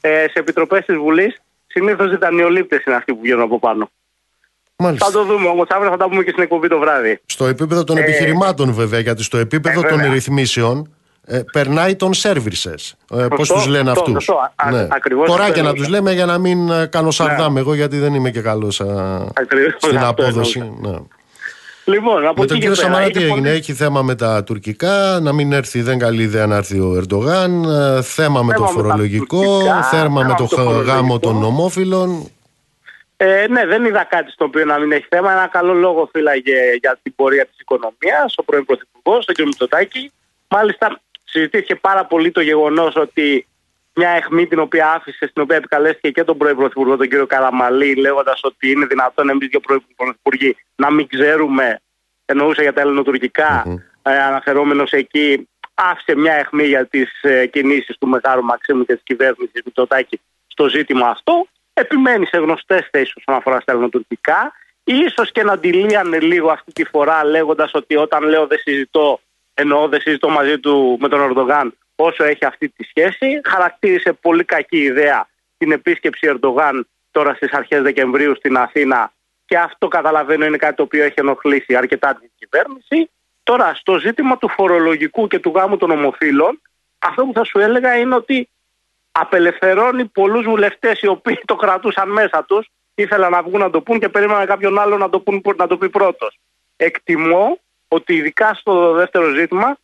ε, 0.01 0.09
σε 0.09 0.33
επιτροπές 0.39 0.85
της 0.85 0.97
Βουλής, 0.97 1.43
συνήθως 1.67 2.13
οι 2.13 2.17
δανειολήπτες 2.17 2.85
είναι 2.85 2.97
αυτοί 2.97 3.13
που 3.15 3.21
βγαίνουν 3.23 3.43
από 3.43 3.59
πάνω. 3.59 3.91
Μάλιστα. 4.77 5.07
Θα 5.07 5.13
το 5.13 5.25
δούμε 5.25 5.49
όμως. 5.49 5.67
Αύριο 5.69 5.91
θα 5.91 5.97
τα 5.97 6.09
πούμε 6.09 6.23
και 6.23 6.31
στην 6.31 6.43
εκπομπή 6.43 6.69
το 6.69 6.79
βράδυ. 6.79 7.21
Στο 7.27 7.47
επίπεδο 7.47 7.85
των 7.85 7.97
ε, 7.97 8.01
επιχειρημάτων, 8.01 8.73
βέβαια, 8.73 9.01
γιατί 9.01 9.23
στο 9.23 9.39
επίπεδο 9.39 9.81
ε, 9.87 9.89
των 9.89 10.13
ρυθμίσεων 10.13 10.95
ε, 11.31 11.43
περνάει 11.53 11.97
τον 11.97 12.11
services. 12.15 12.93
Ε, 13.11 13.27
Πώς 13.37 13.49
τους 13.49 13.67
λένε 13.67 13.91
αυτούς. 13.91 14.31
Ναι. 14.71 14.87
Κοράκια 15.27 15.63
να 15.63 15.73
τους 15.73 15.89
λέμε 15.89 16.13
για 16.13 16.27
να 16.27 16.39
μην 16.39 16.71
ε, 16.71 16.87
κάνω 16.87 17.11
σαρδάμ 17.11 17.53
ναι. 17.53 17.61
εγώ, 17.61 17.75
γιατί 17.75 17.99
δεν 17.99 18.15
είμαι 18.15 18.31
και 18.31 18.41
καλός 18.41 18.83
στην 19.79 19.99
απόδοση. 19.99 20.73
Ναι. 20.81 20.99
Λοιπόν, 21.85 22.27
από 22.27 22.41
με 22.41 22.47
τον 22.47 22.59
κύριο 22.59 22.75
Σαμαρά 22.75 23.11
τι 23.11 23.23
έγινε, 23.23 23.51
έχει 23.51 23.73
θέμα 23.73 24.03
με 24.03 24.15
τα 24.15 24.45
τουρκικά, 24.45 25.19
να 25.23 25.33
μην 25.33 25.53
έρθει, 25.53 25.83
δεν 25.83 25.99
καλή 25.99 26.23
ιδέα 26.23 26.47
να 26.47 26.57
έρθει 26.57 26.79
ο 26.79 26.95
Ερντογάν, 26.97 27.65
ε, 27.65 28.03
θέμα 28.03 28.43
με 28.43 28.55
το 28.55 28.67
φορολογικό, 28.67 29.45
θέμα 29.91 30.23
με 30.23 30.35
το 30.35 30.61
γάμο 30.61 31.19
των 31.19 31.43
ομόφυλων. 31.43 32.31
Ε, 33.17 33.47
ναι, 33.49 33.67
δεν 33.67 33.85
είδα 33.85 34.05
κάτι 34.05 34.31
στο 34.31 34.45
οποίο 34.45 34.65
να 34.65 34.79
μην 34.79 34.93
έχει 34.93 35.07
θέμα. 35.09 35.33
Ένα 35.33 35.47
καλό 35.47 35.73
λόγο 35.73 36.09
φύλαγε 36.13 36.59
για 36.81 36.99
την 37.03 37.15
πορεία 37.15 37.47
της 37.47 37.61
οικονομίας 37.61 38.35
ο 38.37 38.43
πρώην 38.43 38.65
Πρωθυπουργός, 38.65 39.25
τον 39.25 39.35
κ. 39.35 39.39
Μητσοτάκη. 39.39 40.13
Μάλιστα, 40.49 41.01
συζητήθηκε 41.31 41.75
πάρα 41.75 42.05
πολύ 42.05 42.31
το 42.31 42.41
γεγονός 42.41 42.97
ότι 42.97 43.47
μια 43.95 44.11
αιχμή 44.11 44.47
την 44.47 44.59
οποία 44.59 44.93
άφησε, 44.93 45.27
στην 45.27 45.43
οποία 45.43 45.57
επικαλέστηκε 45.57 46.11
και 46.11 46.25
τον 46.25 46.37
Πρωθυπουργό, 46.37 46.97
τον 46.97 47.09
κύριο 47.09 47.27
Καραμαλή, 47.27 47.95
λέγοντας 47.95 48.41
ότι 48.43 48.71
είναι 48.71 48.87
δυνατόν 48.87 49.29
εμείς 49.29 49.49
δύο 49.49 49.61
πρωθυπουργοί 49.97 50.57
να 50.77 50.91
μην 50.91 51.07
ξέρουμε, 51.09 51.81
εννοούσε 52.25 52.63
για 52.63 52.73
τα 52.73 52.81
ελληνοτουρκικά, 52.81 53.65
mm-hmm. 53.67 53.83
ε, 54.03 54.23
αναφερόμενος 54.23 54.93
εκεί, 54.93 55.49
άφησε 55.75 56.17
μια 56.17 56.35
αιχμή 56.35 56.65
για 56.65 56.87
τις 56.87 57.23
ε, 57.23 57.47
κινήσεις 57.47 57.97
του 57.99 58.09
Μεγάλου 58.09 58.45
Μαξίμου 58.45 58.85
και 58.85 58.93
της 58.93 59.03
κυβέρνησης 59.03 59.63
του 59.65 59.73
Τωτάκη 59.73 60.21
στο 60.47 60.69
ζήτημα 60.69 61.09
αυτό. 61.09 61.47
Επιμένει 61.73 62.27
σε 62.27 62.37
γνωστές 62.39 62.89
θέσεις 62.91 63.15
όσον 63.17 63.35
αφορά 63.35 63.61
στα 63.61 63.73
ελληνοτουρκικά. 63.73 64.53
Ίσως 64.85 65.33
και 65.33 65.43
να 65.43 65.53
αντιλίανε 65.53 66.21
λίγο 66.21 66.51
αυτή 66.51 66.73
τη 66.73 66.85
φορά 66.85 67.25
λέγοντας 67.25 67.71
ότι 67.75 67.97
όταν 67.97 68.23
λέω 68.23 68.47
δεν 68.47 68.59
συζητώ, 68.59 69.21
εννοώ 69.61 69.89
δεν 69.89 70.01
συζητώ 70.01 70.29
μαζί 70.29 70.59
του 70.59 70.99
με 71.01 71.09
τον 71.09 71.21
Ορδογάν, 71.21 71.75
όσο 71.97 72.25
έχει 72.25 72.45
αυτή 72.45 72.69
τη 72.69 72.85
σχέση. 72.85 73.41
Χαρακτήρισε 73.45 74.13
πολύ 74.13 74.45
κακή 74.45 74.79
ιδέα 74.79 75.29
την 75.59 75.73
επίσκεψη 75.73 76.27
Ερντογάν 76.27 76.89
τώρα 77.11 77.35
στις 77.35 77.53
αρχές 77.53 77.83
Δεκεμβρίου 77.83 78.37
στην 78.37 78.57
Αθήνα 78.57 79.13
και 79.45 79.59
αυτό 79.59 79.89
καταλαβαίνω 79.89 80.45
είναι 80.45 80.57
κάτι 80.57 80.75
το 80.75 80.83
οποίο 80.83 81.05
έχει 81.05 81.15
ενοχλήσει 81.17 81.77
αρκετά 81.77 82.15
την 82.15 82.31
κυβέρνηση. 82.39 83.11
Τώρα 83.43 83.75
στο 83.75 83.99
ζήτημα 83.99 84.39
του 84.39 84.49
φορολογικού 84.49 85.27
και 85.27 85.39
του 85.39 85.53
γάμου 85.55 85.77
των 85.77 85.91
ομοφύλων 85.91 86.61
αυτό 87.01 87.25
που 87.25 87.33
θα 87.35 87.45
σου 87.45 87.59
έλεγα 87.59 87.97
είναι 87.97 88.15
ότι 88.15 88.49
απελευθερώνει 89.13 90.05
πολλούς 90.05 90.45
βουλευτές 90.45 91.01
οι 91.01 91.07
οποίοι 91.07 91.41
το 91.45 91.57
κρατούσαν 91.57 92.11
μέσα 92.11 92.45
τους 92.45 92.71
ήθελαν 92.95 93.31
να 93.31 93.43
βγουν 93.43 93.61
να 93.61 93.71
το 93.71 93.81
πούν 93.81 93.99
και 93.99 94.09
περίμεναν 94.09 94.47
κάποιον 94.47 94.79
άλλο 94.79 94.97
να 94.97 95.11
το, 95.11 95.21
πούν, 95.21 95.43
να 95.57 95.67
το 95.67 95.77
πει 95.77 95.89
πρώτος. 95.89 96.39
Εκτιμώ 96.77 97.59
ότι 97.93 98.15
ειδικά 98.15 98.55
στο 98.55 98.93
δεύτερο 98.93 99.35
ζήτημα 99.35 99.77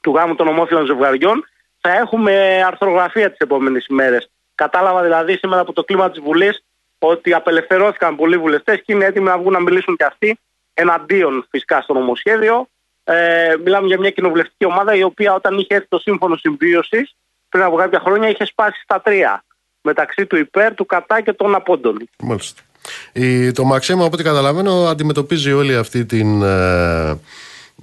του 0.00 0.14
γάμου 0.14 0.34
των 0.34 0.48
ομόφυλων 0.48 0.86
ζευγαριών 0.86 1.44
θα 1.80 1.92
έχουμε 1.92 2.62
αρθρογραφία 2.66 3.30
τις 3.30 3.38
επόμενες 3.38 3.86
ημέρες. 3.86 4.30
Κατάλαβα 4.54 5.02
δηλαδή 5.02 5.36
σήμερα 5.36 5.60
από 5.60 5.72
το 5.72 5.84
κλίμα 5.84 6.10
της 6.10 6.20
Βουλής 6.20 6.64
ότι 6.98 7.32
απελευθερώθηκαν 7.34 8.16
πολλοί 8.16 8.38
βουλευτές 8.38 8.82
και 8.84 8.92
είναι 8.92 9.04
έτοιμοι 9.04 9.26
να 9.26 9.38
βγουν 9.38 9.52
να 9.52 9.60
μιλήσουν 9.60 9.96
και 9.96 10.04
αυτοί 10.04 10.38
εναντίον 10.74 11.46
φυσικά 11.50 11.80
στο 11.80 11.92
νομοσχέδιο. 11.92 12.68
Ε, 13.04 13.54
μιλάμε 13.64 13.86
για 13.86 13.98
μια 13.98 14.10
κοινοβουλευτική 14.10 14.64
ομάδα 14.64 14.94
η 14.94 15.02
οποία 15.02 15.34
όταν 15.34 15.58
είχε 15.58 15.74
έρθει 15.74 15.88
το 15.88 15.98
σύμφωνο 15.98 16.36
συμβίωσης 16.36 17.16
πριν 17.48 17.62
από 17.62 17.76
κάποια 17.76 18.00
χρόνια 18.00 18.28
είχε 18.28 18.44
σπάσει 18.44 18.80
στα 18.82 19.00
τρία 19.00 19.44
μεταξύ 19.82 20.26
του 20.26 20.36
υπέρ, 20.36 20.74
του 20.74 20.86
κατά 20.86 21.20
και 21.20 21.32
των 21.32 21.54
απόντων. 21.54 22.08
Μάλιστα. 22.18 22.62
Η, 23.12 23.52
το 23.52 23.64
Μαξίμα, 23.64 24.04
από 24.04 24.14
ό,τι 24.14 24.22
καταλαβαίνω, 24.22 24.72
αντιμετωπίζει 24.72 25.52
όλη 25.52 25.76
αυτή 25.76 26.04
την 26.04 26.42
ε, 26.42 27.18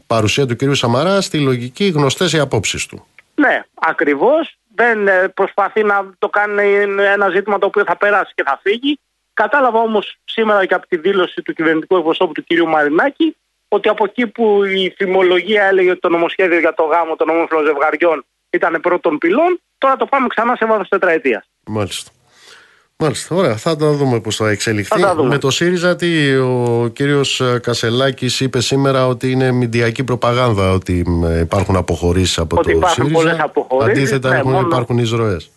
παρουσία 0.08 0.46
του 0.46 0.56
κυρίου 0.56 0.76
Σαμαρά 0.76 1.22
στη 1.22 1.40
λογική 1.40 1.88
γνωστές 1.88 2.34
οι 2.34 2.40
απόψεις 2.40 2.86
του. 2.86 3.06
Ναι, 3.36 3.64
ακριβώς. 3.74 4.58
Δεν 4.76 5.08
ε, 5.08 5.28
προσπαθεί 5.28 5.84
να 5.84 6.10
το 6.20 6.30
κάνει 6.30 6.64
ένα 7.14 7.30
ζήτημα 7.30 7.60
το 7.60 7.66
οποίο 7.66 7.84
θα 7.84 7.98
περάσει 7.98 8.32
και 8.36 8.44
θα 8.46 8.60
φύγει. 8.64 9.00
Κατάλαβα 9.34 9.80
όμως 9.80 10.18
σήμερα 10.26 10.66
και 10.66 10.74
από 10.74 10.88
τη 10.88 10.98
δήλωση 10.98 11.42
του 11.42 11.54
κυβερνητικού 11.54 11.96
εκπροσώπου 11.98 12.32
του 12.32 12.44
κυρίου 12.44 12.68
Μαρινάκη 12.68 13.36
ότι 13.68 13.90
από 13.90 14.04
εκεί 14.04 14.28
που 14.28 14.64
η 14.64 14.94
θυμολογία 14.98 15.64
έλεγε 15.64 15.90
ότι 15.90 16.00
το 16.00 16.10
νομοσχέδιο 16.10 16.60
για 16.60 16.74
το 16.74 16.84
γάμο 16.84 17.16
των 17.16 17.30
ομόφυλων 17.30 17.66
ζευγαριών 17.66 18.26
ήταν 18.50 18.80
πρώτων 18.82 19.18
πυλών, 19.18 19.62
τώρα 19.78 19.96
το 19.96 20.06
πάμε 20.06 20.28
ξανά 20.28 20.56
σε 20.56 20.66
βάθος 20.66 20.88
τετραετίας. 20.88 21.50
Μάλιστα. 21.66 22.12
Μάλιστα, 23.04 23.36
ωραία. 23.36 23.56
Θα 23.56 23.76
το 23.76 23.92
δούμε 23.92 24.20
πώς 24.20 24.36
θα 24.36 24.50
εξελιχθεί. 24.50 25.02
Με 25.28 25.38
το 25.38 25.50
ΣΥΡΙΖΑ, 25.50 25.96
τι 25.96 26.36
ο 26.36 26.90
κύριος 26.94 27.42
Κασελάκης 27.62 28.40
είπε 28.40 28.62
σήμερα 28.62 29.08
ότι 29.08 29.32
είναι 29.32 29.52
μηντιακή 29.52 30.04
προπαγάνδα 30.04 30.72
ότι 30.72 31.06
υπάρχουν 31.42 31.76
αποχωρήσεις 31.76 32.38
από 32.38 32.56
ότι 32.58 32.72
το 32.72 32.78
υπάρχουν 32.78 33.06
ΣΥΡΙΖΑ. 33.06 33.52
Αντίθετα, 33.82 34.30
ναι, 34.30 34.44
μόνο... 34.44 34.60
υπάρχουν 34.60 34.98
εισρωές. 34.98 35.52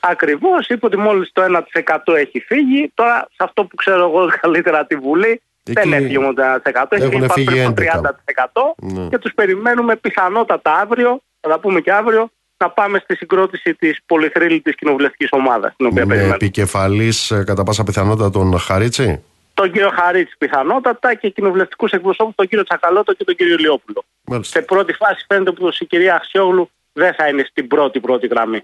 Ακριβώς, 0.00 0.68
είπε 0.68 0.86
ότι 0.86 0.96
μόλις 0.96 1.30
το 1.32 1.42
1% 1.42 2.14
έχει 2.14 2.40
φύγει. 2.40 2.90
Τώρα, 2.94 3.26
σε 3.30 3.44
αυτό 3.44 3.64
που 3.64 3.76
ξέρω 3.76 4.04
εγώ 4.04 4.26
καλύτερα 4.40 4.86
τη 4.86 4.96
Βουλή, 4.96 5.42
Εκεί 5.64 5.80
δεν 5.80 5.92
έφυγε 5.92 6.18
μόνο 6.18 6.32
το 6.32 6.42
1%, 6.64 6.84
έχει 6.88 7.26
φύγει 7.32 7.62
το 7.62 7.74
30% 7.76 8.92
ναι. 8.92 9.08
και 9.08 9.18
τους 9.18 9.34
περιμένουμε 9.34 9.96
πιθανότατα 9.96 10.72
αύριο, 10.72 11.20
θα 11.40 11.48
τα 11.48 11.60
πούμε 11.60 11.80
και 11.80 11.92
αύριο, 11.92 12.30
να 12.60 12.70
πάμε 12.70 12.98
στη 12.98 13.16
συγκρότηση 13.16 13.74
της 13.74 13.98
πολυθρύλητης 14.06 14.74
κοινοβουλευτικής 14.74 15.28
ομάδας. 15.30 15.74
Με 15.78 15.90
περιμένουμε. 15.90 16.34
επικεφαλής 16.34 17.30
ε, 17.30 17.44
κατά 17.46 17.62
πάσα 17.62 17.84
πιθανότητα 17.84 18.30
τον 18.30 18.58
Χαρίτσι; 18.58 19.24
Τον 19.54 19.72
κύριο 19.72 19.90
Χαρίτσι 19.94 20.34
πιθανότατα 20.38 21.14
και 21.14 21.28
κοινοβουλευτικούς 21.28 21.90
εκπροσώπους 21.92 22.34
τον 22.34 22.48
κύριο 22.48 22.64
Τσακαλώτο 22.64 23.12
και 23.12 23.24
τον 23.24 23.34
κύριο 23.34 23.56
Λιόπουλο. 23.56 24.04
Σε 24.40 24.62
πρώτη 24.62 24.92
φάση 24.92 25.24
φαίνεται 25.28 25.52
πως 25.52 25.78
η 25.80 25.86
κυρία 25.86 26.14
Αξιόγλου 26.14 26.70
δεν 26.92 27.14
θα 27.14 27.28
είναι 27.28 27.44
στην 27.50 27.66
πρώτη 27.66 28.00
πρώτη 28.00 28.26
γραμμή. 28.26 28.60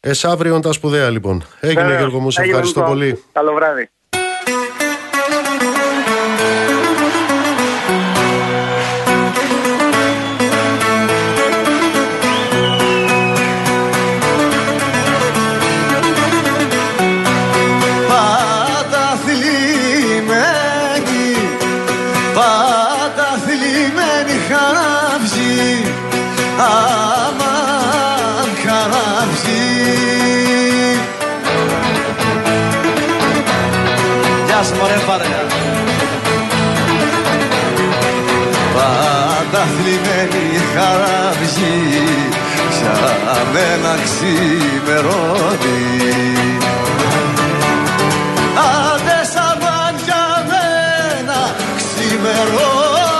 Εσάβριον 0.00 0.60
τα 0.60 0.72
σπουδαία 0.72 1.10
λοιπόν. 1.10 1.44
Έγινε 1.60 1.96
Γιώργο 1.96 2.18
μου, 2.18 2.30
σε 2.30 2.42
ευχαριστώ 2.42 2.80
λοιπόν. 2.80 2.94
πολύ. 2.94 3.24
Καλό 3.32 3.52
βράδυ. 3.52 3.90
Σαν 43.56 43.64
ένα 43.74 43.94
ξημερώνει 44.04 45.80
Άντε 48.54 49.20
σαν 49.32 49.58
για 50.04 50.24
μένα 50.48 51.54
ξημερώνει 51.76 53.14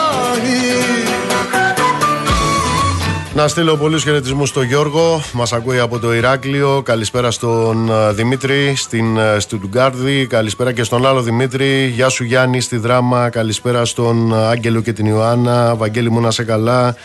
Να 3.34 3.48
στείλω 3.48 3.76
πολλούς 3.76 4.02
χαιρετισμούς 4.02 4.48
στον 4.48 4.64
Γιώργο. 4.64 5.22
Μας 5.32 5.52
ακούει 5.52 5.78
από 5.78 5.98
το 5.98 6.14
Ηράκλειο. 6.14 6.82
Καλησπέρα 6.84 7.30
στον 7.30 7.90
ε, 7.90 8.12
Δημήτρη 8.12 8.74
στην 8.76 9.16
ε, 9.16 9.38
Στουτγκάρδη. 9.38 10.26
Καλησπέρα 10.26 10.72
και 10.72 10.82
στον 10.82 11.06
άλλο 11.06 11.22
Δημήτρη. 11.22 11.86
Γεια 11.86 12.08
σου 12.08 12.24
Γιάννη 12.24 12.60
στη 12.60 12.76
δράμα. 12.76 13.28
Καλησπέρα 13.28 13.84
στον 13.84 14.32
ε, 14.32 14.46
Άγγελο 14.46 14.80
και 14.80 14.92
την 14.92 15.06
Ιωάννα. 15.06 15.74
Βαγγέλη 15.74 16.10
μου 16.10 16.20
να 16.20 16.30
σε 16.30 16.44
καλά. 16.44 16.96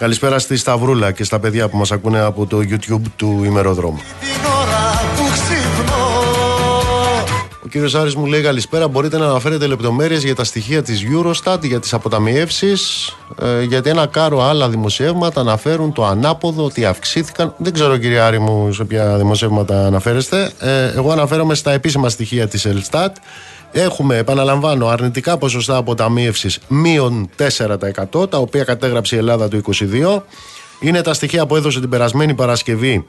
Καλησπέρα 0.00 0.38
στη 0.38 0.56
Σταυρούλα 0.56 1.12
και 1.12 1.24
στα 1.24 1.38
παιδιά 1.38 1.68
που 1.68 1.76
μας 1.76 1.92
ακούνε 1.92 2.20
από 2.20 2.46
το 2.46 2.58
YouTube 2.58 3.02
του 3.16 3.40
ημεροδρόμου. 3.44 4.00
Ο 7.64 7.68
κύριος 7.68 7.94
Άρης 7.94 8.14
μου 8.14 8.26
λέει 8.26 8.42
καλησπέρα. 8.42 8.88
Μπορείτε 8.88 9.18
να 9.18 9.24
αναφέρετε 9.24 9.66
λεπτομέρειες 9.66 10.24
για 10.24 10.34
τα 10.34 10.44
στοιχεία 10.44 10.82
της 10.82 11.02
Eurostat, 11.12 11.58
για 11.62 11.80
τις 11.80 11.92
αποταμιεύσεις, 11.92 13.08
ε, 13.42 13.62
γιατί 13.62 13.90
ένα 13.90 14.06
κάρο 14.06 14.42
άλλα 14.42 14.68
δημοσιεύματα 14.68 15.40
αναφέρουν 15.40 15.92
το 15.92 16.04
ανάποδο 16.04 16.64
ότι 16.64 16.84
αυξήθηκαν. 16.84 17.54
Δεν 17.56 17.72
ξέρω 17.72 17.96
κύριε 17.96 18.20
Άρη 18.20 18.38
μου 18.38 18.72
σε 18.72 18.84
ποια 18.84 19.16
δημοσιεύματα 19.16 19.86
αναφέρεστε. 19.86 20.50
Ε, 20.58 20.92
εγώ 20.96 21.10
αναφέρομαι 21.10 21.54
στα 21.54 21.72
επίσημα 21.72 22.08
στοιχεία 22.08 22.48
της 22.48 22.64
Ελστάτ 22.64 23.16
Έχουμε, 23.72 24.16
επαναλαμβάνω, 24.16 24.86
αρνητικά 24.86 25.38
ποσοστά 25.38 25.76
αποταμίευσης 25.76 26.58
μείον 26.68 27.30
4%, 27.36 28.30
τα 28.30 28.38
οποία 28.38 28.64
κατέγραψε 28.64 29.14
η 29.14 29.18
Ελλάδα 29.18 29.48
το 29.48 29.60
2022. 29.78 30.22
Είναι 30.80 31.02
τα 31.02 31.14
στοιχεία 31.14 31.46
που 31.46 31.56
έδωσε 31.56 31.80
την 31.80 31.88
περασμένη 31.88 32.34
Παρασκευή 32.34 33.06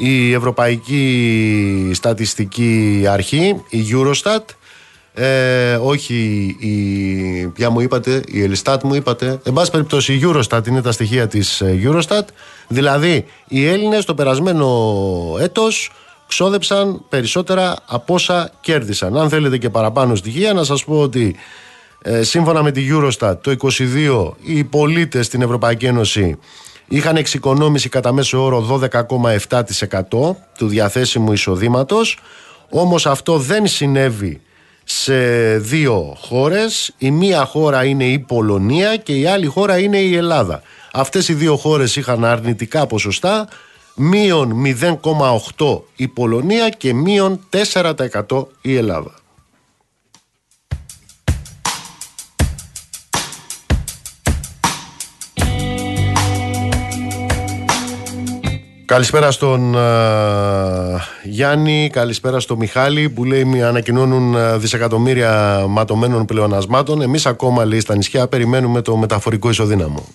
η 0.00 0.32
Ευρωπαϊκή 0.32 1.90
Στατιστική 1.94 3.04
Αρχή, 3.08 3.62
η 3.68 3.86
Eurostat. 3.92 4.44
Ε, 5.14 5.74
όχι 5.74 6.14
η. 6.58 7.46
Ποια 7.46 7.70
μου 7.70 7.80
είπατε, 7.80 8.22
η 8.26 8.42
Ελστάτ 8.42 8.82
μου 8.82 8.94
είπατε. 8.94 9.40
Εν 9.44 9.52
πάση 9.52 9.70
περιπτώσει, 9.70 10.14
η 10.14 10.20
Eurostat 10.24 10.66
είναι 10.66 10.82
τα 10.82 10.92
στοιχεία 10.92 11.26
της 11.26 11.60
ε, 11.60 11.78
Eurostat. 11.84 12.24
Δηλαδή, 12.68 13.24
οι 13.48 13.66
Έλληνες 13.66 14.04
το 14.04 14.14
περασμένο 14.14 14.96
έτος 15.40 15.92
ξόδεψαν 16.28 17.04
περισσότερα 17.08 17.76
από 17.86 18.14
όσα 18.14 18.50
κέρδισαν. 18.60 19.16
Αν 19.16 19.28
θέλετε 19.28 19.58
και 19.58 19.70
παραπάνω 19.70 20.14
στοιχεία, 20.14 20.52
να 20.52 20.64
σας 20.64 20.84
πω 20.84 21.00
ότι 21.00 21.36
ε, 22.02 22.22
σύμφωνα 22.22 22.62
με 22.62 22.70
τη 22.70 22.88
Eurostat 22.90 23.36
το 23.40 23.56
2022 23.78 24.32
οι 24.42 24.64
πολίτες 24.64 25.26
στην 25.26 25.42
Ευρωπαϊκή 25.42 25.86
Ένωση 25.86 26.38
είχαν 26.88 27.16
εξοικονόμηση 27.16 27.88
κατά 27.88 28.12
μέσο 28.12 28.44
όρο 28.44 28.80
12,7% 28.92 30.36
του 30.58 30.68
διαθέσιμου 30.68 31.32
εισοδήματος 31.32 32.18
όμως 32.68 33.06
αυτό 33.06 33.38
δεν 33.38 33.66
συνέβη 33.66 34.40
σε 34.84 35.58
δύο 35.58 36.16
χώρες 36.20 36.94
η 36.98 37.10
μία 37.10 37.44
χώρα 37.44 37.84
είναι 37.84 38.04
η 38.04 38.18
Πολωνία 38.18 38.96
και 38.96 39.12
η 39.12 39.26
άλλη 39.26 39.46
χώρα 39.46 39.78
είναι 39.78 39.98
η 39.98 40.16
Ελλάδα 40.16 40.62
αυτές 40.92 41.28
οι 41.28 41.34
δύο 41.34 41.56
χώρες 41.56 41.96
είχαν 41.96 42.24
αρνητικά 42.24 42.86
ποσοστά 42.86 43.48
μείον 43.98 44.62
0,8 45.58 45.80
η 45.96 46.08
Πολωνία 46.08 46.68
και 46.68 46.94
μείον 46.94 47.40
4% 47.72 48.46
η 48.60 48.76
Ελλάδα. 48.76 49.14
Καλησπέρα 58.84 59.30
στον 59.30 59.74
Γιάννη, 61.24 61.90
καλησπέρα 61.92 62.40
στον 62.40 62.56
Μιχάλη 62.56 63.08
που 63.08 63.24
λέει 63.24 63.44
μη 63.44 63.62
ανακοινώνουν 63.62 64.36
δισεκατομμύρια 64.60 65.64
ματωμένων 65.68 66.24
πλεονασμάτων. 66.24 67.00
Εμείς 67.00 67.26
ακόμα 67.26 67.64
λέει 67.64 67.80
στα 67.80 67.96
νησιά 67.96 68.28
περιμένουμε 68.28 68.82
το 68.82 68.96
μεταφορικό 68.96 69.50
ισοδύναμο. 69.50 70.06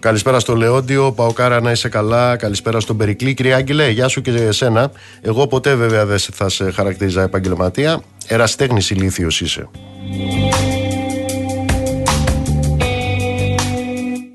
Καλησπέρα 0.00 0.40
στο 0.40 0.54
Λεόντιο, 0.54 1.12
Παοκάρα 1.12 1.60
να 1.60 1.70
είσαι 1.70 1.88
καλά. 1.88 2.36
Καλησπέρα 2.36 2.80
στον 2.80 2.96
Περικλή. 2.96 3.34
Κυρία 3.34 3.56
Άγγελε, 3.56 3.88
γεια 3.88 4.08
σου 4.08 4.20
και 4.20 4.30
εσένα. 4.30 4.90
Εγώ 5.20 5.46
ποτέ 5.46 5.74
βέβαια 5.74 6.06
δεν 6.06 6.18
θα 6.18 6.48
σε 6.48 6.70
χαρακτήριζα 6.70 7.22
επαγγελματία. 7.22 8.02
Εραστέχνης 8.26 8.90
ηλίθιος 8.90 9.40
είσαι. 9.40 9.68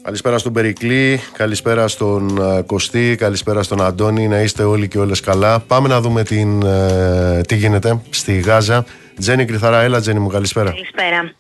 Καλησπέρα 0.04 0.38
στον 0.38 0.54
Περικλή, 0.54 1.20
καλησπέρα 1.34 1.88
στον 1.88 2.38
uh, 2.40 2.66
Κωστή, 2.66 3.16
καλησπέρα 3.16 3.64
στον 3.64 3.82
Αντώνη, 3.82 4.28
να 4.28 4.42
είστε 4.42 4.64
όλοι 4.64 4.88
και 4.88 4.98
όλες 4.98 5.20
καλά. 5.20 5.60
Πάμε 5.60 5.88
να 5.88 6.02
δούμε 6.02 6.24
την, 6.24 6.64
uh, 6.66 7.48
τι 7.48 7.56
γίνεται 7.56 8.02
στη 8.10 8.40
Γάζα. 8.40 8.86
Τζένι 9.20 9.46
Κρυθαρά, 9.46 9.82
έλα 9.82 10.00
Τζένι 10.00 10.20
μου, 10.20 10.28
καλησπέρα. 10.28 10.70
Καλησπέρα. 10.70 11.34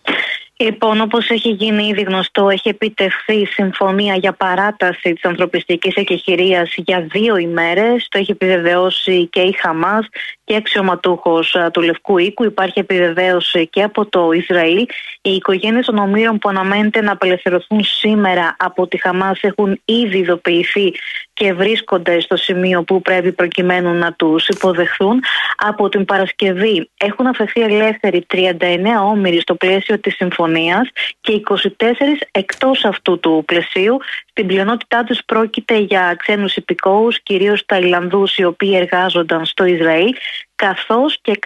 Λοιπόν, 0.58 1.02
όπως 1.02 1.30
έχει 1.30 1.50
γίνει 1.50 1.88
ήδη 1.88 2.02
γνωστό, 2.02 2.50
έχει 2.50 2.70
επιτευχθεί 2.70 3.46
συμφωνία 3.46 4.16
για 4.16 4.34
παράταση 4.34 5.14
της 5.14 5.26
ανθρωπιστικής 5.26 5.96
εκεχηρίας 5.96 6.74
για 6.78 7.08
δύο 7.12 7.38
ημέρες. 7.38 8.08
Το 8.10 8.18
έχει 8.18 8.32
επιβεβαιώσει 8.32 9.28
και 9.28 9.42
η 9.42 9.52
Χαμάς 9.52 10.08
και 10.44 10.56
αξιωματούχος 10.56 11.56
του 11.74 11.82
Λευκού 11.82 12.18
Οίκου. 12.18 12.44
Υπάρχει 12.44 12.80
επιβεβαίωση 12.80 13.68
και 13.68 13.84
από 13.84 14.06
το 14.06 14.32
Ισραήλ. 14.32 14.86
Οι 15.22 15.32
οικογένειες 15.32 15.86
των 15.86 15.98
ομήρων 15.98 16.38
που 16.38 16.50
αναμένεται 16.50 17.02
να 17.02 17.12
απελευθερωθούν 17.12 17.84
σήμερα 17.84 18.56
από 18.60 18.88
τη 18.88 18.98
Χαμάς 18.98 19.40
έχουν 19.42 19.82
ήδη 19.86 20.18
ειδοποιηθεί 20.18 20.94
και 21.44 21.54
βρίσκονται 21.54 22.20
στο 22.20 22.36
σημείο 22.36 22.84
που 22.84 23.02
πρέπει 23.02 23.32
προκειμένου 23.32 23.94
να 23.94 24.14
τους 24.14 24.48
υποδεχθούν. 24.48 25.22
Από 25.58 25.90
την 25.90 26.06
Παρασκευή 26.06 26.90
έχουν 26.98 27.28
αφαιθεί 27.28 27.62
ελεύθεροι 27.62 28.26
39 28.34 28.54
όμοιροι 29.04 29.40
στο 29.40 29.56
πλαίσιο 29.56 30.00
της 30.00 30.16
συμφωνίας 30.16 30.90
και 31.22 31.42
24 31.50 31.60
εκτός 32.32 32.86
αυτού 32.86 33.20
του 33.20 33.44
πλαισίου. 33.46 33.98
Στην 34.30 34.48
πλειονότητά 34.48 35.04
τους 35.04 35.20
πρόκειται 35.26 35.78
για 35.78 36.16
ξένους 36.20 36.56
υπηκόους, 36.56 37.22
κυρίως 37.24 37.66
Ταϊλανδούς 37.66 38.38
οι 38.38 38.44
οποίοι 38.44 38.74
εργάζονταν 38.76 39.46
στο 39.46 39.66
Ισραήλ 39.66 40.14
καθώς 40.56 41.18
και 41.22 41.40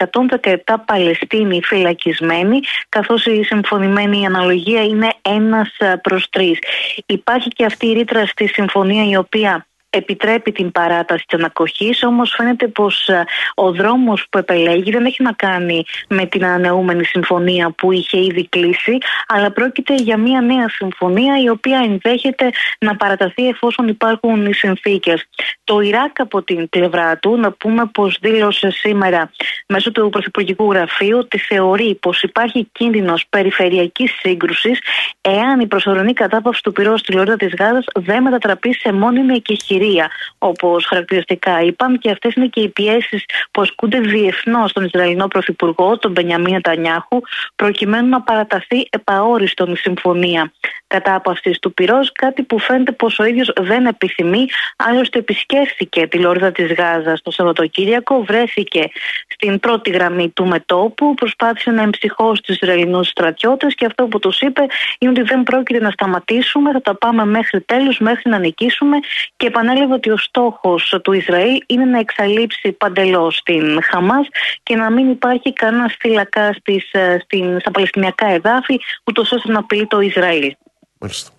117 0.44 0.56
Παλαιστίνοι 0.86 1.62
φυλακισμένοι, 1.64 2.60
καθώς 2.88 3.26
η 3.26 3.42
συμφωνημένη 3.42 4.26
αναλογία 4.26 4.82
είναι 4.84 5.08
ένας 5.22 5.68
προς 6.02 6.28
τρεις. 6.30 6.58
Υπάρχει 7.06 7.48
και 7.48 7.64
αυτή 7.64 7.86
η 7.86 7.92
ρήτρα 7.92 8.26
στη 8.26 8.46
συμφωνία 8.46 9.08
η 9.08 9.16
οποία 9.16 9.66
επιτρέπει 9.90 10.52
την 10.52 10.72
παράταση 10.72 11.24
της 11.26 11.38
ανακοχής 11.38 12.02
όμως 12.02 12.34
φαίνεται 12.36 12.68
πως 12.68 13.08
ε, 13.08 13.24
ο 13.54 13.72
δρόμος 13.72 14.26
που 14.30 14.38
επελέγει 14.38 14.90
δεν 14.90 15.04
έχει 15.04 15.22
να 15.22 15.32
κάνει 15.32 15.84
με 16.08 16.26
την 16.26 16.44
ανανεούμενη 16.44 17.04
συμφωνία 17.04 17.70
που 17.70 17.92
είχε 17.92 18.24
ήδη 18.24 18.48
κλείσει 18.48 18.98
αλλά 19.26 19.50
πρόκειται 19.50 19.94
για 19.94 20.16
μια 20.16 20.40
νέα 20.40 20.68
συμφωνία 20.68 21.42
η 21.42 21.48
οποία 21.48 21.80
ενδέχεται 21.84 22.50
να 22.78 22.96
παραταθεί 22.96 23.48
εφόσον 23.48 23.88
υπάρχουν 23.88 24.46
οι 24.46 24.54
συνθήκες. 24.54 25.24
Το 25.64 25.80
Ιράκ 25.80 26.20
από 26.20 26.42
την 26.42 26.68
πλευρά 26.68 27.18
του 27.18 27.36
να 27.36 27.52
πούμε 27.52 27.86
πως 27.86 28.18
δήλωσε 28.20 28.70
σήμερα 28.70 29.30
μέσω 29.66 29.92
του 29.92 30.08
Πρωθυπουργικού 30.10 30.72
Γραφείου 30.72 31.18
ότι 31.18 31.38
θεωρεί 31.38 31.94
πως 31.94 32.22
υπάρχει 32.22 32.68
κίνδυνος 32.72 33.26
περιφερειακής 33.28 34.12
σύγκρουσης 34.20 34.78
εάν 35.20 35.60
η 35.60 35.66
προσωρινή 35.66 36.12
κατάπαυση 36.12 36.62
του 36.62 36.72
πυρός 36.72 37.00
στη 37.00 37.12
Λόρδα 37.12 37.36
της 37.36 37.54
Γάζας 37.58 37.84
δεν 37.94 38.22
μετατραπεί 38.22 38.74
σε 38.74 38.92
μόνιμη 38.92 39.34
εκεχηρία 39.34 39.77
Συρία, 39.78 40.10
όπως 40.38 40.86
χαρακτηριστικά 40.86 41.62
είπαν, 41.62 41.98
και 41.98 42.10
αυτές 42.10 42.34
είναι 42.34 42.46
και 42.46 42.60
οι 42.60 42.68
πιέσεις 42.68 43.24
που 43.50 43.60
ασκούνται 43.60 44.00
διεθνώς 44.00 44.70
στον 44.70 44.84
Ισραηλινό 44.84 45.28
Πρωθυπουργό, 45.28 45.98
τον 45.98 46.10
Μπενιαμίν 46.10 46.60
Τανιάχου, 46.60 47.20
προκειμένου 47.56 48.08
να 48.08 48.20
παραταθεί 48.20 48.88
επαόριστον 48.90 49.72
η 49.72 49.76
συμφωνία 49.76 50.52
κατάπαυση 50.88 51.50
του 51.60 51.74
πυρός, 51.74 52.12
κάτι 52.12 52.42
που 52.42 52.58
φαίνεται 52.58 52.92
πως 52.92 53.18
ο 53.18 53.24
ίδιος 53.24 53.52
δεν 53.60 53.86
επιθυμεί. 53.86 54.46
Άλλωστε, 54.76 55.18
επισκέφθηκε 55.18 56.06
τη 56.06 56.18
Λόρδα 56.18 56.52
της 56.52 56.72
Γάζας 56.72 57.22
το 57.22 57.30
Σαββατοκύριακο, 57.30 58.22
βρέθηκε 58.22 58.90
στην 59.28 59.60
πρώτη 59.60 59.90
γραμμή 59.90 60.28
του 60.28 60.46
μετόπου, 60.46 61.14
προσπάθησε 61.14 61.70
να 61.70 61.82
εμψυχώσει 61.82 62.42
τους 62.42 62.54
Ισραηλινούς 62.54 63.08
στρατιώτες 63.08 63.74
και 63.74 63.86
αυτό 63.86 64.06
που 64.06 64.18
τους 64.18 64.40
είπε 64.40 64.66
είναι 64.98 65.10
ότι 65.10 65.22
δεν 65.22 65.42
πρόκειται 65.42 65.80
να 65.80 65.90
σταματήσουμε, 65.90 66.72
θα 66.72 66.80
τα 66.80 66.94
πάμε 66.94 67.24
μέχρι 67.24 67.60
τέλους, 67.60 67.98
μέχρι 67.98 68.30
να 68.30 68.38
νικήσουμε 68.38 68.96
και 69.36 69.50
επανέλαβε 69.68 69.94
ότι 69.94 70.10
ο 70.10 70.16
στόχος 70.16 70.98
του 71.02 71.12
Ισραήλ 71.12 71.62
είναι 71.66 71.84
να 71.84 71.98
εξαλείψει 71.98 72.72
παντελώς 72.72 73.40
την 73.44 73.82
Χαμάς 73.82 74.26
και 74.62 74.76
να 74.76 74.90
μην 74.90 75.10
υπάρχει 75.10 75.52
κανένα 75.52 75.90
φύλακα 75.98 76.56
ε, 76.90 77.16
στα 77.58 77.70
Παλαιστινιακά 77.70 78.26
εδάφη, 78.26 78.80
ούτως 79.04 79.32
ώστε 79.32 79.52
να 79.52 79.58
απειλεί 79.58 79.86
το 79.86 80.00
Ισραήλ. 80.00 80.56
Μάλιστα. 80.98 81.30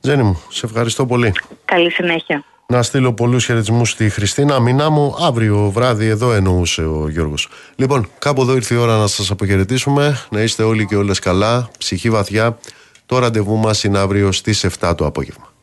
Τζένι 0.00 0.22
μου, 0.22 0.42
σε 0.48 0.66
ευχαριστώ 0.66 1.06
πολύ. 1.06 1.32
Καλή 1.64 1.90
συνέχεια. 1.90 2.44
Να 2.66 2.82
στείλω 2.82 3.12
πολλούς 3.12 3.44
χαιρετισμούς 3.44 3.90
στη 3.90 4.08
Χριστίνα. 4.08 4.60
Μηνά 4.60 4.90
μου, 4.90 5.16
αύριο 5.20 5.70
βράδυ 5.70 6.06
εδώ 6.06 6.32
εννοούσε 6.32 6.82
ο 6.82 7.08
Γιώργος. 7.08 7.48
Λοιπόν, 7.76 8.08
κάπου 8.18 8.42
εδώ 8.42 8.54
ήρθε 8.54 8.74
η 8.74 8.76
ώρα 8.76 8.96
να 8.96 9.06
σας 9.06 9.30
αποχαιρετήσουμε. 9.30 10.18
Να 10.30 10.40
είστε 10.40 10.62
όλοι 10.62 10.86
και 10.86 10.96
όλες 10.96 11.18
καλά, 11.18 11.70
ψυχή 11.78 12.10
βαθιά. 12.10 12.58
Το 13.06 13.18
ραντεβού 13.18 13.56
μας 13.56 13.84
είναι 13.84 13.98
αύριο 13.98 14.32
στις 14.32 14.64
7 14.80 14.94
το 14.96 15.06
απόγευμα. 15.06 15.53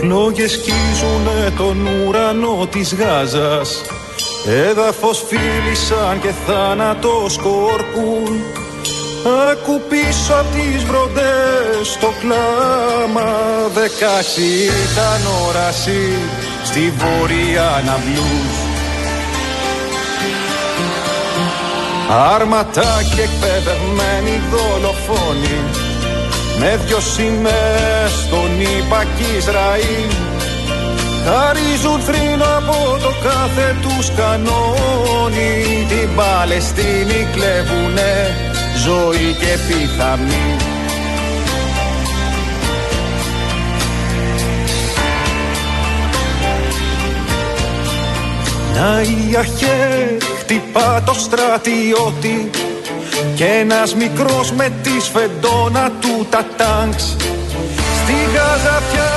Φλόγες 0.00 0.52
σκίζουνε 0.52 1.52
τον 1.56 1.86
ουρανό 1.86 2.66
της 2.70 2.94
Γάζας. 2.94 3.82
Έδαφος 4.46 5.24
φίλησαν 5.28 6.20
και 6.20 6.32
θάνατο 6.46 7.26
σκορπούν. 7.28 8.42
Ακού 9.50 9.80
πίσω 9.88 10.32
απ' 10.32 10.52
τις 10.52 10.84
βροντές 10.84 11.98
το 12.00 12.12
κλάμα. 12.20 13.30
Δεκάξι 13.74 14.50
ήταν 14.64 15.20
όραση 15.48 16.18
στη 16.64 16.92
βόρεια 16.98 17.82
να 17.86 17.98
μπλούς. 18.02 18.56
Άρματα 22.34 23.02
και 23.14 23.22
εκπαιδευμένοι 23.22 24.40
δολοφόνοι 24.50 25.79
Με 26.62 26.80
δυο 26.86 27.00
σημαίες 27.00 28.12
στον 28.26 28.60
Ιππα 28.60 29.04
Ισραήλ 29.38 30.10
Χαρίζουν 31.24 32.00
θρήνο 32.00 32.44
από 32.44 32.98
το 33.02 33.12
κάθε 33.22 33.76
τους 33.82 34.10
κανόνι. 34.16 35.86
Την 35.88 36.14
Παλαιστίνη 36.16 37.28
κλέβουνε 37.32 38.36
ζωή 38.84 39.36
και 39.38 39.58
πιθανή 39.66 40.56
Να 48.74 49.00
η 49.00 49.36
αρχέ 49.36 50.16
χτυπά 50.38 51.02
το 51.06 51.12
στρατιώτη 51.12 52.50
και 53.34 53.44
ένας 53.44 53.94
μικρός 53.94 54.52
με 54.52 54.72
τη 54.82 55.00
σφεντόνα 55.00 55.90
του 56.00 56.26
τα 56.30 56.44
τάγκς. 56.56 57.16
Στη 58.00 58.16
Γάζα 58.34 58.82
πια 58.90 59.10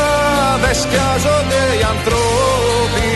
δεν 0.62 0.76
σκιάζονται 0.82 1.62
οι 1.78 1.84
ανθρώποι 1.94 3.08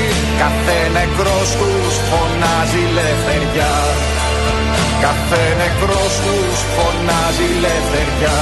Κάθε 0.41 0.77
νεκρός 0.97 1.49
τους 1.59 1.95
φωνάζει 2.09 2.81
ελευθεριά 2.91 3.75
Κάθε 5.05 5.43
νεκρός 5.61 6.13
τους 6.23 6.57
φωνάζει 6.75 7.47
ελευθεριά 7.57 8.37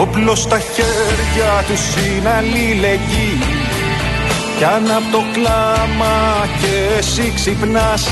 Όπλο 0.00 0.34
στα 0.34 0.58
χέρια 0.58 1.64
τους 1.66 2.04
είναι 2.04 2.30
αλληλεγγύη. 2.36 3.38
Κι 4.56 4.64
αν 4.64 4.90
απ' 4.90 5.10
το 5.12 5.22
κλάμα 5.32 6.46
και 6.60 6.98
εσύ 6.98 7.32
ξυπνάς 7.34 8.08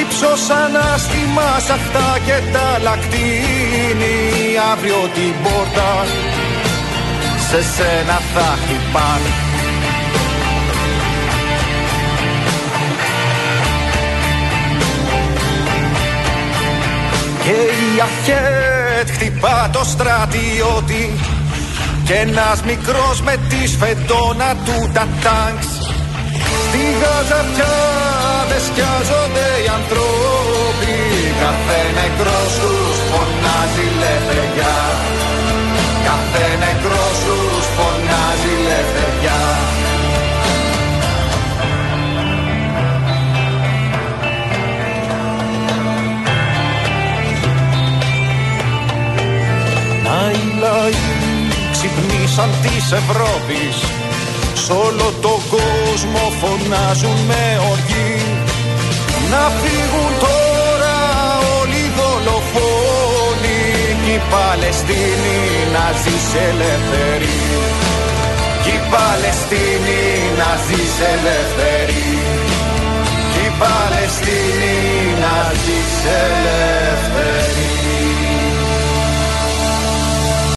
Ήψος 0.00 0.50
ανάστημα 0.50 1.58
σ' 1.66 1.70
αυτά 1.70 2.18
και 2.26 2.38
τα 2.52 2.78
λακτίνη 2.82 4.16
Αύριο 4.72 5.00
την 5.14 5.34
πόρτα 5.42 6.06
σε 7.48 7.62
σένα 7.62 8.20
θα 8.34 8.58
χτυπάν 8.62 9.20
Και 17.44 17.56
η 17.96 18.00
Αχέτ 18.96 19.10
χτυπά 19.10 19.70
το 19.72 19.84
στρατιώτη 19.84 21.04
και 22.04 22.14
ένας 22.14 22.62
μικρός 22.62 23.20
με 23.26 23.34
τη 23.48 23.68
σφεντόνα 23.68 24.50
του 24.64 24.90
τα 24.94 25.06
τάγκς. 25.22 25.68
Στη 26.64 26.82
Γάζα 27.00 27.40
πια 27.52 27.74
δεν 28.48 28.62
σκιάζονται 28.66 29.46
οι 29.62 29.66
ανθρώποι 29.78 30.94
Κάθε 31.42 31.80
νεκρός 31.98 32.50
τους 32.60 32.96
φωνάζει 33.10 33.86
λευτεριά 34.02 34.78
Κάθε 36.08 36.44
νεκρός 36.62 37.16
τους 37.26 37.64
φωνάζει 37.76 38.54
λευτεριά 38.68 39.45
Μα 50.16 50.30
οι 50.30 50.46
λαοί 50.62 51.06
ξυπνήσαν 51.74 52.50
της 52.62 52.86
Ευρώπης. 53.02 53.76
Σ' 54.62 54.70
όλο 54.84 55.08
τον 55.24 55.40
κόσμο 55.54 56.22
φωνάζουν 56.40 57.18
με 57.30 57.44
οργή. 57.70 58.14
Να 59.32 59.42
φύγουν 59.60 60.12
τώρα 60.26 60.96
όλοι 61.58 61.80
οι 61.86 61.92
δολοφόνοι 61.98 63.60
Κι 64.04 64.14
η 64.18 64.20
Παλαιστίνη 64.32 65.40
να 65.74 65.84
ζήσει 66.02 66.38
ελεύθερη 66.50 67.38
Κι 68.62 68.74
η 68.78 68.80
Παλαιστίνη 68.92 70.02
να 70.40 70.50
ζήσει 70.66 71.02
ελεύθερη 71.14 72.04
η 73.46 73.48
Παλαιστίνη 73.58 74.76
να 75.22 75.36
ζήσει 75.62 76.08
ελεύθερη 76.26 77.85